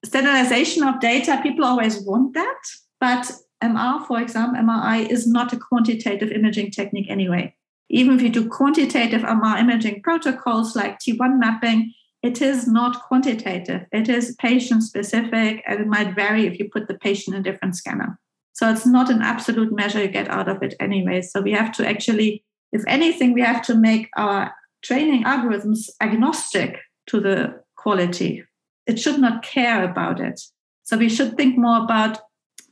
Standardization 0.06 0.84
of 0.84 1.00
data 1.00 1.40
people 1.42 1.66
always 1.66 2.00
want 2.00 2.34
that 2.34 2.60
but 3.00 3.32
MR, 3.64 4.06
for 4.06 4.22
example, 4.22 4.62
MRI 4.62 5.10
is 5.10 5.28
not 5.28 5.54
a 5.54 5.58
quantitative 5.58 6.32
imaging 6.32 6.72
technique 6.72 7.10
anyway. 7.10 7.56
Even 7.90 8.16
if 8.16 8.22
you 8.22 8.30
do 8.30 8.48
quantitative 8.48 9.22
MR 9.22 9.60
imaging 9.60 10.02
protocols 10.02 10.76
like 10.76 11.00
T1 11.00 11.40
mapping, 11.40 11.94
it 12.22 12.42
is 12.42 12.68
not 12.68 13.04
quantitative. 13.04 13.86
It 13.92 14.10
is 14.10 14.36
patient 14.40 14.84
specific 14.84 15.64
and 15.66 15.80
it 15.80 15.88
might 15.88 16.16
vary 16.16 16.46
if 16.46 16.60
you 16.60 16.70
put 16.70 16.88
the 16.88 16.96
patient 16.96 17.36
in 17.36 17.42
a 17.42 17.44
different 17.44 17.76
scanner. 17.76 18.20
So 18.54 18.70
it's 18.70 18.86
not 18.86 19.10
an 19.10 19.22
absolute 19.22 19.72
measure 19.72 20.02
you 20.02 20.08
get 20.08 20.30
out 20.30 20.50
of 20.50 20.64
it 20.64 20.74
anyway. 20.80 21.22
So 21.22 21.42
we 21.42 21.52
have 21.52 21.72
to 21.74 21.88
actually, 21.88 22.44
if 22.72 22.84
anything, 22.88 23.34
we 23.34 23.42
have 23.42 23.62
to 23.68 23.76
make 23.76 24.10
our 24.18 24.52
training 24.84 25.24
algorithms 25.24 25.90
agnostic 26.02 26.80
to 27.08 27.20
the 27.20 27.62
quality. 27.76 28.44
It 28.88 29.00
should 29.00 29.20
not 29.20 29.44
care 29.44 29.84
about 29.84 30.20
it. 30.20 30.42
So 30.84 30.98
we 30.98 31.10
should 31.10 31.38
think 31.38 31.58
more 31.58 31.84
about 31.84 32.20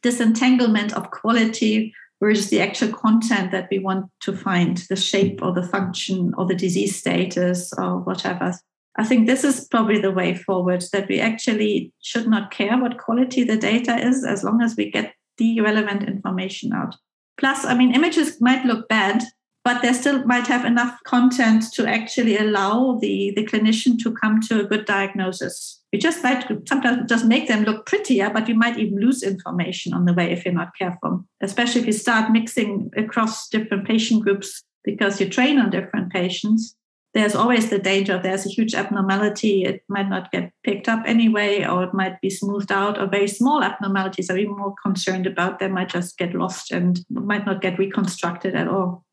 disentanglement 0.05 0.93
of 0.93 1.09
quality 1.09 1.91
versus 2.21 2.51
the 2.51 2.61
actual 2.61 2.93
content 2.93 3.51
that 3.51 3.67
we 3.71 3.79
want 3.79 4.05
to 4.21 4.37
find, 4.37 4.77
the 4.87 4.95
shape 4.95 5.41
or 5.41 5.51
the 5.51 5.67
function 5.67 6.31
or 6.37 6.45
the 6.45 6.53
disease 6.53 6.95
status 6.95 7.73
or 7.75 7.97
whatever. 8.01 8.53
I 8.97 9.03
think 9.03 9.25
this 9.25 9.43
is 9.43 9.67
probably 9.67 9.99
the 9.99 10.11
way 10.11 10.35
forward 10.35 10.83
that 10.93 11.09
we 11.09 11.19
actually 11.19 11.91
should 12.03 12.27
not 12.27 12.51
care 12.51 12.77
what 12.77 12.99
quality 12.99 13.43
the 13.43 13.57
data 13.57 13.97
is 13.97 14.23
as 14.23 14.43
long 14.43 14.61
as 14.61 14.75
we 14.77 14.91
get 14.91 15.15
the 15.39 15.59
relevant 15.61 16.03
information 16.03 16.71
out. 16.71 16.95
Plus, 17.39 17.65
I 17.65 17.73
mean, 17.73 17.95
images 17.95 18.39
might 18.39 18.63
look 18.63 18.87
bad, 18.87 19.23
but 19.65 19.81
they 19.81 19.91
still 19.93 20.23
might 20.25 20.45
have 20.45 20.63
enough 20.63 20.99
content 21.05 21.73
to 21.73 21.87
actually 21.87 22.37
allow 22.37 22.99
the, 23.01 23.33
the 23.35 23.43
clinician 23.43 23.97
to 23.97 24.13
come 24.13 24.39
to 24.39 24.59
a 24.59 24.63
good 24.63 24.85
diagnosis. 24.85 25.81
You 25.91 25.99
just 25.99 26.23
might 26.23 26.45
sometimes 26.69 27.09
just 27.09 27.25
make 27.25 27.47
them 27.47 27.63
look 27.63 27.87
prettier, 27.87 28.29
but 28.29 28.47
you 28.47 28.53
might 28.53 28.77
even 28.77 28.99
lose 28.99 29.23
information 29.23 29.91
on 29.91 30.05
the 30.05 30.13
way 30.13 30.31
if 30.31 30.45
you're 30.45 30.53
not 30.53 30.77
careful, 30.77 31.25
especially 31.41 31.81
if 31.81 31.87
you 31.87 31.93
start 31.93 32.31
mixing 32.31 32.91
across 32.95 33.49
different 33.49 33.87
patient 33.87 34.23
groups 34.23 34.63
because 34.83 35.19
you 35.19 35.27
train 35.27 35.57
on 35.57 35.71
different 35.71 36.13
patients. 36.13 36.75
there's 37.15 37.33
always 37.33 37.69
the 37.69 37.79
danger 37.79 38.19
there's 38.21 38.45
a 38.45 38.49
huge 38.49 38.73
abnormality 38.75 39.63
it 39.63 39.83
might 39.87 40.09
not 40.09 40.31
get 40.33 40.51
picked 40.65 40.89
up 40.89 41.01
anyway 41.05 41.51
or 41.65 41.85
it 41.85 41.93
might 41.93 42.19
be 42.19 42.29
smoothed 42.29 42.73
out 42.73 42.99
or 42.99 43.07
very 43.07 43.27
small 43.27 43.63
abnormalities 43.63 44.29
are 44.29 44.35
we 44.35 44.45
more 44.45 44.75
concerned 44.83 45.25
about 45.25 45.57
they 45.57 45.69
might 45.69 45.87
just 45.87 46.17
get 46.17 46.35
lost 46.35 46.71
and 46.71 47.05
might 47.09 47.45
not 47.45 47.61
get 47.61 47.79
reconstructed 47.79 48.53
at 48.53 48.67
all 48.67 49.04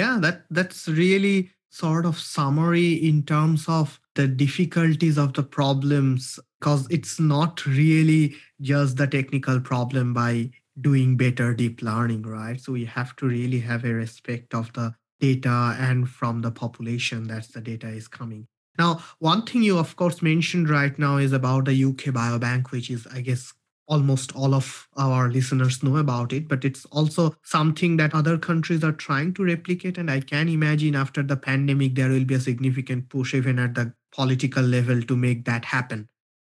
yeah 0.00 0.18
that 0.20 0.44
that's 0.50 0.88
really 0.88 1.50
sort 1.70 2.04
of 2.04 2.18
summary 2.18 2.92
in 3.08 3.22
terms 3.22 3.66
of 3.68 4.00
the 4.14 4.26
difficulties 4.26 5.16
of 5.16 5.32
the 5.34 5.42
problems 5.42 6.38
because 6.58 6.86
it's 6.90 7.20
not 7.20 7.64
really 7.66 8.34
just 8.60 8.96
the 8.96 9.06
technical 9.06 9.60
problem 9.60 10.12
by 10.12 10.50
doing 10.80 11.16
better 11.16 11.54
deep 11.54 11.82
learning 11.82 12.22
right 12.22 12.60
so 12.60 12.72
we 12.72 12.84
have 12.84 13.14
to 13.16 13.26
really 13.26 13.60
have 13.60 13.84
a 13.84 13.92
respect 13.92 14.54
of 14.54 14.72
the 14.72 14.92
data 15.20 15.76
and 15.78 16.08
from 16.08 16.40
the 16.40 16.50
population 16.50 17.28
that 17.28 17.46
the 17.52 17.60
data 17.60 17.88
is 17.88 18.08
coming. 18.08 18.48
Now, 18.78 19.02
one 19.18 19.42
thing 19.42 19.62
you, 19.62 19.78
of 19.78 19.94
course, 19.96 20.22
mentioned 20.22 20.70
right 20.70 20.98
now 20.98 21.18
is 21.18 21.32
about 21.32 21.66
the 21.66 21.84
UK 21.84 22.14
Biobank, 22.14 22.70
which 22.70 22.90
is, 22.90 23.06
I 23.08 23.20
guess, 23.20 23.52
almost 23.90 24.34
all 24.36 24.54
of 24.54 24.88
our 24.96 25.28
listeners 25.30 25.82
know 25.82 25.96
about 25.96 26.32
it, 26.32 26.48
but 26.48 26.64
it's 26.64 26.86
also 26.86 27.34
something 27.42 27.96
that 27.96 28.14
other 28.14 28.38
countries 28.38 28.84
are 28.84 28.92
trying 28.92 29.34
to 29.34 29.44
replicate. 29.44 29.98
And 29.98 30.10
I 30.10 30.20
can 30.20 30.48
imagine 30.48 30.94
after 30.94 31.22
the 31.22 31.36
pandemic, 31.36 31.96
there 31.96 32.08
will 32.08 32.24
be 32.24 32.34
a 32.34 32.40
significant 32.40 33.08
push 33.08 33.34
even 33.34 33.58
at 33.58 33.74
the 33.74 33.92
political 34.12 34.62
level 34.62 35.02
to 35.02 35.16
make 35.16 35.44
that 35.44 35.64
happen. 35.64 36.08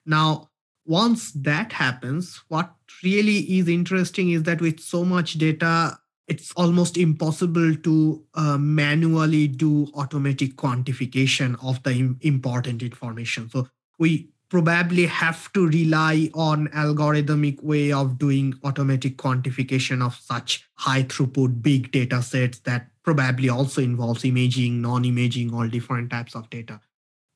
Now, 0.06 0.50
once 0.86 1.32
that 1.32 1.72
happens, 1.72 2.42
what 2.48 2.72
really 3.04 3.38
is 3.58 3.68
interesting 3.68 4.30
is 4.30 4.44
that 4.44 4.60
with 4.60 4.80
so 4.80 5.04
much 5.04 5.34
data, 5.34 5.98
it's 6.26 6.52
almost 6.56 6.96
impossible 6.96 7.76
to 7.76 8.24
uh, 8.34 8.58
manually 8.58 9.46
do 9.46 9.88
automatic 9.94 10.56
quantification 10.56 11.56
of 11.62 11.82
the 11.82 11.92
Im- 11.92 12.18
important 12.22 12.82
information 12.82 13.48
so 13.48 13.68
we 13.98 14.28
probably 14.48 15.06
have 15.06 15.52
to 15.52 15.66
rely 15.68 16.30
on 16.34 16.68
algorithmic 16.68 17.62
way 17.62 17.92
of 17.92 18.18
doing 18.18 18.54
automatic 18.62 19.16
quantification 19.16 20.04
of 20.04 20.14
such 20.14 20.68
high 20.74 21.02
throughput 21.02 21.62
big 21.62 21.90
data 21.90 22.22
sets 22.22 22.60
that 22.60 22.88
probably 23.02 23.48
also 23.48 23.82
involves 23.82 24.24
imaging 24.24 24.80
non-imaging 24.80 25.52
all 25.52 25.68
different 25.68 26.10
types 26.10 26.34
of 26.34 26.48
data. 26.50 26.80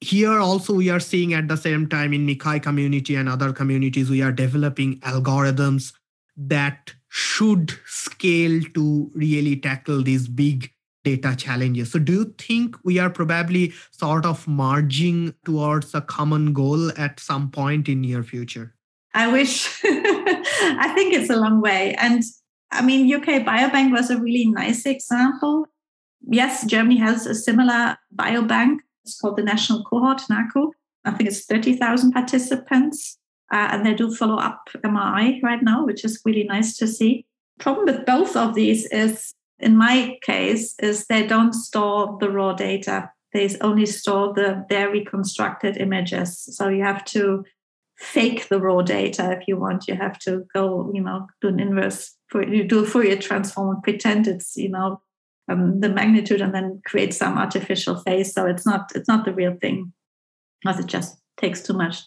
Here 0.00 0.38
also 0.38 0.72
we 0.74 0.88
are 0.88 1.00
seeing 1.00 1.34
at 1.34 1.48
the 1.48 1.56
same 1.56 1.88
time 1.88 2.14
in 2.14 2.26
MICCAI 2.26 2.62
community 2.62 3.16
and 3.16 3.28
other 3.28 3.52
communities 3.52 4.08
we 4.08 4.22
are 4.22 4.32
developing 4.32 4.98
algorithms 5.00 5.92
that 6.36 6.94
should 7.08 7.76
scale 7.86 8.62
to 8.74 9.10
really 9.14 9.56
tackle 9.56 10.02
these 10.02 10.26
big 10.26 10.70
data 11.04 11.34
challenges. 11.36 11.92
So, 11.92 11.98
do 11.98 12.12
you 12.12 12.34
think 12.38 12.76
we 12.84 12.98
are 12.98 13.10
probably 13.10 13.72
sort 13.90 14.24
of 14.26 14.46
marching 14.46 15.34
towards 15.44 15.94
a 15.94 16.00
common 16.00 16.52
goal 16.52 16.90
at 16.98 17.20
some 17.20 17.50
point 17.50 17.88
in 17.88 18.00
near 18.00 18.22
future? 18.22 18.74
I 19.14 19.30
wish. 19.30 19.80
I 19.84 20.92
think 20.94 21.14
it's 21.14 21.30
a 21.30 21.36
long 21.36 21.60
way. 21.60 21.94
And 21.94 22.22
I 22.70 22.82
mean, 22.82 23.12
UK 23.12 23.44
Biobank 23.44 23.92
was 23.92 24.10
a 24.10 24.18
really 24.18 24.46
nice 24.46 24.86
example. 24.86 25.66
Yes, 26.22 26.64
Germany 26.66 26.98
has 26.98 27.26
a 27.26 27.34
similar 27.34 27.96
biobank. 28.14 28.78
It's 29.04 29.18
called 29.18 29.36
the 29.36 29.42
National 29.42 29.82
Cohort, 29.84 30.22
NAKO. 30.30 30.70
I 31.04 31.12
think 31.12 31.28
it's 31.28 31.46
30,000 31.46 32.12
participants. 32.12 33.18
Uh, 33.52 33.68
and 33.72 33.84
they 33.84 33.94
do 33.94 34.14
follow 34.14 34.36
up 34.36 34.68
MRI 34.84 35.42
right 35.42 35.62
now, 35.62 35.84
which 35.84 36.04
is 36.04 36.20
really 36.24 36.44
nice 36.44 36.76
to 36.76 36.86
see. 36.86 37.26
Problem 37.58 37.86
with 37.86 38.06
both 38.06 38.36
of 38.36 38.54
these 38.54 38.86
is, 38.86 39.34
in 39.60 39.76
my 39.76 40.18
case, 40.22 40.74
is 40.78 41.06
they 41.06 41.26
don't 41.26 41.52
store 41.52 42.16
the 42.20 42.30
raw 42.30 42.52
data. 42.52 43.10
They 43.32 43.56
only 43.60 43.86
store 43.86 44.32
the 44.34 44.66
their 44.68 44.90
reconstructed 44.90 45.76
images. 45.76 46.48
So 46.56 46.68
you 46.68 46.82
have 46.82 47.04
to 47.06 47.44
fake 47.96 48.48
the 48.48 48.58
raw 48.60 48.82
data 48.82 49.30
if 49.32 49.46
you 49.46 49.58
want. 49.58 49.86
You 49.86 49.94
have 49.94 50.18
to 50.20 50.46
go, 50.54 50.90
you 50.94 51.02
know, 51.02 51.26
do 51.40 51.48
an 51.48 51.60
inverse. 51.60 52.16
You 52.34 52.64
do 52.64 52.84
a 52.84 52.86
Fourier 52.86 53.16
transform 53.16 53.74
and 53.74 53.82
pretend 53.82 54.26
it's, 54.26 54.56
you 54.56 54.70
know, 54.70 55.00
um, 55.48 55.80
the 55.80 55.88
magnitude, 55.88 56.40
and 56.40 56.54
then 56.54 56.80
create 56.86 57.12
some 57.12 57.36
artificial 57.36 57.96
phase 57.96 58.32
So 58.32 58.46
it's 58.46 58.64
not 58.64 58.90
it's 58.94 59.08
not 59.08 59.24
the 59.24 59.34
real 59.34 59.56
thing, 59.60 59.92
because 60.62 60.80
it 60.80 60.86
just 60.86 61.18
takes 61.36 61.60
too 61.60 61.74
much 61.74 62.02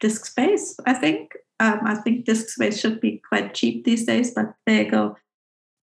disk 0.00 0.26
space, 0.26 0.76
I 0.86 0.94
think. 0.94 1.32
Um, 1.58 1.80
I 1.84 1.94
think 1.94 2.26
disk 2.26 2.48
space 2.48 2.78
should 2.78 3.00
be 3.00 3.22
quite 3.28 3.54
cheap 3.54 3.84
these 3.84 4.04
days, 4.04 4.34
but 4.34 4.54
there 4.66 4.82
you 4.82 4.90
go. 4.90 5.16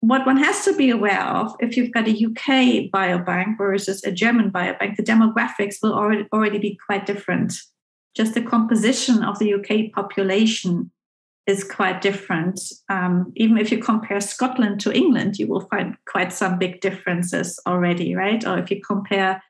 What 0.01 0.25
one 0.25 0.37
has 0.37 0.63
to 0.65 0.75
be 0.75 0.89
aware 0.89 1.21
of 1.21 1.55
if 1.59 1.75
you've 1.75 1.91
got 1.91 2.07
a 2.07 2.11
UK 2.11 2.89
biobank 2.89 3.57
versus 3.57 4.03
a 4.03 4.11
German 4.11 4.49
biobank, 4.49 4.95
the 4.95 5.03
demographics 5.03 5.77
will 5.81 5.93
already, 5.93 6.25
already 6.31 6.57
be 6.57 6.79
quite 6.85 7.05
different. 7.05 7.53
Just 8.15 8.33
the 8.33 8.41
composition 8.41 9.23
of 9.23 9.39
the 9.39 9.53
UK 9.53 9.91
population 9.93 10.91
is 11.47 11.63
quite 11.63 12.01
different. 12.01 12.61
Um, 12.89 13.33
even 13.35 13.57
if 13.57 13.71
you 13.71 13.79
compare 13.79 14.21
Scotland 14.21 14.79
to 14.81 14.93
England, 14.93 15.37
you 15.37 15.47
will 15.47 15.67
find 15.67 15.97
quite 16.07 16.31
some 16.31 16.57
big 16.57 16.79
differences 16.79 17.59
already, 17.67 18.15
right? 18.15 18.45
Or 18.45 18.57
if 18.57 18.71
you 18.71 18.81
compare 18.81 19.43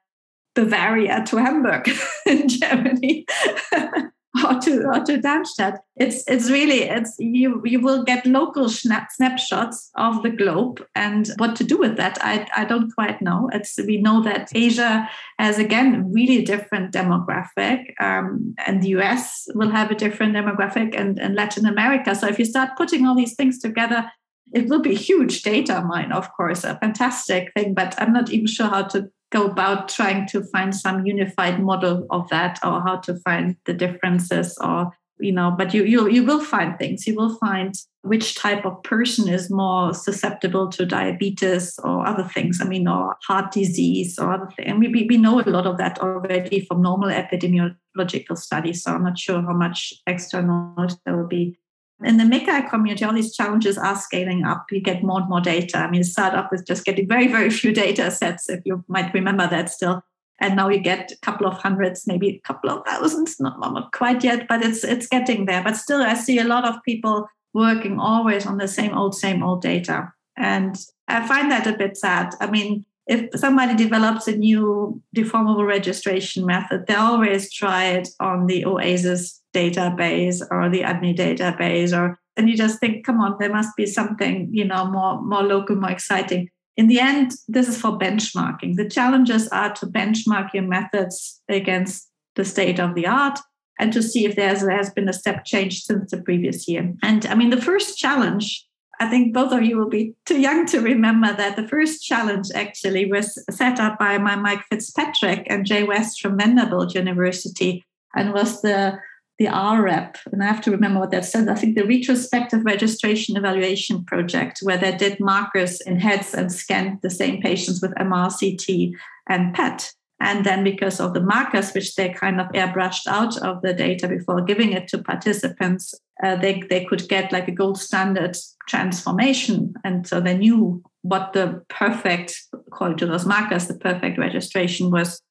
Bavaria 0.55 1.23
to 1.27 1.37
Hamburg 1.37 1.89
in 2.25 2.47
Germany. 2.47 3.25
or 4.45 4.59
to 4.59 4.85
or 4.87 5.03
to 5.05 5.17
Darmstadt. 5.17 5.81
It's 5.95 6.23
it's 6.27 6.49
really 6.49 6.83
it's 6.83 7.15
you 7.19 7.61
you 7.65 7.79
will 7.79 8.03
get 8.03 8.25
local 8.25 8.69
snap, 8.69 9.09
snapshots 9.11 9.91
of 9.95 10.23
the 10.23 10.29
globe 10.29 10.85
and 10.95 11.29
what 11.37 11.55
to 11.57 11.63
do 11.63 11.77
with 11.77 11.97
that. 11.97 12.17
I 12.21 12.47
I 12.55 12.65
don't 12.65 12.91
quite 12.93 13.21
know. 13.21 13.49
It's 13.53 13.77
we 13.77 13.97
know 14.01 14.21
that 14.23 14.49
Asia 14.53 15.09
has 15.37 15.57
again 15.57 16.11
really 16.11 16.43
different 16.43 16.93
demographic, 16.93 17.93
um, 17.99 18.55
and 18.65 18.81
the 18.81 18.89
US 18.89 19.47
will 19.55 19.71
have 19.71 19.91
a 19.91 19.95
different 19.95 20.35
demographic, 20.35 20.95
and 20.95 21.19
and 21.19 21.35
Latin 21.35 21.65
America. 21.65 22.15
So 22.15 22.27
if 22.27 22.39
you 22.39 22.45
start 22.45 22.77
putting 22.77 23.05
all 23.05 23.15
these 23.15 23.35
things 23.35 23.59
together. 23.59 24.11
It 24.51 24.67
will 24.67 24.81
be 24.81 24.93
a 24.93 24.97
huge 24.97 25.43
data 25.43 25.79
mine, 25.87 26.11
of 26.11 26.33
course, 26.33 26.63
a 26.63 26.75
fantastic 26.79 27.53
thing, 27.53 27.75
but 27.75 27.93
I'm 28.01 28.11
not 28.11 28.31
even 28.31 28.47
sure 28.47 28.65
how 28.65 28.81
to 28.81 29.07
go 29.32 29.45
about 29.45 29.89
trying 29.89 30.27
to 30.27 30.43
find 30.43 30.75
some 30.75 31.05
unified 31.05 31.61
model 31.61 32.05
of 32.09 32.27
that 32.30 32.59
or 32.63 32.82
how 32.82 32.97
to 32.97 33.15
find 33.19 33.55
the 33.65 33.73
differences 33.73 34.57
or 34.59 34.91
you 35.19 35.32
know 35.32 35.53
but 35.57 35.73
you 35.73 35.84
you 35.84 36.09
you 36.09 36.23
will 36.23 36.43
find 36.43 36.77
things. 36.77 37.05
You 37.05 37.15
will 37.15 37.36
find 37.38 37.73
which 38.01 38.36
type 38.36 38.65
of 38.65 38.82
person 38.84 39.27
is 39.27 39.51
more 39.51 39.93
susceptible 39.93 40.69
to 40.69 40.86
diabetes 40.86 41.77
or 41.84 42.07
other 42.07 42.23
things. 42.23 42.59
I 42.61 42.65
mean 42.65 42.88
or 42.88 43.17
heart 43.27 43.51
disease 43.51 44.17
or 44.17 44.34
other 44.34 44.49
things 44.55 44.69
and 44.69 44.80
we, 44.80 45.05
we 45.09 45.17
know 45.17 45.39
a 45.39 45.43
lot 45.49 45.67
of 45.67 45.77
that 45.77 45.99
already 45.99 46.61
from 46.61 46.82
normal 46.82 47.09
epidemiological 47.09 48.38
studies 48.38 48.84
so 48.84 48.93
i'm 48.93 49.03
not 49.03 49.17
sure 49.17 49.41
how 49.41 49.53
much 49.53 49.93
extra 50.07 50.41
knowledge 50.41 50.93
there 51.05 51.17
will 51.17 51.27
be 51.27 51.57
in 52.03 52.17
the 52.17 52.23
MICCAI 52.23 52.69
community, 52.69 53.03
all 53.03 53.13
these 53.13 53.35
challenges 53.35 53.77
are 53.77 53.95
scaling 53.95 54.43
up. 54.45 54.65
You 54.71 54.81
get 54.81 55.03
more 55.03 55.19
and 55.19 55.29
more 55.29 55.41
data. 55.41 55.79
I 55.79 55.89
mean, 55.89 56.03
start 56.03 56.33
up 56.33 56.51
with 56.51 56.65
just 56.65 56.85
getting 56.85 57.07
very, 57.07 57.27
very 57.27 57.49
few 57.49 57.73
data 57.73 58.09
sets, 58.09 58.49
if 58.49 58.61
you 58.65 58.83
might 58.87 59.13
remember 59.13 59.47
that 59.47 59.69
still. 59.69 60.03
And 60.39 60.55
now 60.55 60.69
you 60.69 60.79
get 60.79 61.11
a 61.11 61.17
couple 61.17 61.45
of 61.45 61.55
hundreds, 61.55 62.07
maybe 62.07 62.29
a 62.29 62.47
couple 62.47 62.69
of 62.69 62.85
thousands, 62.85 63.39
not, 63.39 63.59
not 63.59 63.91
quite 63.91 64.23
yet, 64.23 64.47
but 64.47 64.63
it's 64.63 64.85
it's 64.85 65.07
getting 65.07 65.45
there. 65.45 65.61
But 65.61 65.75
still, 65.75 66.01
I 66.01 66.13
see 66.13 66.39
a 66.39 66.45
lot 66.45 66.65
of 66.65 66.81
people 66.83 67.27
working 67.53 67.99
always 67.99 68.45
on 68.45 68.57
the 68.57 68.67
same 68.67 68.93
old, 68.93 69.15
same 69.15 69.43
old 69.43 69.61
data. 69.61 70.13
And 70.37 70.77
I 71.09 71.27
find 71.27 71.51
that 71.51 71.67
a 71.67 71.77
bit 71.77 71.97
sad. 71.97 72.33
I 72.39 72.49
mean, 72.49 72.85
if 73.10 73.39
somebody 73.39 73.76
develops 73.76 74.28
a 74.28 74.38
new 74.38 75.01
deformable 75.16 75.66
registration 75.66 76.45
method, 76.45 76.86
they 76.88 76.93
always 76.93 77.51
try 77.51 77.86
it 77.86 78.07
on 78.20 78.45
the 78.45 78.64
OASIS 78.66 79.41
database 79.53 80.41
or 80.51 80.70
the 80.70 80.82
ADNI 80.82 81.18
database, 81.18 81.91
or 81.91 82.20
and 82.38 82.47
you 82.47 82.55
just 82.55 82.80
think, 82.80 83.03
come 83.03 83.20
on, 83.20 83.36
there 83.39 83.51
must 83.51 83.76
be 83.76 83.88
something, 83.88 84.47
you 84.51 84.64
know, 84.64 84.86
more 84.86 85.22
more 85.22 85.41
local, 85.41 85.76
more 85.76 85.89
exciting. 85.89 86.49
In 86.78 86.88
the 86.88 86.99
end, 86.99 87.32
this 87.47 87.68
is 87.68 87.82
for 87.82 87.97
benchmarking. 87.97 88.76
The 88.76 88.88
challenges 88.88 89.49
are 89.49 89.74
to 89.74 89.88
benchmark 89.88 90.53
your 90.53 90.64
methods 90.64 91.41
against 91.49 92.07
the 92.36 92.45
state 92.45 92.80
of 92.80 92.93
the 92.93 93.07
art 93.07 93.39
and 93.80 93.91
to 93.91 94.03
see 94.03 94.26
if 94.26 94.36
there's, 94.36 94.62
there 94.62 94.78
has 94.78 94.89
been 94.91 95.10
a 95.10 95.14
step 95.14 95.45
change 95.45 95.82
since 95.84 96.12
the 96.12 96.22
previous 96.22 96.68
year. 96.68 96.93
And 97.01 97.26
I 97.26 97.36
mean, 97.36 97.49
the 97.49 97.62
first 97.62 97.97
challenge 97.97 98.66
I 98.99 99.07
think 99.07 99.33
both 99.33 99.53
of 99.53 99.63
you 99.63 99.77
will 99.77 99.89
be 99.89 100.13
too 100.25 100.39
young 100.39 100.65
to 100.67 100.81
remember 100.81 101.33
that 101.33 101.55
the 101.55 101.67
first 101.67 102.03
challenge 102.03 102.47
actually 102.53 103.09
was 103.09 103.41
set 103.49 103.79
up 103.79 103.97
by 103.97 104.17
my 104.17 104.35
Mike 104.35 104.63
Fitzpatrick 104.69 105.47
and 105.49 105.65
Jay 105.65 105.83
West 105.83 106.21
from 106.21 106.37
Vanderbilt 106.37 106.93
University 106.95 107.85
and 108.15 108.33
was 108.33 108.61
the 108.61 108.99
the 109.39 109.45
RREP, 109.45 110.17
and 110.33 110.43
I 110.43 110.47
have 110.47 110.59
to 110.63 110.71
remember 110.71 110.99
what 110.99 111.11
that 111.11 111.23
said. 111.23 111.47
I 111.47 111.55
think 111.55 111.77
the 111.77 111.85
retrospective 111.85 112.65
registration 112.65 113.37
evaluation 113.37 114.03
project, 114.03 114.59
where 114.63 114.77
they 114.77 114.93
did 114.97 115.21
markers 115.21 115.79
in 115.79 115.97
heads 115.97 116.33
and 116.33 116.51
scanned 116.51 116.99
the 117.01 117.09
same 117.09 117.41
patients 117.41 117.81
with 117.81 117.95
MRCT 117.95 118.91
and 119.29 119.55
PET. 119.55 119.93
And 120.22 120.45
then, 120.45 120.63
because 120.63 120.99
of 120.99 121.13
the 121.13 121.22
markers, 121.22 121.72
which 121.72 121.95
they 121.95 122.09
kind 122.09 122.41
of 122.41 122.47
airbrushed 122.47 123.07
out 123.07 123.38
of 123.41 123.61
the 123.61 123.74
data 123.74 124.07
before 124.07 124.41
giving 124.41 124.74
it 124.74 124.88
to 124.89 124.97
participants, 125.01 125.93
uh, 126.22 126.36
they, 126.36 126.61
they 126.70 126.84
could 126.84 127.07
get 127.07 127.32
like 127.32 127.47
a 127.47 127.53
gold 127.53 127.80
standard 127.80 128.36
transformation. 128.67 129.74
And 129.86 130.05
so 130.05 130.20
they 130.20 130.38
knew 130.38 130.84
what 131.03 131.32
the 131.32 131.63
perfect, 131.70 132.36
according 132.53 132.97
to 132.97 133.05
those 133.05 133.26
markers, 133.26 133.67
the 133.67 133.78
perfect 133.78 134.17
registration 134.17 134.91
was 134.91 135.22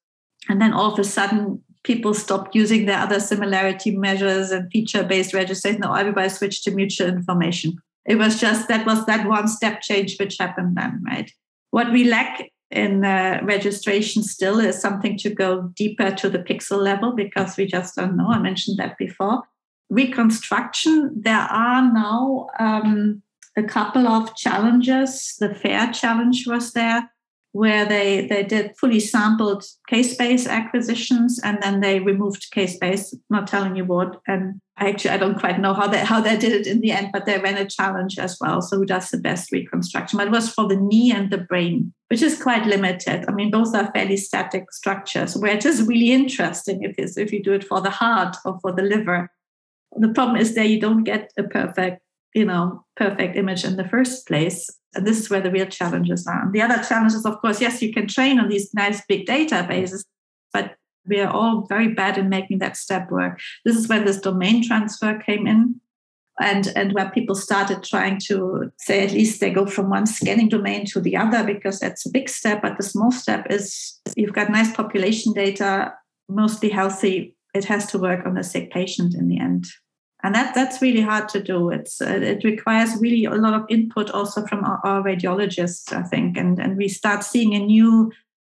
And 0.47 0.61
then 0.61 0.73
all 0.73 0.93
of 0.93 0.99
a 0.99 1.03
sudden, 1.03 1.61
people 1.83 2.13
stopped 2.13 2.55
using 2.55 2.85
their 2.85 2.99
other 2.99 3.19
similarity 3.19 3.95
measures 3.95 4.51
and 4.51 4.71
feature-based 4.71 5.33
registration. 5.33 5.81
Now 5.81 5.93
everybody 5.93 6.29
switched 6.29 6.63
to 6.63 6.71
mutual 6.71 7.07
information. 7.07 7.77
It 8.05 8.15
was 8.15 8.39
just 8.39 8.67
that 8.67 8.85
was 8.85 9.05
that 9.05 9.27
one 9.27 9.47
step 9.47 9.81
change 9.81 10.17
which 10.19 10.37
happened 10.39 10.75
then, 10.75 11.01
right? 11.05 11.31
What 11.71 11.91
we 11.91 12.05
lack 12.05 12.49
in 12.71 13.03
uh, 13.03 13.39
registration 13.43 14.23
still 14.23 14.59
is 14.59 14.79
something 14.79 15.17
to 15.17 15.29
go 15.29 15.71
deeper 15.75 16.11
to 16.11 16.29
the 16.29 16.39
pixel 16.39 16.79
level 16.79 17.13
because 17.13 17.57
we 17.57 17.65
just 17.65 17.95
don't 17.95 18.15
know. 18.15 18.27
I 18.27 18.39
mentioned 18.39 18.77
that 18.77 18.97
before. 18.97 19.43
Reconstruction, 19.89 21.11
there 21.15 21.35
are 21.35 21.91
now 21.91 22.47
um, 22.59 23.23
a 23.57 23.63
couple 23.63 24.07
of 24.07 24.35
challenges. 24.35 25.35
The 25.39 25.55
FAIR 25.55 25.91
challenge 25.93 26.45
was 26.45 26.73
there 26.73 27.09
where 27.51 27.85
they, 27.85 28.27
they 28.27 28.43
did 28.43 28.77
fully 28.77 28.99
sampled 28.99 29.65
K-space 29.87 30.45
acquisitions 30.45 31.39
and 31.43 31.57
then 31.61 31.81
they 31.81 31.99
removed 31.99 32.47
K-space, 32.51 33.15
not 33.29 33.47
telling 33.47 33.75
you 33.75 33.85
what. 33.85 34.21
And 34.27 34.61
actually, 34.77 35.11
I 35.11 35.17
don't 35.17 35.39
quite 35.39 35.59
know 35.59 35.73
how 35.73 35.87
they, 35.87 35.99
how 35.99 36.21
they 36.21 36.37
did 36.37 36.53
it 36.53 36.67
in 36.67 36.79
the 36.79 36.91
end, 36.91 37.09
but 37.11 37.25
they 37.25 37.39
ran 37.39 37.57
a 37.57 37.67
challenge 37.67 38.19
as 38.19 38.37
well. 38.39 38.61
So 38.61 38.77
who 38.77 38.85
does 38.85 39.09
the 39.09 39.17
best 39.17 39.51
reconstruction? 39.51 40.17
But 40.17 40.27
it 40.27 40.31
was 40.31 40.53
for 40.53 40.67
the 40.67 40.75
knee 40.75 41.11
and 41.11 41.31
the 41.31 41.39
brain, 41.39 41.91
which 42.09 42.21
is 42.21 42.41
quite 42.41 42.67
limited. 42.67 43.25
I 43.27 43.31
mean, 43.31 43.49
both 43.49 43.73
are 43.73 43.91
fairly 43.93 44.17
static 44.17 44.71
structures 44.71 45.35
where 45.35 45.55
it 45.55 45.65
is 45.65 45.83
really 45.83 46.11
interesting 46.11 46.83
if, 46.83 46.95
it's, 46.99 47.17
if 47.17 47.33
you 47.33 47.41
do 47.41 47.53
it 47.53 47.63
for 47.63 47.81
the 47.81 47.89
heart 47.89 48.37
or 48.45 48.59
for 48.61 48.71
the 48.71 48.83
liver. 48.83 49.31
The 49.97 50.09
problem 50.09 50.37
is 50.37 50.53
that 50.53 50.69
you 50.69 50.79
don't 50.79 51.03
get 51.03 51.31
a 51.35 51.43
perfect 51.43 52.03
you 52.35 52.45
know 52.45 52.85
perfect 52.95 53.35
image 53.35 53.63
in 53.63 53.75
the 53.75 53.87
first 53.87 54.27
place 54.27 54.69
and 54.95 55.05
this 55.05 55.19
is 55.19 55.29
where 55.29 55.41
the 55.41 55.51
real 55.51 55.67
challenges 55.67 56.25
are. 56.27 56.43
And 56.43 56.53
the 56.53 56.61
other 56.61 56.83
challenges 56.83 57.25
of 57.25 57.39
course 57.41 57.61
yes 57.61 57.81
you 57.81 57.93
can 57.93 58.07
train 58.07 58.39
on 58.39 58.49
these 58.49 58.73
nice 58.73 59.01
big 59.07 59.25
databases 59.25 60.03
but 60.53 60.75
we 61.07 61.19
are 61.19 61.31
all 61.31 61.65
very 61.67 61.89
bad 61.93 62.17
in 62.17 62.29
making 62.29 62.59
that 62.59 62.77
step 62.77 63.09
work. 63.09 63.39
This 63.65 63.75
is 63.75 63.87
where 63.87 64.03
this 64.03 64.19
domain 64.19 64.65
transfer 64.65 65.19
came 65.19 65.47
in 65.47 65.81
and 66.39 66.71
and 66.75 66.93
where 66.93 67.11
people 67.11 67.35
started 67.35 67.83
trying 67.83 68.17
to 68.17 68.71
say 68.77 69.03
at 69.03 69.11
least 69.11 69.39
they 69.39 69.51
go 69.51 69.65
from 69.65 69.89
one 69.89 70.05
scanning 70.05 70.49
domain 70.49 70.85
to 70.85 71.01
the 71.01 71.15
other 71.15 71.43
because 71.43 71.79
that's 71.79 72.05
a 72.05 72.11
big 72.11 72.29
step 72.29 72.61
but 72.61 72.77
the 72.77 72.83
small 72.83 73.11
step 73.11 73.45
is 73.49 73.99
you've 74.15 74.33
got 74.33 74.49
nice 74.49 74.73
population 74.73 75.33
data 75.33 75.93
mostly 76.29 76.69
healthy 76.69 77.35
it 77.53 77.65
has 77.65 77.85
to 77.87 77.97
work 77.97 78.25
on 78.25 78.37
a 78.37 78.43
sick 78.43 78.71
patient 78.71 79.13
in 79.13 79.27
the 79.27 79.39
end 79.39 79.65
and 80.23 80.35
that 80.35 80.53
that's 80.53 80.81
really 80.81 81.01
hard 81.01 81.29
to 81.29 81.41
do. 81.41 81.69
It's 81.69 82.01
uh, 82.01 82.19
it 82.21 82.43
requires 82.43 82.99
really 82.99 83.25
a 83.25 83.31
lot 83.35 83.53
of 83.53 83.65
input 83.69 84.11
also 84.11 84.45
from 84.45 84.65
our, 84.65 84.79
our, 84.83 85.03
radiologists 85.03 85.93
i 85.93 86.03
think. 86.03 86.37
And 86.37 86.59
and 86.59 86.77
we 86.77 86.87
start 86.87 87.23
seeing 87.23 87.53
a 87.53 87.59
new 87.59 88.11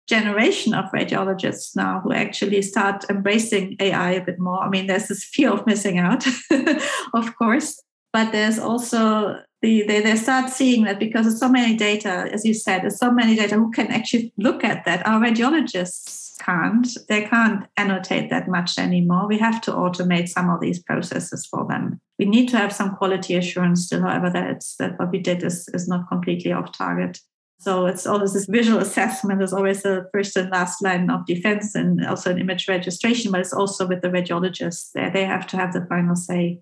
generation 0.06 0.74
of 0.74 0.84
radiologists 0.92 1.74
now 1.74 2.00
who 2.00 2.12
actually 2.12 2.60
start 2.60 3.04
embracing 3.08 3.76
ai 3.80 4.12
a 4.12 4.24
bit 4.24 4.38
more. 4.38 4.62
I 4.62 4.68
mean 4.68 4.86
there's 4.86 5.08
this 5.08 5.24
fear 5.24 5.50
of 5.50 5.66
missing 5.66 5.98
out 5.98 6.26
of 7.14 7.36
course. 7.36 7.80
But 8.12 8.30
there's 8.30 8.60
also 8.60 9.40
the, 9.64 9.82
they, 9.88 10.00
they 10.00 10.16
start 10.16 10.50
seeing 10.50 10.84
that 10.84 10.98
because 10.98 11.24
there's 11.24 11.40
so 11.40 11.48
many 11.48 11.74
data 11.76 12.28
as 12.32 12.44
you 12.44 12.54
said 12.54 12.82
there's 12.82 12.98
so 12.98 13.10
many 13.10 13.34
data 13.34 13.54
who 13.54 13.70
can 13.70 13.88
actually 13.88 14.32
look 14.36 14.62
at 14.62 14.84
that 14.84 15.06
our 15.06 15.20
radiologists 15.20 16.24
can't. 16.44 16.86
They 17.08 17.22
can't 17.22 17.66
annotate 17.76 18.30
that 18.30 18.48
much 18.48 18.78
anymore. 18.78 19.26
We 19.26 19.38
have 19.38 19.60
to 19.62 19.72
automate 19.72 20.28
some 20.28 20.50
of 20.50 20.60
these 20.60 20.82
processes 20.82 21.46
for 21.46 21.66
them. 21.66 22.00
We 22.18 22.26
need 22.26 22.48
to 22.50 22.58
have 22.58 22.72
some 22.72 22.96
quality 22.96 23.34
assurance 23.34 23.86
still, 23.86 24.02
however, 24.02 24.30
that 24.30 24.50
it's 24.50 24.76
that 24.76 24.98
what 24.98 25.10
we 25.10 25.18
did 25.18 25.42
is, 25.42 25.68
is 25.72 25.88
not 25.88 26.08
completely 26.08 26.52
off 26.52 26.76
target. 26.76 27.20
So 27.58 27.86
it's 27.86 28.06
always 28.06 28.34
this 28.34 28.46
visual 28.46 28.78
assessment 28.86 29.42
is 29.42 29.52
always 29.52 29.82
the 29.82 30.06
first 30.12 30.36
and 30.36 30.50
last 30.50 30.82
line 30.82 31.10
of 31.10 31.26
defense 31.26 31.74
and 31.74 32.04
also 32.04 32.30
an 32.30 32.38
image 32.38 32.68
registration, 32.68 33.32
but 33.32 33.40
it's 33.40 33.54
also 33.54 33.86
with 33.86 34.02
the 34.02 34.08
radiologists. 34.08 34.90
They 34.92 35.24
have 35.24 35.46
to 35.48 35.56
have 35.56 35.72
the 35.72 35.86
final 35.86 36.16
say. 36.16 36.60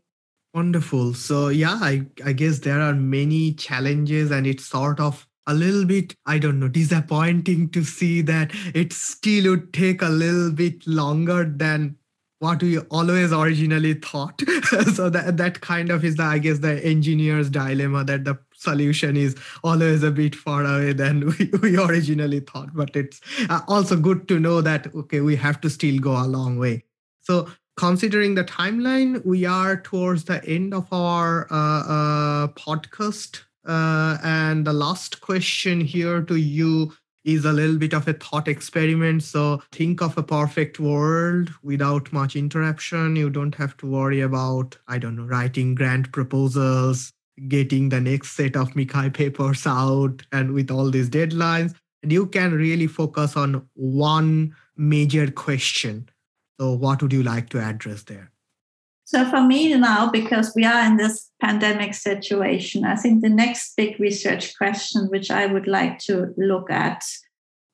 Wonderful. 0.55 1.15
So 1.15 1.49
yeah, 1.49 1.79
I, 1.81 2.07
I 2.25 2.33
guess 2.33 2.59
there 2.59 2.81
are 2.81 2.95
many 2.95 3.55
challenges 3.55 4.31
and 4.31 4.47
it's 4.47 4.67
sort 4.67 5.01
of 5.01 5.27
a 5.47 5.55
little 5.55 5.85
bit 5.85 6.15
i 6.27 6.39
don't 6.39 6.61
know 6.61 6.69
disappointing 6.69 7.69
to 7.71 7.83
see 7.83 8.21
that 8.23 8.51
it 8.75 8.93
still 8.93 9.51
would 9.51 9.73
take 9.73 10.03
a 10.03 10.09
little 10.09 10.53
bit 10.53 10.87
longer 10.87 11.45
than 11.45 11.97
what 12.39 12.63
we 12.63 12.79
always 12.79 13.33
originally 13.33 13.95
thought 13.95 14.41
so 14.95 15.11
that 15.11 15.37
that 15.37 15.61
kind 15.61 15.91
of 15.91 16.05
is 16.05 16.17
the 16.17 16.23
i 16.23 16.39
guess 16.39 16.59
the 16.61 16.85
engineer's 16.85 17.51
dilemma 17.51 18.05
that 18.05 18.25
the 18.25 18.39
solution 18.55 19.17
is 19.17 19.35
always 19.65 20.05
a 20.05 20.11
bit 20.11 20.35
far 20.35 20.65
away 20.65 20.93
than 20.93 21.27
we, 21.39 21.51
we 21.61 21.77
originally 21.77 22.41
thought 22.41 22.69
but 22.75 22.95
it's 22.95 23.21
uh, 23.49 23.61
also 23.67 23.97
good 23.97 24.29
to 24.29 24.39
know 24.39 24.61
that 24.61 24.95
okay 24.95 25.21
we 25.21 25.35
have 25.35 25.61
to 25.61 25.69
still 25.69 25.99
go 25.99 26.13
a 26.13 26.27
long 26.27 26.57
way 26.59 26.85
so 27.21 27.49
considering 27.83 28.37
the 28.37 28.45
timeline 28.45 29.25
we 29.27 29.45
are 29.45 29.77
towards 29.77 30.23
the 30.23 30.45
end 30.45 30.73
of 30.73 30.87
our 30.93 31.49
uh, 31.51 31.83
uh, 31.83 32.47
podcast 32.49 33.41
uh, 33.67 34.17
and 34.23 34.65
the 34.65 34.73
last 34.73 35.21
question 35.21 35.81
here 35.81 36.23
to 36.23 36.37
you 36.37 36.93
is 37.25 37.45
a 37.45 37.51
little 37.53 37.77
bit 37.77 37.93
of 37.93 38.07
a 38.07 38.13
thought 38.13 38.47
experiment. 38.47 39.25
So 39.25 39.61
think 39.73 40.01
of 40.01 40.17
a 40.17 40.23
perfect 40.23 40.79
world 40.79 41.51
without 41.65 42.13
much 42.13 42.37
interruption. 42.37 43.17
You 43.17 43.31
don't 43.31 43.55
have 43.57 43.77
to 43.79 43.87
worry 43.87 44.21
about, 44.21 44.79
I 44.87 44.99
don't 44.99 45.17
know, 45.17 45.25
writing 45.25 45.75
grant 45.75 46.13
proposals, 46.13 47.13
getting 47.49 47.89
the 47.89 48.01
next 48.01 48.37
set 48.37 48.55
of 48.55 48.75
MICCAI 48.75 49.13
papers 49.13 49.67
out, 49.67 50.23
and 50.31 50.53
with 50.53 50.71
all 50.71 50.89
these 50.89 51.11
deadlines. 51.11 51.75
And 52.05 52.13
you 52.13 52.27
can 52.27 52.53
really 52.53 52.87
focus 52.87 53.37
on 53.37 53.67
one 53.75 54.55
major 54.77 55.29
question. 55.33 56.09
So, 56.63 56.75
what 56.75 57.03
would 57.03 57.13
you 57.13 57.25
like 57.25 57.49
to 57.49 57.59
address 57.61 58.05
there? 58.05 58.31
So 59.05 59.29
for 59.29 59.43
me 59.43 59.75
now, 59.75 60.13
because 60.13 60.53
we 60.55 60.65
are 60.65 60.87
in 60.87 60.97
this 60.97 61.29
pandemic 61.41 61.93
situation, 61.93 62.85
I 62.85 62.95
think 62.95 63.21
the 63.21 63.29
next 63.29 63.75
big 63.77 63.99
research 63.99 64.57
question, 64.57 65.09
which 65.09 65.29
I 65.29 65.47
would 65.47 65.67
like 65.67 65.99
to 66.07 66.33
look 66.37 66.71
at, 66.71 67.03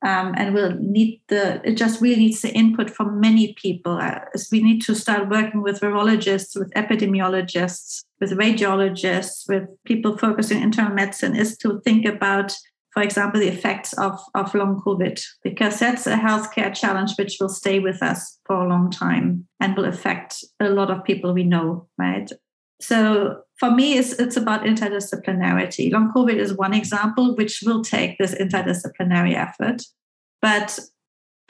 um, 0.02 0.32
and 0.38 0.54
will 0.54 0.74
need 0.80 1.20
the 1.28 1.60
it 1.68 1.76
just 1.76 2.00
really 2.00 2.16
needs 2.16 2.40
the 2.40 2.54
input 2.54 2.88
from 2.88 3.20
many 3.20 3.52
people. 3.60 3.92
Uh, 3.92 4.20
we 4.50 4.62
need 4.62 4.80
to 4.86 4.94
start 4.94 5.28
working 5.28 5.60
with 5.60 5.80
virologists, 5.80 6.58
with 6.58 6.72
epidemiologists, 6.72 8.04
with 8.20 8.32
radiologists, 8.32 9.46
with 9.50 9.68
people 9.84 10.16
focusing 10.16 10.56
on 10.56 10.62
internal 10.62 10.94
medicine, 10.94 11.36
is 11.36 11.58
to 11.58 11.78
think 11.84 12.06
about 12.06 12.54
for 12.92 13.02
example, 13.02 13.40
the 13.40 13.48
effects 13.48 13.92
of, 13.94 14.18
of 14.34 14.54
long 14.54 14.80
COVID, 14.84 15.22
because 15.42 15.78
that's 15.78 16.06
a 16.06 16.16
healthcare 16.16 16.74
challenge 16.74 17.12
which 17.18 17.36
will 17.40 17.48
stay 17.48 17.78
with 17.78 18.02
us 18.02 18.38
for 18.46 18.56
a 18.56 18.68
long 18.68 18.90
time 18.90 19.46
and 19.60 19.76
will 19.76 19.84
affect 19.84 20.44
a 20.58 20.70
lot 20.70 20.90
of 20.90 21.04
people 21.04 21.34
we 21.34 21.44
know, 21.44 21.86
right? 21.98 22.30
So 22.80 23.42
for 23.58 23.70
me, 23.70 23.98
it's, 23.98 24.12
it's 24.14 24.36
about 24.36 24.62
interdisciplinarity. 24.62 25.92
Long 25.92 26.12
COVID 26.14 26.36
is 26.36 26.56
one 26.56 26.74
example 26.74 27.36
which 27.36 27.62
will 27.64 27.82
take 27.82 28.16
this 28.18 28.34
interdisciplinary 28.34 29.34
effort. 29.34 29.82
But 30.40 30.78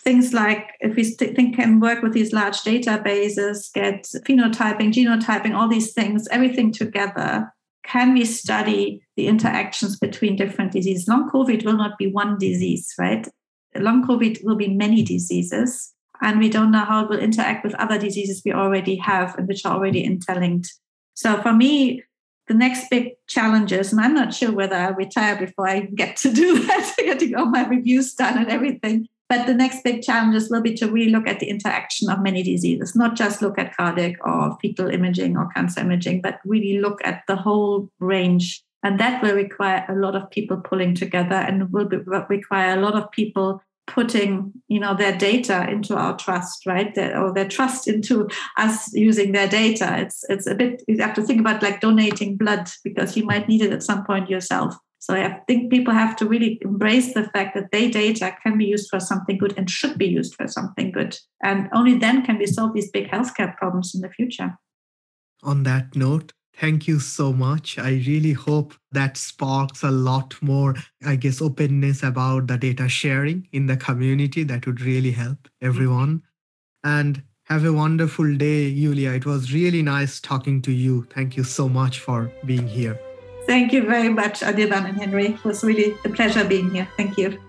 things 0.02 0.32
like 0.32 0.70
if 0.80 0.96
we 0.96 1.04
think 1.04 1.56
can 1.56 1.80
work 1.80 2.02
with 2.02 2.14
these 2.14 2.32
large 2.32 2.58
databases, 2.62 3.72
get 3.72 4.04
phenotyping, 4.26 4.92
genotyping, 4.92 5.54
all 5.54 5.68
these 5.68 5.92
things, 5.92 6.26
everything 6.28 6.72
together 6.72 7.52
can 7.84 8.14
we 8.14 8.24
study 8.24 9.02
the 9.16 9.26
interactions 9.26 9.98
between 9.98 10.36
different 10.36 10.72
diseases? 10.72 11.08
Long 11.08 11.30
COVID 11.30 11.64
will 11.64 11.76
not 11.76 11.98
be 11.98 12.06
one 12.06 12.38
disease, 12.38 12.92
right? 12.98 13.26
Long 13.74 14.06
COVID 14.06 14.44
will 14.44 14.56
be 14.56 14.68
many 14.68 15.02
diseases, 15.02 15.94
and 16.20 16.38
we 16.38 16.48
don't 16.48 16.70
know 16.70 16.84
how 16.84 17.04
it 17.04 17.10
will 17.10 17.18
interact 17.18 17.64
with 17.64 17.74
other 17.74 17.98
diseases 17.98 18.42
we 18.44 18.52
already 18.52 18.96
have 18.96 19.36
and 19.38 19.46
which 19.46 19.64
are 19.64 19.74
already 19.74 20.02
interlinked. 20.02 20.72
So 21.14 21.40
for 21.42 21.52
me, 21.52 22.02
the 22.48 22.54
next 22.54 22.88
big 22.90 23.12
challenges, 23.28 23.92
and 23.92 24.00
I'm 24.00 24.14
not 24.14 24.34
sure 24.34 24.52
whether 24.52 24.74
I'll 24.74 24.94
retire 24.94 25.36
before 25.36 25.68
I 25.68 25.80
get 25.80 26.16
to 26.18 26.32
do 26.32 26.58
that, 26.66 26.94
getting 26.98 27.34
all 27.34 27.46
my 27.46 27.66
reviews 27.66 28.14
done 28.14 28.38
and 28.38 28.48
everything, 28.48 29.06
but 29.28 29.46
the 29.46 29.54
next 29.54 29.84
big 29.84 30.02
challenges 30.02 30.48
will 30.50 30.62
be 30.62 30.74
to 30.74 30.90
really 30.90 31.10
look 31.10 31.26
at 31.26 31.38
the 31.38 31.50
interaction 31.50 32.08
of 32.08 32.22
many 32.22 32.42
diseases, 32.42 32.96
not 32.96 33.14
just 33.14 33.42
look 33.42 33.58
at 33.58 33.76
cardiac 33.76 34.16
or 34.26 34.56
fetal 34.60 34.88
imaging 34.88 35.36
or 35.36 35.48
cancer 35.54 35.80
imaging, 35.80 36.22
but 36.22 36.40
really 36.44 36.80
look 36.80 37.00
at 37.04 37.22
the 37.28 37.36
whole 37.36 37.90
range. 38.00 38.62
And 38.82 38.98
that 39.00 39.22
will 39.22 39.34
require 39.34 39.84
a 39.88 39.94
lot 39.94 40.14
of 40.14 40.30
people 40.30 40.56
pulling 40.58 40.94
together 40.94 41.34
and 41.34 41.70
will 41.72 41.84
be, 41.84 41.98
require 41.98 42.78
a 42.78 42.80
lot 42.80 42.94
of 42.94 43.10
people 43.10 43.60
putting 43.86 44.52
you 44.68 44.78
know 44.78 44.94
their 44.94 45.16
data 45.16 45.66
into 45.68 45.96
our 45.96 46.14
trust 46.16 46.66
right? 46.66 46.94
Their, 46.94 47.18
or 47.18 47.32
their 47.32 47.48
trust 47.48 47.88
into 47.88 48.28
us 48.58 48.92
using 48.92 49.32
their 49.32 49.48
data. 49.48 49.98
It's 49.98 50.24
it's 50.28 50.46
a 50.46 50.54
bit 50.54 50.82
you 50.86 50.98
have 50.98 51.14
to 51.14 51.22
think 51.22 51.40
about 51.40 51.62
like 51.62 51.80
donating 51.80 52.36
blood 52.36 52.68
because 52.84 53.16
you 53.16 53.24
might 53.24 53.48
need 53.48 53.62
it 53.62 53.72
at 53.72 53.82
some 53.82 54.04
point 54.04 54.28
yourself 54.28 54.76
so 54.98 55.14
I 55.14 55.40
think 55.46 55.70
people 55.70 55.94
have 55.94 56.16
to 56.16 56.26
really 56.26 56.58
embrace 56.62 57.14
the 57.14 57.24
fact 57.24 57.54
that 57.54 57.70
their 57.70 57.90
data 57.90 58.36
can 58.42 58.58
be 58.58 58.66
used 58.66 58.88
for 58.90 58.98
something 59.00 59.38
good 59.38 59.54
and 59.56 59.70
should 59.70 59.96
be 59.96 60.06
used 60.06 60.34
for 60.34 60.46
something 60.48 60.90
good. 60.90 61.16
And 61.42 61.68
only 61.72 61.96
then 61.98 62.24
can 62.24 62.38
we 62.38 62.46
solve 62.46 62.74
these 62.74 62.90
big 62.90 63.08
healthcare 63.08 63.56
problems 63.56 63.94
in 63.94 64.00
the 64.00 64.10
future. 64.10 64.58
On 65.42 65.62
that 65.62 65.94
note, 65.94 66.32
Thank 66.60 66.88
you 66.88 66.98
so 66.98 67.32
much. 67.32 67.78
I 67.78 68.02
really 68.04 68.32
hope 68.32 68.74
that 68.90 69.16
sparks 69.16 69.84
a 69.84 69.92
lot 69.92 70.34
more, 70.42 70.74
I 71.06 71.14
guess, 71.14 71.40
openness 71.40 72.02
about 72.02 72.48
the 72.48 72.58
data 72.58 72.88
sharing 72.88 73.46
in 73.52 73.66
the 73.66 73.76
community. 73.76 74.42
That 74.42 74.66
would 74.66 74.80
really 74.80 75.12
help 75.12 75.46
everyone. 75.62 76.22
And 76.82 77.22
have 77.44 77.64
a 77.64 77.72
wonderful 77.72 78.36
day, 78.36 78.74
Julia. 78.74 79.12
It 79.12 79.24
was 79.24 79.52
really 79.52 79.82
nice 79.82 80.20
talking 80.20 80.60
to 80.62 80.72
you. 80.72 81.06
Thank 81.10 81.36
you 81.36 81.44
so 81.44 81.68
much 81.68 82.00
for 82.00 82.32
being 82.44 82.66
here. 82.66 82.98
Thank 83.48 83.72
you 83.72 83.86
very 83.86 84.10
much, 84.10 84.42
Anirban 84.42 84.84
and 84.90 84.98
Henry. 84.98 85.28
It 85.28 85.42
was 85.42 85.64
really 85.64 85.96
a 86.04 86.10
pleasure 86.10 86.44
being 86.44 86.70
here. 86.70 86.86
Thank 86.98 87.16
you. 87.16 87.47